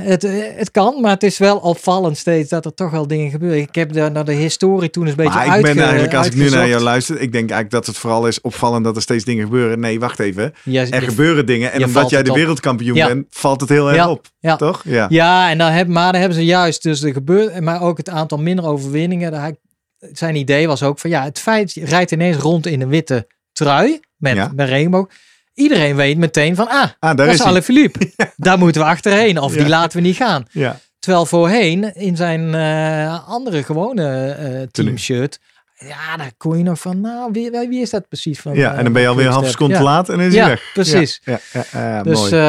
het, 0.00 0.24
eh, 0.24 0.32
het 0.56 0.70
kan, 0.70 1.00
maar 1.00 1.10
het 1.10 1.22
is 1.22 1.38
wel 1.38 1.56
opvallend 1.58 2.16
steeds 2.18 2.48
dat 2.48 2.64
er 2.64 2.74
toch 2.74 2.90
wel 2.90 3.06
dingen 3.06 3.30
gebeuren. 3.30 3.58
Ik 3.58 3.74
heb 3.74 3.92
daar 3.92 4.10
naar 4.10 4.24
de 4.24 4.32
historie 4.32 4.90
toen 4.90 5.02
eens 5.02 5.10
een 5.10 5.16
beetje 5.24 5.32
Maar 5.46 5.56
ik 5.58 5.62
ben 5.62 5.78
eigenlijk, 5.78 6.14
als 6.14 6.26
ik 6.26 6.34
nu 6.34 6.50
naar 6.50 6.68
jou 6.68 6.82
luister, 6.82 7.14
ik 7.14 7.32
denk 7.32 7.50
eigenlijk 7.50 7.70
dat 7.70 7.86
het 7.86 7.96
vooral 7.96 8.26
is 8.26 8.40
opvallend 8.40 8.84
dat 8.84 8.96
er 8.96 9.02
steeds 9.02 9.24
dingen 9.24 9.44
gebeuren. 9.44 9.80
Nee, 9.80 10.00
wacht 10.00 10.18
even. 10.18 10.54
Ja, 10.64 10.82
Er 10.90 11.00
je- 11.00 11.08
gebeuren 11.08 11.46
dingen 11.46 11.72
en 11.72 11.84
omdat 11.84 12.10
jij 12.10 12.22
de 12.22 12.32
wereldkampioen 12.32 12.96
Ja. 12.96 13.06
bent, 13.06 13.26
valt 13.30 13.60
het 13.60 13.68
heel 13.70 13.86
erg 13.88 13.96
Ja. 13.96 14.10
op. 14.10 14.26
Ja. 14.40 14.56
Toch? 14.56 14.82
Ja. 14.84 15.06
Ja, 15.08 15.50
en 15.50 15.58
dan 15.58 15.70
heb, 15.70 15.88
maar 15.88 16.12
dan 16.12 16.20
hebben 16.20 16.38
ze 16.38 16.44
juist 16.44 16.82
dus 16.82 17.00
de 17.00 17.12
gebeur, 17.12 17.62
maar 17.62 17.82
ook 17.82 17.96
het 17.96 18.08
aantal 18.08 18.38
minder 18.38 18.64
overwinningen. 18.66 19.32
Daar 19.32 19.52
Zijn 20.12 20.36
idee 20.36 20.66
was 20.66 20.82
ook 20.82 20.98
van 20.98 21.10
ja, 21.10 21.22
het 21.22 21.38
feit 21.38 21.72
je 21.74 21.84
rijdt 21.84 22.10
ineens 22.10 22.36
rond 22.36 22.66
in 22.66 22.80
een 22.80 22.88
witte 22.88 23.26
trui 23.52 24.00
met, 24.16 24.34
Ja. 24.36 24.50
met 24.54 24.68
regenboog. 24.68 25.08
Iedereen 25.54 25.96
weet 25.96 26.18
meteen 26.18 26.54
van 26.56 26.68
ah, 26.68 26.82
Ah, 26.82 26.90
daar 27.00 27.16
dat 27.16 27.26
is 27.26 27.32
is 27.32 27.38
hij. 27.38 27.48
Alaphilippe. 27.48 28.10
Daar 28.36 28.58
moeten 28.58 28.80
we 28.82 28.88
achterheen 28.88 29.38
of 29.38 29.52
Ja. 29.54 29.58
die 29.60 29.68
laten 29.68 29.98
we 30.00 30.06
niet 30.06 30.16
gaan. 30.16 30.44
Ja. 30.50 30.78
Terwijl 30.98 31.26
voorheen 31.26 31.94
in 31.94 32.16
zijn 32.16 32.54
eh, 32.54 33.28
andere 33.28 33.62
gewone 33.62 34.30
eh 34.30 34.62
teamshirt 34.70 35.38
ja, 35.88 36.16
daar 36.16 36.32
kon 36.36 36.58
je 36.58 36.64
nog 36.64 36.78
van, 36.80 37.00
nou, 37.00 37.32
wie, 37.32 37.50
wie 37.50 37.80
is 37.80 37.90
dat 37.90 38.08
precies? 38.08 38.40
Van, 38.40 38.54
ja, 38.54 38.74
en 38.74 38.84
dan 38.84 38.92
ben 38.92 39.02
je 39.02 39.08
alweer 39.08 39.26
een 39.26 39.32
half 39.32 39.48
seconde 39.50 39.76
te 39.76 39.82
laat 39.82 40.08
en 40.08 40.20
is 40.20 40.34
hij 40.34 40.46
weg. 40.46 40.70
Precies. 40.72 41.20
Ja, 41.72 42.02
dus, 42.02 42.18
mooi. 42.18 42.32
Uh, 42.32 42.40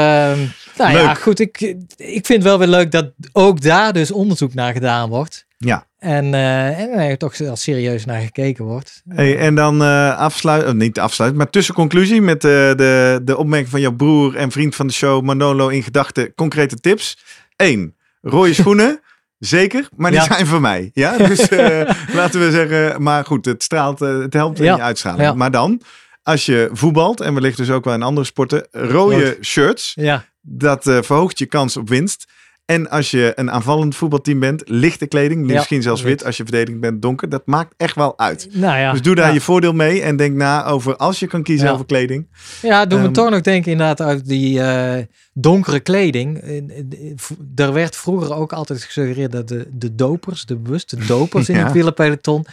nou 0.78 0.94
Leuk. 0.94 1.02
ja, 1.02 1.14
goed. 1.14 1.40
Ik, 1.40 1.62
ik 1.96 2.26
vind 2.26 2.28
het 2.28 2.44
wel 2.44 2.58
weer 2.60 2.68
leuk 2.68 2.92
dat 2.92 3.12
ook 3.32 3.62
daar 3.62 3.94
dus 3.94 4.12
onderzoek 4.12 4.54
naar 4.54 4.74
gedaan 4.74 5.10
wordt. 5.10 5.45
Ja. 5.58 5.86
En, 6.00 6.26
uh, 6.26 6.80
en 6.80 6.90
er 6.92 7.18
toch 7.18 7.38
wel 7.38 7.56
serieus 7.56 8.06
naar 8.06 8.22
gekeken 8.22 8.66
wordt. 8.66 9.02
Hey, 9.10 9.38
en 9.38 9.56
dan 9.56 9.82
uh, 9.82 10.18
afsluiten, 10.18 10.70
oh, 10.72 10.76
niet 10.76 11.00
afsluiten, 11.00 11.40
maar 11.40 11.50
tussenconclusie 11.50 12.22
met 12.22 12.44
uh, 12.44 12.52
de, 12.52 13.22
de 13.24 13.38
opmerking 13.38 13.70
van 13.70 13.82
jouw 13.82 13.92
broer 13.96 14.36
en 14.36 14.52
vriend 14.52 14.76
van 14.76 14.88
de 14.88 14.94
show 14.94 15.24
Manolo 15.24 15.68
in 15.68 15.84
gedachten. 15.84 16.34
Concrete 16.36 16.76
tips. 16.76 17.18
Eén, 17.56 17.96
rode 18.22 18.54
schoenen. 18.62 19.00
Zeker, 19.40 19.88
maar 19.96 20.12
die 20.12 20.20
Ja. 20.20 20.26
zijn 20.26 20.46
van 20.46 20.62
mij. 20.62 20.90
Ja, 20.94 21.18
dus 21.28 21.48
eh, 21.50 21.90
laten 22.14 22.40
we 22.40 22.52
zeggen, 22.52 23.02
maar 23.02 23.26
goed, 23.26 23.46
het 23.46 23.64
straalt, 23.64 24.02
eh, 24.02 24.20
het 24.20 24.34
helpt 24.34 24.60
in 24.60 24.66
Ja. 24.66 24.76
je 24.76 24.82
uitstraling. 24.82 25.24
Ja. 25.24 25.34
Maar 25.34 25.52
dan, 25.52 25.82
als 26.24 26.46
je 26.46 26.70
voetbalt, 26.72 27.22
en 27.22 27.34
wellicht 27.34 27.58
dus 27.58 27.70
ook 27.70 27.84
wel 27.86 27.94
in 27.94 28.02
andere 28.04 28.26
sporten, 28.26 28.68
rode 28.72 29.24
Rood. 29.26 29.38
shirts, 29.46 29.92
Ja, 29.96 30.26
dat 30.42 30.88
eh, 30.88 31.02
verhoogt 31.02 31.40
je 31.40 31.46
kans 31.46 31.78
op 31.78 31.90
winst. 31.90 32.26
En 32.66 32.90
als 32.90 33.12
je 33.12 33.32
een 33.36 33.52
aanvallend 33.52 33.96
voetbalteam 33.96 34.40
bent, 34.40 34.62
lichte 34.70 35.06
kleding, 35.06 35.48
Ja, 35.48 35.54
misschien 35.54 35.82
zelfs 35.82 36.02
wit. 36.02 36.12
wit. 36.12 36.26
Als 36.26 36.38
je 36.38 36.44
verdediging 36.44 36.82
bent, 36.82 37.02
donker. 37.02 37.30
Dat 37.30 37.42
maakt 37.46 37.74
echt 37.78 37.96
wel 37.96 38.18
uit. 38.20 38.48
nou 38.52 38.78
ja. 38.78 38.92
dus 38.92 39.02
doe 39.02 39.16
daar 39.16 39.28
ja. 39.28 39.34
je 39.34 39.42
voordeel 39.42 39.74
mee 39.74 40.02
en 40.02 40.16
denk 40.16 40.36
na 40.36 40.66
over 40.66 40.96
als 40.96 41.20
je 41.20 41.28
kan 41.28 41.44
kiezen 41.44 41.68
Ja. 41.68 41.74
over 41.74 41.86
kleding. 41.86 42.28
Ja, 42.62 42.86
doe 42.86 43.00
me 43.00 43.06
Ehm, 43.06 43.14
toch 43.14 43.30
nog 43.30 43.42
denken 43.42 43.72
inderdaad 43.72 44.02
uit 44.02 44.28
die 44.28 44.62
eh, 44.62 45.04
donkere 45.34 45.80
kleding. 45.80 46.42
In- 46.44 46.72
in- 46.72 46.94
in- 47.00 47.14
v- 47.20 47.32
Er 47.56 47.74
werd 47.74 47.96
vroeger 47.96 48.34
ook 48.36 48.54
altijd 48.54 48.84
gesuggereerd 48.84 49.32
dat 49.32 49.48
de, 49.48 49.68
de 49.72 49.96
dopers, 49.96 50.46
de 50.46 50.56
bewuste 50.58 50.98
dopers 51.06 51.50
in 51.50 51.56
Ja. 51.56 51.64
het 51.64 51.74
wielerpeloton, 51.74 52.46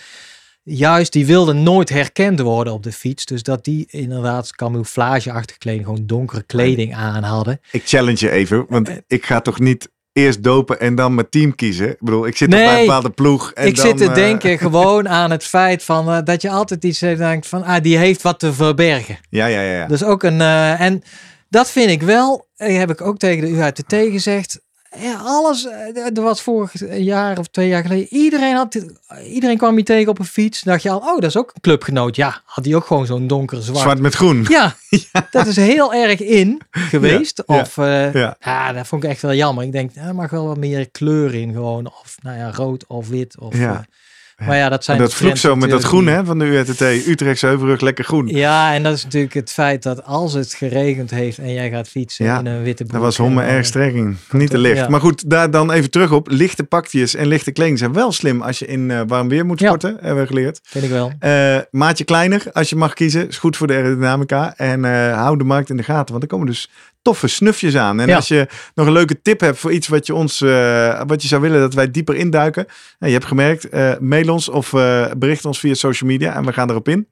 juist 0.62 1.12
die 1.12 1.26
wilden 1.26 1.62
nooit 1.62 1.88
herkend 1.88 2.40
worden 2.40 2.72
op 2.72 2.82
de 2.82 2.92
fiets. 2.92 3.24
Dus 3.24 3.42
dat 3.42 3.64
die 3.64 3.86
inderdaad 3.90 4.52
camouflageachtige 4.56 5.58
kleding, 5.58 5.84
gewoon 5.84 6.06
donkere 6.06 6.42
kleding 6.42 6.94
aan 6.94 7.22
hadden. 7.22 7.60
Ik 7.72 7.82
challenge 7.84 8.18
je 8.26 8.30
even, 8.30 8.66
want 8.68 8.88
Eh, 8.88 8.96
ik 9.06 9.24
ga 9.26 9.40
toch 9.40 9.58
niet 9.60 9.90
eerst 10.12 10.42
dopen 10.42 10.80
en 10.80 10.94
dan 10.94 11.14
mijn 11.14 11.28
team 11.28 11.54
kiezen. 11.54 11.88
Ik 11.88 11.96
bedoel, 12.00 12.26
ik 12.26 12.36
zit 12.36 12.48
Nee, 12.48 12.64
bij 12.64 12.74
een 12.80 12.86
bepaalde 12.86 13.10
ploeg. 13.10 13.52
En 13.52 13.66
ik 13.66 13.76
dan, 13.76 13.86
zit 13.86 13.96
te 13.96 14.06
eh, 14.08 14.14
denken 14.14 14.58
gewoon 14.68 15.08
aan 15.08 15.30
het 15.30 15.44
feit 15.44 15.82
van 15.82 16.08
eh, 16.10 16.18
dat 16.24 16.42
je 16.42 16.50
altijd 16.50 16.84
iets 16.84 17.00
hebt, 17.00 17.18
denkt 17.18 17.46
van, 17.46 17.62
ah, 17.64 17.82
die 17.82 17.96
heeft 17.98 18.22
wat 18.22 18.38
te 18.38 18.52
verbergen. 18.52 19.18
Ja, 19.30 19.46
ja, 19.46 19.60
ja. 19.60 19.72
ja. 19.76 19.86
Dus 19.86 20.04
ook 20.04 20.22
een. 20.22 20.40
eh, 20.40 20.80
en 20.80 21.02
dat 21.48 21.70
vind 21.70 21.90
ik 21.90 22.02
wel. 22.02 22.48
eh, 22.56 22.76
heb 22.78 22.90
ik 22.90 23.00
ook 23.00 23.18
tegen 23.18 23.44
de 23.52 23.60
UITT 23.60 24.12
gezegd. 24.12 24.60
Ja, 24.98 25.14
alles. 25.24 25.66
eh, 25.66 26.16
Er 26.16 26.22
was 26.22 26.40
vorig 26.42 26.72
jaar 26.98 27.38
of 27.38 27.46
twee 27.46 27.68
jaar 27.68 27.82
geleden. 27.82 28.06
Iedereen, 28.10 28.54
had, 28.54 28.78
iedereen 29.26 29.56
kwam 29.56 29.74
hier 29.74 29.84
tegen 29.84 30.08
op 30.08 30.18
een 30.18 30.24
fiets. 30.24 30.60
Dacht 30.62 30.82
je 30.82 30.90
al, 30.90 30.98
oh, 30.98 31.14
dat 31.14 31.24
is 31.24 31.36
ook 31.36 31.50
een 31.54 31.60
clubgenoot. 31.60 32.16
Ja, 32.16 32.40
had 32.44 32.64
hij 32.64 32.74
ook 32.74 32.86
gewoon 32.86 33.06
zo'n 33.06 33.26
donker 33.26 33.62
zwart. 33.62 33.78
Zwart 33.80 33.98
met 34.00 34.14
groen. 34.14 34.46
Ja, 34.48 34.74
dat 35.30 35.46
is 35.46 35.56
heel 35.56 35.94
erg 35.94 36.20
in 36.20 36.60
geweest. 36.70 37.42
Ja, 37.46 37.60
of, 37.60 37.78
eh, 37.78 38.14
ja. 38.14 38.36
ja. 38.40 38.72
dat 38.72 38.86
vond 38.86 39.04
ik 39.04 39.10
echt 39.10 39.22
wel 39.22 39.34
jammer. 39.34 39.64
Ik 39.64 39.72
denk, 39.72 39.90
ja, 39.94 40.02
er 40.06 40.14
mag 40.14 40.30
wel 40.30 40.46
wat 40.46 40.56
meer 40.58 40.90
kleur 40.90 41.34
in 41.34 41.52
gewoon. 41.52 41.86
Of, 41.86 42.16
nou 42.22 42.38
ja, 42.38 42.50
rood 42.52 42.86
of 42.86 43.08
wit. 43.08 43.38
Of, 43.38 43.56
Ja. 43.58 43.72
eh, 43.72 43.78
maar 44.46 44.56
ja, 44.56 44.68
dat 44.68 44.84
zijn 44.84 44.96
En 44.96 45.02
dat 45.02 45.12
vloekt 45.14 45.24
trends 45.40 45.40
zo 45.40 45.56
met 45.56 45.70
dat 45.70 45.82
groen 45.84 46.06
hè, 46.06 46.24
van 46.24 46.38
de 46.38 46.44
URTT. 46.44 46.80
Utrechtse 46.80 47.46
Heuvelrug, 47.46 47.80
lekker 47.80 48.04
groen. 48.04 48.26
ja, 48.26 48.74
en 48.74 48.82
dat 48.82 48.94
is 48.94 49.04
natuurlijk 49.04 49.34
het 49.34 49.52
feit 49.52 49.82
dat 49.82 50.04
als 50.04 50.32
het 50.32 50.54
geregend 50.54 51.10
heeft 51.10 51.38
en 51.38 51.52
jij 51.52 51.70
gaat 51.70 51.88
fietsen 51.88 52.24
Ja, 52.24 52.38
in 52.38 52.46
een 52.46 52.62
witte 52.62 52.82
broek. 52.84 52.92
Dat 52.96 53.02
was 53.02 53.16
homme 53.16 53.42
erg 53.42 53.66
strekking. 53.66 54.16
Niet 54.30 54.50
te 54.50 54.58
licht. 54.58 54.76
Ja. 54.76 54.88
Maar 54.88 55.00
goed, 55.00 55.30
daar 55.30 55.50
dan 55.50 55.70
even 55.72 55.90
terug 55.90 56.12
op. 56.12 56.28
Lichte 56.30 56.64
pakjes 56.64 57.14
en 57.14 57.26
lichte 57.26 57.50
kleding 57.52 57.78
zijn 57.78 57.92
wel 57.92 58.12
slim 58.12 58.42
als 58.42 58.58
je 58.58 58.66
in 58.66 58.90
eh, 58.90 59.00
warm 59.06 59.28
weer 59.28 59.46
moet 59.46 59.58
Ja. 59.60 59.66
sporten. 59.66 59.96
Hebben 60.00 60.22
we 60.22 60.26
geleerd. 60.28 60.60
Vind 60.62 60.84
ik 60.84 60.90
wel. 60.90 61.12
Eh, 61.18 61.56
maatje 61.70 62.04
kleiner, 62.04 62.42
als 62.52 62.68
je 62.70 62.76
mag 62.76 62.92
kiezen. 62.94 63.28
Is 63.28 63.38
goed 63.38 63.56
voor 63.56 63.66
de 63.66 63.72
aerodynamica. 63.74 64.54
En 64.56 64.84
eh, 64.84 65.14
hou 65.22 65.36
de 65.38 65.44
markt 65.44 65.70
in 65.70 65.76
de 65.76 65.82
gaten. 65.82 66.10
Want 66.10 66.22
er 66.22 66.28
komen 66.28 66.46
dus 66.46 66.70
toffe 67.02 67.28
snufjes 67.28 67.76
aan. 67.76 68.00
En 68.00 68.08
Ja. 68.08 68.16
als 68.16 68.28
je 68.28 68.46
nog 68.74 68.86
een 68.86 68.92
leuke 68.92 69.22
tip 69.22 69.40
hebt 69.40 69.58
voor 69.58 69.72
iets 69.72 69.88
wat 69.88 70.06
je 70.06 70.14
ons, 70.14 70.38
wat 71.06 71.22
je 71.22 71.28
zou 71.28 71.40
willen 71.42 71.60
dat 71.60 71.74
wij 71.74 71.90
dieper 71.90 72.14
induiken. 72.14 72.64
Nou, 72.98 73.12
je 73.12 73.18
hebt 73.18 73.24
gemerkt, 73.28 73.68
mail 74.00 74.28
ons 74.32 74.48
of 74.48 74.72
eh, 74.72 75.06
bericht 75.16 75.44
ons 75.44 75.58
via 75.60 75.74
social 75.74 76.10
media. 76.10 76.34
En 76.34 76.44
we 76.44 76.52
gaan 76.52 76.70
erop 76.70 76.88
in. 76.88 77.08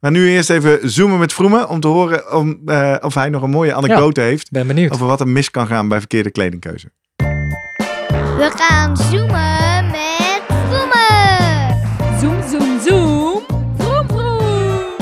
Maar 0.00 0.10
nu 0.10 0.28
eerst 0.28 0.50
even 0.50 0.90
zoomen 0.90 1.18
met 1.18 1.32
Vroemen. 1.32 1.68
Om 1.68 1.80
te 1.80 1.88
horen 1.88 2.32
om, 2.32 2.60
eh, 2.66 2.96
of 3.00 3.14
hij 3.14 3.28
nog 3.28 3.42
een 3.42 3.50
mooie 3.50 3.74
anekdote 3.74 4.20
heeft. 4.20 4.50
Ben 4.50 4.66
benieuwd. 4.66 4.92
Over 4.92 5.06
wat 5.06 5.20
er 5.20 5.28
mis 5.28 5.50
kan 5.50 5.66
gaan 5.66 5.88
bij 5.88 5.98
verkeerde 5.98 6.30
kledingkeuze. 6.30 6.90
We 8.36 8.52
gaan 8.56 8.96
zoomen 8.96 9.86
met 9.86 10.42
Vroemen. 10.68 11.80
Zoom, 12.20 12.42
zoom, 12.50 12.80
zoom. 12.80 13.42
Vroom, 13.78 14.06
vroom. 14.08 14.96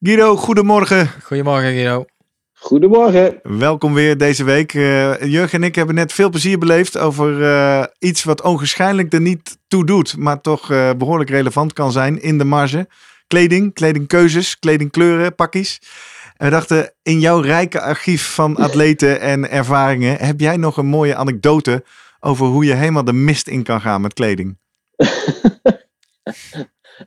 Guido, 0.00 0.36
goedemorgen. 0.36 1.10
Goedemorgen 1.22 1.70
Guido. 1.72 2.04
Goedemorgen. 2.60 3.40
Welkom 3.42 3.94
weer 3.94 4.18
deze 4.18 4.44
week. 4.44 4.74
Eh 4.74 5.22
Jurgen 5.22 5.60
en 5.62 5.64
ik 5.68 5.74
hebben 5.74 5.94
net 5.94 6.12
veel 6.12 6.30
plezier 6.30 6.58
beleefd 6.58 6.98
over 6.98 7.42
eh, 7.42 7.84
iets 7.98 8.24
wat 8.24 8.42
onwaarschijnlijk 8.42 9.12
er 9.12 9.20
niet 9.20 9.58
toe 9.68 9.86
doet, 9.86 10.16
maar 10.16 10.40
toch 10.40 10.70
eh, 10.70 10.90
behoorlijk 10.98 11.30
relevant 11.30 11.72
kan 11.72 11.92
zijn 11.92 12.22
in 12.22 12.38
de 12.38 12.44
marge. 12.44 12.88
Kleding, 13.26 13.74
kledingkeuzes, 13.74 14.58
kledingkleuren, 14.58 15.34
pakjes. 15.34 15.80
En 16.36 16.46
we 16.46 16.52
dachten, 16.52 16.92
in 17.02 17.20
jouw 17.20 17.40
rijke 17.40 17.80
archief 17.80 18.34
van 18.34 18.56
atleten 18.56 19.20
en 19.20 19.50
ervaringen, 19.50 20.16
heb 20.16 20.40
jij 20.40 20.56
nog 20.56 20.76
een 20.76 20.86
mooie 20.86 21.16
anekdote 21.16 21.84
over 22.20 22.46
hoe 22.46 22.64
je 22.64 22.74
helemaal 22.74 23.04
de 23.04 23.12
mist 23.12 23.48
in 23.48 23.62
kan 23.62 23.80
gaan 23.80 24.00
met 24.00 24.14
kleding? 24.14 24.56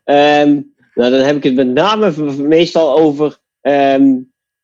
Ehm, 0.04 0.62
nou, 0.94 1.12
dan 1.12 1.22
heb 1.22 1.36
ik 1.36 1.44
het 1.44 1.56
met 1.56 1.68
name 1.68 2.34
meestal 2.38 2.98
over 3.00 3.38
ehm, 3.62 4.14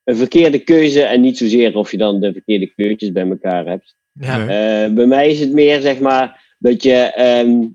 een 0.10 0.16
verkeerde 0.16 0.60
keuze 0.60 1.01
en 1.03 1.22
niet 1.22 1.38
zozeer 1.38 1.76
of 1.76 1.91
je 1.91 1.97
dan 1.97 2.20
de 2.20 2.32
verkeerde 2.34 2.68
kleurtjes 2.68 3.12
bij 3.12 3.30
elkaar 3.30 3.66
hebt. 3.66 3.95
Ja. 4.14 4.39
Eh, 4.41 4.93
bij 4.93 5.05
mij 5.05 5.30
is 5.30 5.39
het 5.39 5.51
meer 5.51 5.82
zeg 5.82 5.99
maar 5.99 6.55
dat 6.60 6.84
je 6.84 6.95
ehm, 6.95 7.68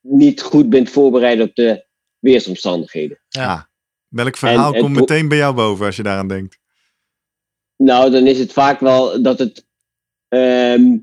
niet 0.00 0.42
goed 0.42 0.68
bent 0.70 0.90
voorbereid 0.90 1.40
op 1.40 1.54
de 1.54 1.84
weersomstandigheden. 2.18 3.18
Ja. 3.28 3.68
Welk 4.08 4.36
verhaal 4.36 4.74
En- 4.74 4.80
komt 4.80 4.94
meteen 4.94 5.28
bij 5.28 5.38
jou 5.38 5.54
boven 5.54 5.86
als 5.86 5.96
je 5.96 6.02
daaraan 6.02 6.28
denkt? 6.28 6.58
Nou, 7.76 8.10
dan 8.10 8.26
is 8.26 8.38
het 8.38 8.52
vaak 8.52 8.80
wel 8.80 9.22
dat 9.22 9.38
het 9.38 9.66
ehm, 10.28 10.96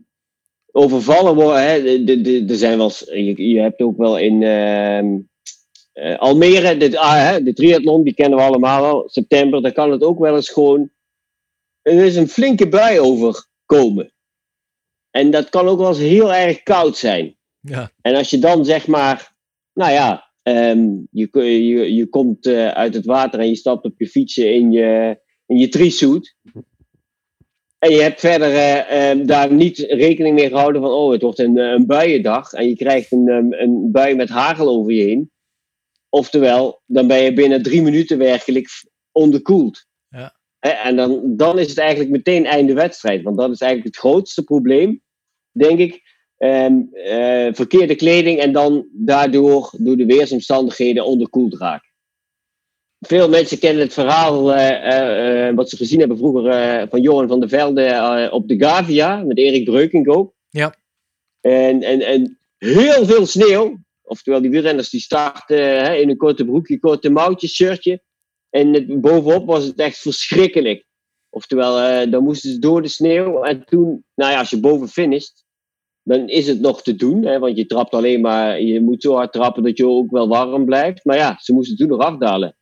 overvallen 0.71 1.35
wordt. 1.35 1.59
Hè. 1.59 1.81
De- 1.81 2.03
de- 2.03 2.21
de- 2.21 2.45
Er 2.47 2.55
zijn 2.55 2.77
wel, 2.77 2.91
je, 3.05 3.47
je 3.49 3.59
hebt 3.59 3.81
ook 3.81 3.97
wel 3.97 4.17
in 4.19 4.43
ehm, 4.43 5.19
eh, 5.93 6.17
Almere, 6.17 6.77
de, 6.77 6.99
ah, 6.99 7.29
hè, 7.29 7.43
de 7.43 7.53
triathlon, 7.53 8.03
die 8.03 8.13
kennen 8.13 8.37
we 8.37 8.45
allemaal 8.45 8.81
wel. 8.81 9.03
September, 9.09 9.61
daar 9.61 9.73
kan 9.73 9.91
het 9.91 10.03
ook 10.03 10.19
wel 10.19 10.35
eens 10.35 10.49
gewoon. 10.49 10.91
Er 11.81 12.05
is 12.05 12.15
een 12.15 12.27
flinke 12.27 12.69
bui 12.69 12.99
overkomen. 12.99 14.13
En 15.09 15.31
dat 15.31 15.49
kan 15.49 15.67
ook 15.67 15.79
wel 15.79 15.87
eens 15.87 15.97
heel 15.97 16.33
erg 16.33 16.63
koud 16.63 16.97
zijn. 16.97 17.35
Ja. 17.59 17.91
En 18.01 18.15
als 18.15 18.29
je 18.29 18.39
dan 18.39 18.65
zeg 18.65 18.87
maar, 18.87 19.35
nou 19.73 19.91
ja, 19.91 20.31
ehm, 20.41 20.89
je, 21.11 21.29
je, 21.67 21.93
je 21.93 22.07
komt 22.07 22.45
eh, 22.45 22.67
uit 22.67 22.93
het 22.93 23.05
water 23.05 23.39
en 23.39 23.47
je 23.47 23.55
stapt 23.55 23.85
op 23.85 23.93
je 23.97 24.07
fietsje 24.07 24.53
in 24.53 24.71
je, 24.71 25.19
in 25.45 25.57
je 25.57 25.69
trisuit. 25.69 26.35
En 27.79 27.91
je 27.91 28.01
hebt 28.01 28.19
verder 28.19 28.53
eh, 28.53 29.09
ehm, 29.09 29.25
daar 29.25 29.53
niet 29.53 29.77
rekening 29.77 30.35
mee 30.35 30.49
gehouden 30.49 30.81
van, 30.81 30.91
oh, 30.91 31.11
het 31.11 31.21
wordt 31.21 31.39
een, 31.39 31.57
een 31.57 31.85
buiendag. 31.85 32.53
En 32.53 32.67
je 32.67 32.75
krijgt 32.75 33.11
een, 33.11 33.27
ehm, 33.27 33.53
een 33.53 33.91
bui 33.91 34.15
met 34.15 34.29
hagel 34.29 34.67
over 34.67 34.91
je 34.91 35.03
heen. 35.03 35.31
Oftewel, 36.13 36.81
dan 36.85 37.07
ben 37.07 37.23
je 37.23 37.33
binnen 37.33 37.63
drie 37.63 37.81
minuten 37.81 38.17
werkelijk 38.17 38.69
onderkoeld. 39.11 39.85
Ja. 40.09 40.35
En 40.59 40.95
dan, 40.95 41.21
dan 41.37 41.59
is 41.59 41.69
het 41.69 41.77
eigenlijk 41.77 42.09
meteen 42.09 42.45
einde 42.45 42.73
wedstrijd. 42.73 43.23
Want 43.23 43.37
dat 43.37 43.51
is 43.51 43.59
eigenlijk 43.59 43.95
het 43.95 44.05
grootste 44.05 44.43
probleem, 44.43 45.01
denk 45.51 45.79
ik. 45.79 46.01
Ehm, 46.37 46.81
eh, 46.93 47.53
verkeerde 47.53 47.95
kleding 47.95 48.39
en 48.39 48.51
dan 48.51 48.87
daardoor 48.91 49.71
door 49.77 49.97
de 49.97 50.05
weersomstandigheden 50.05 51.05
onderkoeld 51.05 51.57
raken. 51.57 51.91
Veel 52.99 53.29
mensen 53.29 53.59
kennen 53.59 53.83
het 53.83 53.93
verhaal 53.93 54.53
eh, 54.53 55.47
eh, 55.47 55.55
wat 55.55 55.69
ze 55.69 55.77
gezien 55.77 55.99
hebben 55.99 56.17
vroeger 56.17 56.87
van 56.89 57.01
Johan 57.01 57.27
van 57.27 57.39
der 57.39 57.49
Velde 57.49 58.29
op 58.31 58.47
de 58.47 58.57
Gavia 58.57 59.23
met 59.23 59.37
Erik 59.37 59.65
Breukink 59.65 60.09
ook. 60.09 60.33
Ja. 60.49 60.75
En, 61.41 61.83
en, 61.83 62.01
en 62.01 62.39
heel 62.57 63.05
veel 63.05 63.25
sneeuw. 63.25 63.81
Oftewel, 64.13 64.41
die 64.41 64.49
wielrenners 64.49 64.89
die 64.89 64.99
starten 64.99 65.57
hè, 65.57 65.93
in 65.95 66.09
een 66.09 66.17
korte 66.17 66.45
broekje, 66.45 66.79
korte 66.79 67.09
mouwtjes, 67.09 67.55
shirtje. 67.55 68.01
En 68.49 68.73
het, 68.73 69.01
bovenop 69.01 69.45
was 69.47 69.63
het 69.63 69.79
echt 69.79 69.97
verschrikkelijk. 69.97 70.85
Oftewel, 71.29 71.79
eh, 71.79 72.11
dan 72.11 72.23
moesten 72.23 72.51
ze 72.51 72.59
door 72.59 72.81
de 72.81 72.87
sneeuw. 72.87 73.43
En 73.43 73.65
toen, 73.65 74.05
nou 74.15 74.31
ja, 74.31 74.39
als 74.39 74.49
je 74.49 74.59
boven 74.59 74.87
finisht, 74.87 75.45
dan 76.03 76.27
is 76.29 76.47
het 76.47 76.59
nog 76.59 76.83
te 76.83 76.95
doen. 76.95 77.25
Hè, 77.25 77.39
want 77.39 77.57
je 77.57 77.65
trapt 77.65 77.93
alleen 77.93 78.21
maar, 78.21 78.61
je 78.61 78.81
moet 78.81 79.01
zo 79.01 79.15
hard 79.15 79.31
trappen 79.31 79.63
dat 79.63 79.77
je 79.77 79.87
ook 79.87 80.11
wel 80.11 80.27
warm 80.27 80.65
blijft. 80.65 81.05
Maar 81.05 81.17
ja, 81.17 81.37
ze 81.41 81.53
moesten 81.53 81.77
toen 81.77 81.87
nog 81.87 81.99
afdalen. 81.99 82.55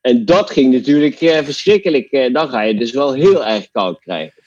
En 0.00 0.24
dat 0.24 0.50
ging 0.50 0.72
natuurlijk 0.72 1.20
eh, 1.20 1.42
verschrikkelijk. 1.42 2.10
Eh, 2.10 2.32
dan 2.32 2.48
ga 2.48 2.62
je 2.62 2.74
dus 2.74 2.90
wel 2.90 3.12
heel 3.12 3.46
erg 3.46 3.70
koud 3.70 3.98
krijgen. 3.98 4.42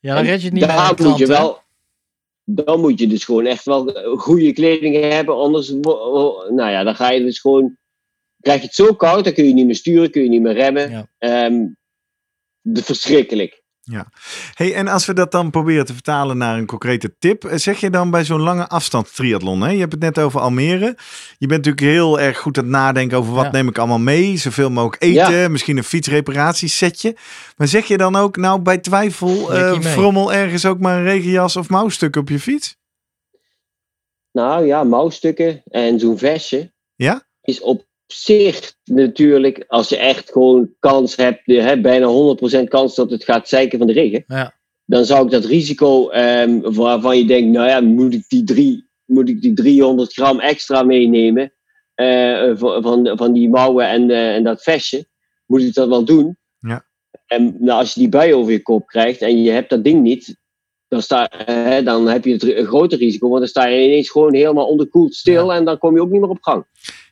ja, 0.00 0.14
dan 0.14 0.24
red 0.24 0.40
je 0.40 0.44
het 0.44 0.52
niet 0.52 0.62
Daar 0.62 0.94
moet 1.02 1.18
je 1.18 1.26
wel. 1.26 1.64
Dan 2.48 2.80
moet 2.80 2.98
je 2.98 3.06
dus 3.06 3.24
gewoon 3.24 3.46
echt 3.46 3.64
wel 3.64 3.92
goede 4.16 4.52
kleding 4.52 4.96
hebben. 4.96 5.36
Anders, 5.36 5.68
nou 5.68 6.70
ja, 6.70 6.84
dan 6.84 6.94
ga 6.94 7.10
je 7.10 7.20
dus 7.20 7.38
gewoon, 7.38 7.76
krijg 8.40 8.60
je 8.60 8.66
het 8.66 8.74
zo 8.74 8.94
koud, 8.94 9.24
dan 9.24 9.32
kun 9.32 9.44
je 9.44 9.54
niet 9.54 9.66
meer 9.66 9.74
sturen, 9.74 10.10
kun 10.10 10.22
je 10.22 10.28
niet 10.28 10.42
meer 10.42 10.52
remmen. 10.52 10.90
Ja. 10.90 11.08
Ehm, 11.18 11.66
de, 12.60 12.82
verschrikkelijk. 13.92 14.08
Hey, 14.54 14.74
en 14.74 14.88
als 14.88 15.06
we 15.06 15.14
dat 15.14 15.32
dan 15.32 15.50
proberen 15.50 15.86
te 15.86 15.92
vertalen 15.92 16.38
naar 16.38 16.58
een 16.58 16.66
concrete 16.66 17.14
tip, 17.18 17.44
eh, 17.44 17.58
zeg 17.58 17.80
je 17.80 17.90
dan 17.90 18.10
bij 18.10 18.24
zo'n 18.24 18.40
lange 18.40 18.68
afstand 18.68 19.14
triathlon, 19.14 19.60
hè? 19.60 19.70
je 19.70 19.78
hebt 19.78 19.92
het 19.92 20.00
net 20.00 20.18
over 20.18 20.40
Almere, 20.40 20.96
je 21.38 21.46
bent 21.46 21.64
natuurlijk 21.64 21.94
heel 21.94 22.20
erg 22.20 22.38
goed 22.38 22.58
aan 22.58 22.64
het 22.64 22.72
nadenken 22.72 23.18
over 23.18 23.32
wat 23.34 23.44
Ja. 23.44 23.50
neem 23.50 23.68
ik 23.68 23.78
allemaal 23.78 23.98
mee, 23.98 24.36
zoveel 24.36 24.70
mogelijk 24.70 25.02
eten, 25.02 25.52
misschien 25.52 25.76
een 25.76 25.84
fietsreparatiesetje. 25.84 27.16
Maar 27.56 27.68
zeg 27.68 27.86
je 27.86 27.96
dan 27.96 28.16
ook, 28.16 28.36
nou 28.36 28.60
bij 28.60 28.78
twijfel, 28.78 29.50
mee. 29.50 29.82
frommel 29.82 30.32
ergens 30.32 30.66
ook 30.66 30.80
maar 30.80 30.98
een 30.98 31.04
regenjas 31.04 31.56
of 31.56 31.68
mouwstuk 31.68 32.16
op 32.16 32.28
je 32.28 32.40
fiets? 32.40 32.76
Nou 34.32 34.66
ja, 34.66 34.84
mouwstukken 34.84 35.62
en 35.64 35.98
zo'n 35.98 36.18
vestje. 36.18 36.72
Ja? 36.94 37.26
Is 37.40 37.60
op 37.60 37.85
zich 38.06 38.74
natuurlijk, 38.84 39.64
als 39.68 39.88
je 39.88 39.96
echt 39.96 40.32
gewoon 40.32 40.70
kans 40.78 41.16
hebt, 41.16 41.40
je 41.44 41.60
hebt 41.60 41.82
bijna 41.82 42.36
100% 42.60 42.68
kans 42.68 42.94
dat 42.94 43.10
het 43.10 43.24
gaat 43.24 43.48
zeiken 43.48 43.78
van 43.78 43.86
de 43.86 43.92
regen. 43.92 44.24
Ja. 44.26 44.54
Dan 44.84 45.04
zou 45.04 45.24
ik 45.24 45.30
dat 45.30 45.44
risico 45.44 46.08
ehm, 46.08 46.60
waarvan 46.60 47.18
je 47.18 47.24
denkt, 47.24 47.52
nou 47.52 47.68
ja, 47.68 47.80
moet 47.80 48.14
ik 48.14 48.28
die, 48.28 48.44
drie, 48.44 48.88
moet 49.04 49.28
ik 49.28 49.40
die 49.40 49.52
300 49.52 50.12
gram 50.12 50.40
extra 50.40 50.82
meenemen 50.82 51.52
eh, 51.94 52.50
van, 52.54 52.82
van, 52.82 53.12
van 53.16 53.32
die 53.32 53.48
mouwen 53.48 53.88
en, 53.88 54.10
eh, 54.10 54.34
en 54.34 54.44
dat 54.44 54.62
vestje, 54.62 55.06
moet 55.46 55.62
ik 55.62 55.74
dat 55.74 55.88
wel 55.88 56.04
doen. 56.04 56.38
Ja. 56.58 56.86
En 57.26 57.56
nou, 57.58 57.78
als 57.78 57.94
je 57.94 58.00
die 58.00 58.08
bui 58.08 58.34
over 58.34 58.52
je 58.52 58.62
kop 58.62 58.86
krijgt 58.86 59.20
en 59.20 59.42
je 59.42 59.50
hebt 59.50 59.70
dat 59.70 59.84
ding 59.84 60.02
niet, 60.02 60.36
dan, 60.88 61.02
sta, 61.02 61.28
dan 61.84 62.08
heb 62.08 62.24
je 62.24 62.32
het 62.32 62.66
groter 62.66 62.98
risico, 62.98 63.28
want 63.28 63.40
dan 63.40 63.48
sta 63.48 63.66
je 63.66 63.84
ineens 63.84 64.10
gewoon 64.10 64.34
helemaal 64.34 64.66
onderkoeld 64.66 65.14
stil 65.14 65.52
en 65.52 65.64
dan 65.64 65.78
kom 65.78 65.94
je 65.94 66.00
ook 66.00 66.10
niet 66.10 66.20
meer 66.20 66.30
op 66.30 66.42
gang. 66.42 66.66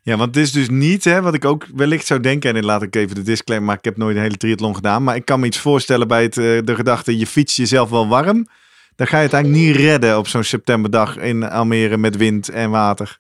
Ja, 0.05 0.17
want 0.17 0.35
het 0.35 0.45
is 0.45 0.53
dus 0.53 0.69
niet, 0.69 1.05
hè, 1.05 1.23
wat 1.23 1.35
ik 1.35 1.45
ook 1.45 1.67
wellicht 1.75 2.07
zou 2.07 2.21
denken, 2.21 2.49
en 2.49 2.55
dan 2.55 2.65
laat 2.65 2.83
ik 2.83 2.97
even 2.97 3.15
de 3.15 3.23
disclaimer, 3.23 3.69
maar 3.69 3.79
ik 3.79 3.85
heb 3.85 3.97
nooit 3.97 4.17
een 4.17 4.23
hele 4.23 4.37
triathlon 4.37 4.75
gedaan, 4.75 5.03
maar 5.03 5.17
ik 5.17 5.25
kan 5.25 5.41
me 5.41 5.47
iets 5.47 5.59
voorstellen 5.59 6.09
bij 6.09 6.23
het, 6.23 6.37
eh, 6.39 6.59
de 6.65 6.75
gedachte, 6.75 7.19
je 7.19 7.27
fietst 7.27 7.57
jezelf 7.57 7.91
wel 7.91 8.09
warm, 8.09 8.47
dan 8.97 9.07
ga 9.07 9.17
je 9.17 9.23
het 9.25 9.33
eigenlijk 9.33 9.65
niet 9.65 9.77
redden 9.77 10.19
op 10.19 10.27
zo'n 10.27 10.43
septemberdag 10.43 11.17
in 11.17 11.43
Almere 11.43 11.97
met 11.97 12.17
wind 12.17 12.49
en 12.49 12.71
water. 12.71 13.19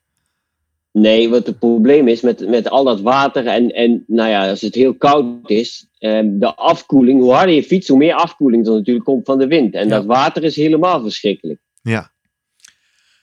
Nee, 0.92 1.28
wat 1.28 1.46
het 1.46 1.58
probleem 1.58 2.08
is 2.08 2.20
met, 2.20 2.48
met 2.48 2.68
al 2.68 2.84
dat 2.84 3.00
water 3.00 3.46
en, 3.46 3.68
en 3.70 4.04
nou 4.06 4.28
ja, 4.30 4.48
als 4.48 4.60
het 4.60 4.74
heel 4.74 4.94
koud 4.94 5.50
is, 5.50 5.86
ehm, 5.98 6.38
de 6.38 6.54
afkoeling, 6.54 7.20
hoe 7.20 7.32
harder 7.32 7.54
je 7.54 7.62
fietst, 7.62 7.88
hoe 7.88 7.98
meer 7.98 8.14
afkoeling 8.14 8.66
er 8.66 8.72
natuurlijk 8.72 9.04
komt 9.04 9.24
van 9.26 9.38
de 9.38 9.46
wind. 9.46 9.74
En 9.74 9.88
Ja. 9.88 9.94
dat 9.94 10.04
water 10.04 10.44
is 10.44 10.56
helemaal 10.56 11.00
verschrikkelijk. 11.02 11.60
Ja. 11.82 12.12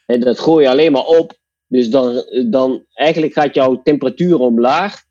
En 0.06 0.20
dat 0.20 0.40
gooi 0.40 0.64
je 0.66 0.72
alleen 0.72 0.92
maar 0.92 1.06
op. 1.06 1.40
Dus 1.72 1.90
dan, 1.90 2.24
dan 2.50 2.86
eigenlijk 2.94 3.34
gaat 3.34 3.54
jouw 3.56 3.82
temperatuur 3.84 4.40
omlaag. 4.40 5.04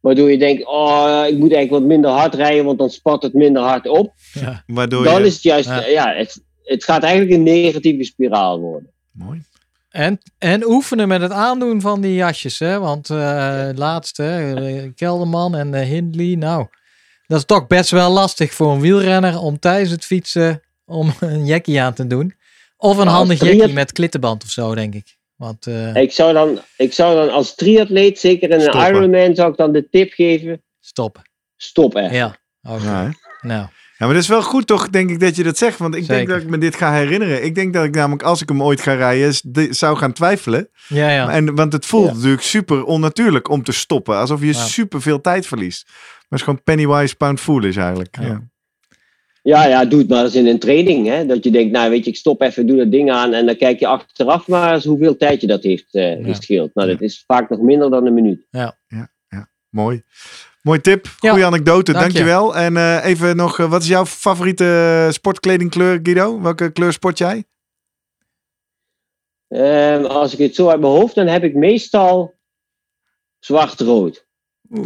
Waardoor 0.00 0.30
je 0.30 0.38
denkt, 0.38 0.66
oh, 0.66 1.24
ik 1.26 1.38
moet 1.38 1.52
eigenlijk 1.52 1.70
wat 1.70 1.82
minder 1.82 2.10
hard 2.10 2.34
rijden, 2.34 2.64
want 2.64 2.78
dan 2.78 2.90
spat 2.90 3.22
het 3.22 3.32
minder 3.32 3.62
hard 3.62 3.88
op. 3.88 4.12
Ja. 4.32 4.62
Waardoor 4.66 5.04
Dan 5.04 5.20
je... 5.20 5.26
is 5.26 5.34
het 5.34 5.42
juist, 5.42 5.68
Ja. 5.68 5.86
ja, 5.86 6.14
het, 6.14 6.42
het 6.62 6.84
gaat 6.84 7.02
eigenlijk 7.02 7.32
een 7.32 7.42
negatieve 7.42 8.04
spiraal 8.04 8.60
worden. 8.60 8.90
Mooi. 9.12 9.42
En, 9.90 10.20
en 10.38 10.66
oefenen 10.66 11.08
met 11.08 11.20
het 11.22 11.30
aandoen 11.32 11.80
van 11.80 12.00
die 12.00 12.14
jasjes. 12.14 12.58
Hè? 12.58 12.78
Want 12.78 13.10
eh 13.10 13.68
laatst, 13.74 14.16
hè, 14.16 14.54
eh, 14.54 14.90
Kelderman 14.94 15.54
en 15.56 15.74
eh, 15.74 15.88
Hindley. 15.88 16.34
Nou, 16.34 16.66
dat 17.26 17.38
is 17.38 17.44
toch 17.44 17.66
best 17.66 17.90
wel 17.90 18.10
lastig 18.10 18.52
voor 18.52 18.72
een 18.72 18.80
wielrenner 18.80 19.38
om 19.38 19.58
tijdens 19.58 19.90
het 19.90 20.04
fietsen 20.04 20.62
om 20.86 21.12
een 21.20 21.46
jackie 21.46 21.80
aan 21.80 21.94
te 21.94 22.06
doen. 22.06 22.34
Of 22.76 22.98
een 22.98 23.04
Nou, 23.04 23.16
handig 23.16 23.40
jackie 23.44 23.72
met 23.72 23.92
klittenband 23.92 24.44
of 24.44 24.50
zo, 24.50 24.74
denk 24.74 24.94
ik. 24.94 25.17
Want 25.38 25.66
eh, 25.66 25.94
Ik 25.94 26.12
zou 26.12 26.32
dan, 26.32 26.60
ik 26.76 26.92
zou 26.92 27.14
dan 27.16 27.30
als 27.34 27.54
triatleet, 27.54 28.18
zeker 28.18 28.50
in 28.50 28.60
een. 28.60 28.88
Ironman, 28.88 29.34
zou 29.34 29.50
ik 29.50 29.56
dan 29.56 29.72
de 29.72 29.88
tip 29.90 30.12
geven, 30.12 30.62
stop. 30.80 31.22
stop 31.56 31.94
echt. 31.94 32.14
Ja. 32.14 32.36
Oké. 32.62 32.82
Ja? 32.84 33.12
Nou, 33.40 33.66
ja, 33.98 34.04
maar 34.06 34.14
dat 34.14 34.22
is 34.22 34.28
wel 34.28 34.42
goed 34.42 34.66
toch, 34.66 34.88
denk 34.90 35.10
ik, 35.10 35.20
dat 35.20 35.36
je 35.36 35.42
dat 35.42 35.58
zegt. 35.58 35.78
Want 35.78 35.94
ik 35.94 36.06
denk 36.06 36.28
dat 36.28 36.40
ik 36.42 36.48
me 36.48 36.58
dit 36.58 36.76
ga 36.76 36.92
herinneren. 36.92 37.44
Ik 37.44 37.54
denk 37.54 37.72
dat 37.74 37.84
ik 37.84 37.94
namelijk, 37.94 38.22
als 38.22 38.42
ik 38.42 38.48
hem 38.48 38.62
ooit 38.62 38.80
ga 38.80 38.92
rijden, 38.94 39.34
zou 39.74 39.96
gaan 39.96 40.12
twijfelen. 40.12 40.68
ja, 40.88 41.10
ja. 41.10 41.30
En, 41.30 41.54
want 41.54 41.72
het 41.72 41.86
voelt 41.86 42.06
Ja. 42.08 42.12
natuurlijk 42.14 42.42
super 42.42 42.84
onnatuurlijk 42.84 43.48
om 43.50 43.62
te 43.62 43.72
stoppen. 43.72 44.16
Alsof 44.16 44.40
je 44.40 44.46
Ja. 44.46 44.52
super 44.52 45.02
veel 45.02 45.20
tijd 45.20 45.46
verliest. 45.46 45.84
Maar 45.86 46.24
het 46.28 46.38
is 46.38 46.42
gewoon 46.44 46.62
pennywise 46.62 47.16
pound 47.16 47.40
foolish 47.40 47.76
eigenlijk. 47.76 48.16
Ja. 48.20 48.42
Ja. 49.48 49.62
Ja, 49.62 49.68
ja, 49.68 49.84
doe 49.84 49.98
het 49.98 50.08
maar 50.08 50.24
eens 50.24 50.34
in 50.34 50.46
een 50.46 50.58
training. 50.58 51.06
Hè? 51.06 51.26
Dat 51.26 51.44
je 51.44 51.50
denkt, 51.50 51.72
nou 51.72 51.90
weet 51.90 52.04
je, 52.04 52.10
ik 52.10 52.16
stop 52.16 52.40
even, 52.42 52.66
doe 52.66 52.76
dat 52.76 52.90
ding 52.90 53.10
aan. 53.10 53.32
En 53.32 53.46
dan 53.46 53.56
kijk 53.56 53.78
je 53.78 53.86
achteraf 53.86 54.48
maar 54.48 54.74
eens 54.74 54.84
hoeveel 54.84 55.16
tijd 55.16 55.40
je 55.40 55.46
dat 55.46 55.62
heeft 55.62 55.94
eh 55.94 56.18
Ja. 56.18 56.24
gescheeld. 56.24 56.74
Nou, 56.74 56.88
Ja. 56.88 56.92
dat 56.94 57.02
is 57.02 57.24
vaak 57.26 57.50
nog 57.50 57.60
minder 57.60 57.90
dan 57.90 58.06
een 58.06 58.14
minuut. 58.14 58.46
Mooi. 59.70 60.02
Mooi 60.62 60.80
tip. 60.80 61.06
Ja, 61.20 61.30
Goeie 61.30 61.44
anekdote. 61.44 61.92
dank 61.92 62.06
je. 62.06 62.12
Dankjewel. 62.12 62.56
En 62.56 62.76
eh, 62.76 63.04
even 63.04 63.36
nog, 63.36 63.58
eh, 63.58 63.70
wat 63.70 63.82
is 63.82 63.88
jouw 63.88 64.06
favoriete 64.06 65.08
sportkledingkleur, 65.10 66.00
Guido? 66.02 66.40
Welke 66.40 66.72
kleur 66.72 66.92
sport 66.92 67.18
jij? 67.18 67.44
Ehm, 69.48 70.04
als 70.04 70.32
ik 70.32 70.38
het 70.38 70.54
zo 70.54 70.68
uit 70.68 70.80
mijn 70.80 70.92
hoofd, 70.92 71.14
dan 71.14 71.26
heb 71.26 71.42
ik 71.44 71.54
meestal 71.54 72.34
zwart-rood. 73.38 74.26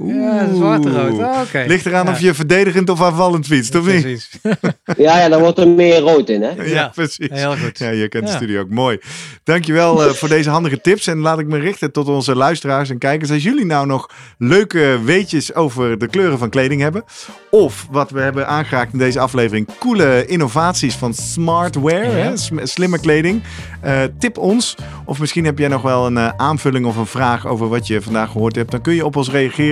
Ja, 0.07 0.55
zwarte 0.55 0.91
rood. 0.91 1.13
Oeh. 1.13 1.25
Ah, 1.29 1.41
Oké. 1.41 1.65
Ligt 1.67 1.87
eraan 1.87 2.05
Ja. 2.07 2.11
of 2.13 2.21
je 2.21 2.35
verdedigend 2.35 2.89
of 2.89 3.03
aanvallend 3.03 3.47
fietst, 3.47 3.75
of 3.75 3.87
niet? 3.87 4.01
Precies. 4.03 4.31
Ja, 4.97 5.19
ja, 5.19 5.29
dan 5.29 5.41
wordt 5.41 5.59
er 5.59 5.69
meer 5.69 5.99
rood 5.99 6.29
in, 6.29 6.43
hè? 6.43 6.49
Ja, 6.51 6.63
Ja. 6.65 6.89
precies. 6.95 7.29
Heel 7.31 7.57
goed. 7.57 7.79
Ja, 7.79 7.91
je 7.91 8.09
kent 8.09 8.25
de 8.25 8.31
Ja. 8.31 8.37
studio 8.37 8.61
ook 8.61 8.69
mooi. 8.71 8.99
Dankjewel 9.45 10.05
uh, 10.07 10.11
voor 10.13 10.29
deze 10.29 10.51
handige 10.51 10.81
tips. 10.81 11.07
En 11.07 11.19
laat 11.19 11.39
ik 11.39 11.47
me 11.47 11.59
richten 11.59 11.93
tot 11.93 12.09
onze 12.09 12.37
luisteraars 12.37 12.91
en 12.91 12.99
kijkers. 12.99 13.31
Als 13.31 13.43
jullie 13.43 13.65
nou 13.67 13.87
nog 13.87 14.11
leuke 14.39 14.99
weetjes 15.05 15.55
over 15.55 15.99
de 15.99 16.07
kleuren 16.09 16.39
van 16.39 16.51
kleding 16.51 16.81
hebben. 16.81 17.05
Of 17.51 17.87
wat 17.91 18.11
we 18.11 18.21
hebben 18.21 18.47
aangeraakt 18.47 18.93
in 18.93 18.99
deze 18.99 19.21
aflevering. 19.21 19.69
Coole 19.79 20.27
innovaties 20.27 20.95
van 20.95 21.15
smartwear. 21.15 22.05
Ja. 22.05 22.11
Hè, 22.11 22.67
slimme 22.67 23.01
kleding. 23.01 23.43
eh, 23.81 24.01
tip 24.19 24.39
ons. 24.39 24.75
Of 25.05 25.19
misschien 25.19 25.45
heb 25.45 25.59
jij 25.59 25.69
nog 25.69 25.83
wel 25.83 26.07
een 26.07 26.17
eh, 26.19 26.31
aanvulling 26.37 26.87
of 26.87 26.97
een 26.97 27.07
vraag 27.07 27.47
over 27.47 27.69
wat 27.69 27.87
je 27.87 28.03
vandaag 28.03 28.31
gehoord 28.31 28.57
hebt. 28.57 28.71
Dan 28.71 28.81
kun 28.81 28.95
je 28.95 29.05
op 29.05 29.17
ons 29.17 29.31
reageren 29.31 29.71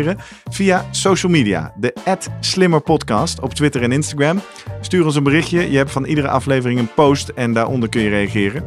via 0.50 0.84
social 0.90 1.32
media. 1.32 1.72
De 1.76 1.94
@slimmerpodcast 2.40 3.40
op 3.40 3.54
Twitter 3.54 3.82
en 3.82 3.92
Instagram. 3.92 4.40
Stuur 4.80 5.04
ons 5.04 5.16
een 5.16 5.22
berichtje. 5.22 5.70
Je 5.70 5.76
hebt 5.76 5.90
van 5.90 6.04
iedere 6.04 6.28
aflevering 6.28 6.78
een 6.78 6.94
post 6.94 7.28
en 7.28 7.52
daaronder 7.52 7.88
kun 7.88 8.00
je 8.00 8.08
reageren. 8.08 8.64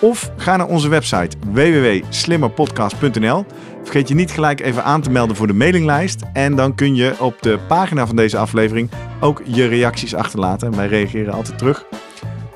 Of 0.00 0.32
ga 0.36 0.56
naar 0.56 0.66
onze 0.66 0.88
website 0.88 1.36
www.slimmerpodcast.nl. 1.52 3.44
Vergeet 3.82 4.08
je 4.08 4.14
niet 4.14 4.30
gelijk 4.30 4.60
even 4.60 4.84
aan 4.84 5.00
te 5.00 5.10
melden 5.10 5.36
voor 5.36 5.46
de 5.46 5.52
mailinglijst. 5.52 6.22
En 6.32 6.56
dan 6.56 6.74
kun 6.74 6.94
je 6.94 7.14
op 7.20 7.42
de 7.42 7.58
pagina 7.68 8.06
van 8.06 8.16
deze 8.16 8.38
aflevering 8.38 8.90
ook 9.20 9.42
je 9.44 9.66
reacties 9.66 10.14
achterlaten. 10.14 10.76
Wij 10.76 10.86
reageren 10.86 11.32
altijd 11.32 11.58
terug. 11.58 11.84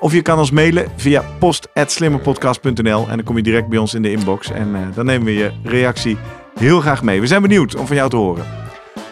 Of 0.00 0.12
je 0.12 0.22
kan 0.22 0.38
ons 0.38 0.50
mailen 0.50 0.86
via 0.96 1.24
post.slimmerpodcast.nl. 1.38 3.08
En 3.08 3.16
dan 3.16 3.24
kom 3.24 3.36
je 3.36 3.42
direct 3.42 3.68
bij 3.68 3.78
ons 3.78 3.94
in 3.94 4.02
de 4.02 4.10
inbox. 4.10 4.50
En 4.50 4.74
eh, 4.74 4.80
dan 4.94 5.06
nemen 5.06 5.26
we 5.26 5.34
je 5.34 5.50
reactie 5.62 6.16
heel 6.60 6.80
graag 6.80 7.02
mee. 7.02 7.20
We 7.20 7.26
zijn 7.26 7.42
benieuwd 7.42 7.74
om 7.74 7.86
van 7.86 7.96
jou 7.96 8.10
te 8.10 8.16
horen. 8.16 8.44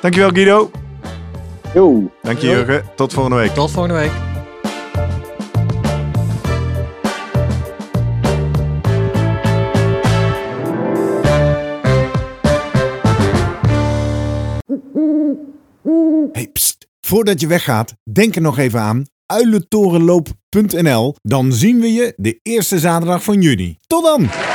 Dankjewel 0.01 0.31
Guido. 0.31 0.71
Yo. 1.75 2.11
Dank 2.23 2.39
je. 2.39 2.47
Jurgen. 2.47 2.85
Tot 2.97 3.13
volgende 3.13 3.39
week. 3.39 3.55
Tot 3.55 3.71
volgende 3.71 3.99
week. 3.99 4.13
Hey, 16.33 16.49
pst. 16.53 16.87
Voordat 17.01 17.41
je 17.41 17.47
weggaat, 17.47 17.95
denk 18.13 18.35
er 18.35 18.43
nog 18.43 18.59
even 18.59 18.81
aan 18.81 19.05
uilentorenloop.nl. 19.27 21.15
Dan 21.23 21.53
zien 21.53 21.81
we 21.81 21.93
je 21.93 22.13
de 22.17 22.41
eerste 22.43 22.79
zaterdag 22.79 23.25
van 23.25 23.41
juni. 23.41 23.79
Tot 23.87 24.05
dan! 24.05 24.48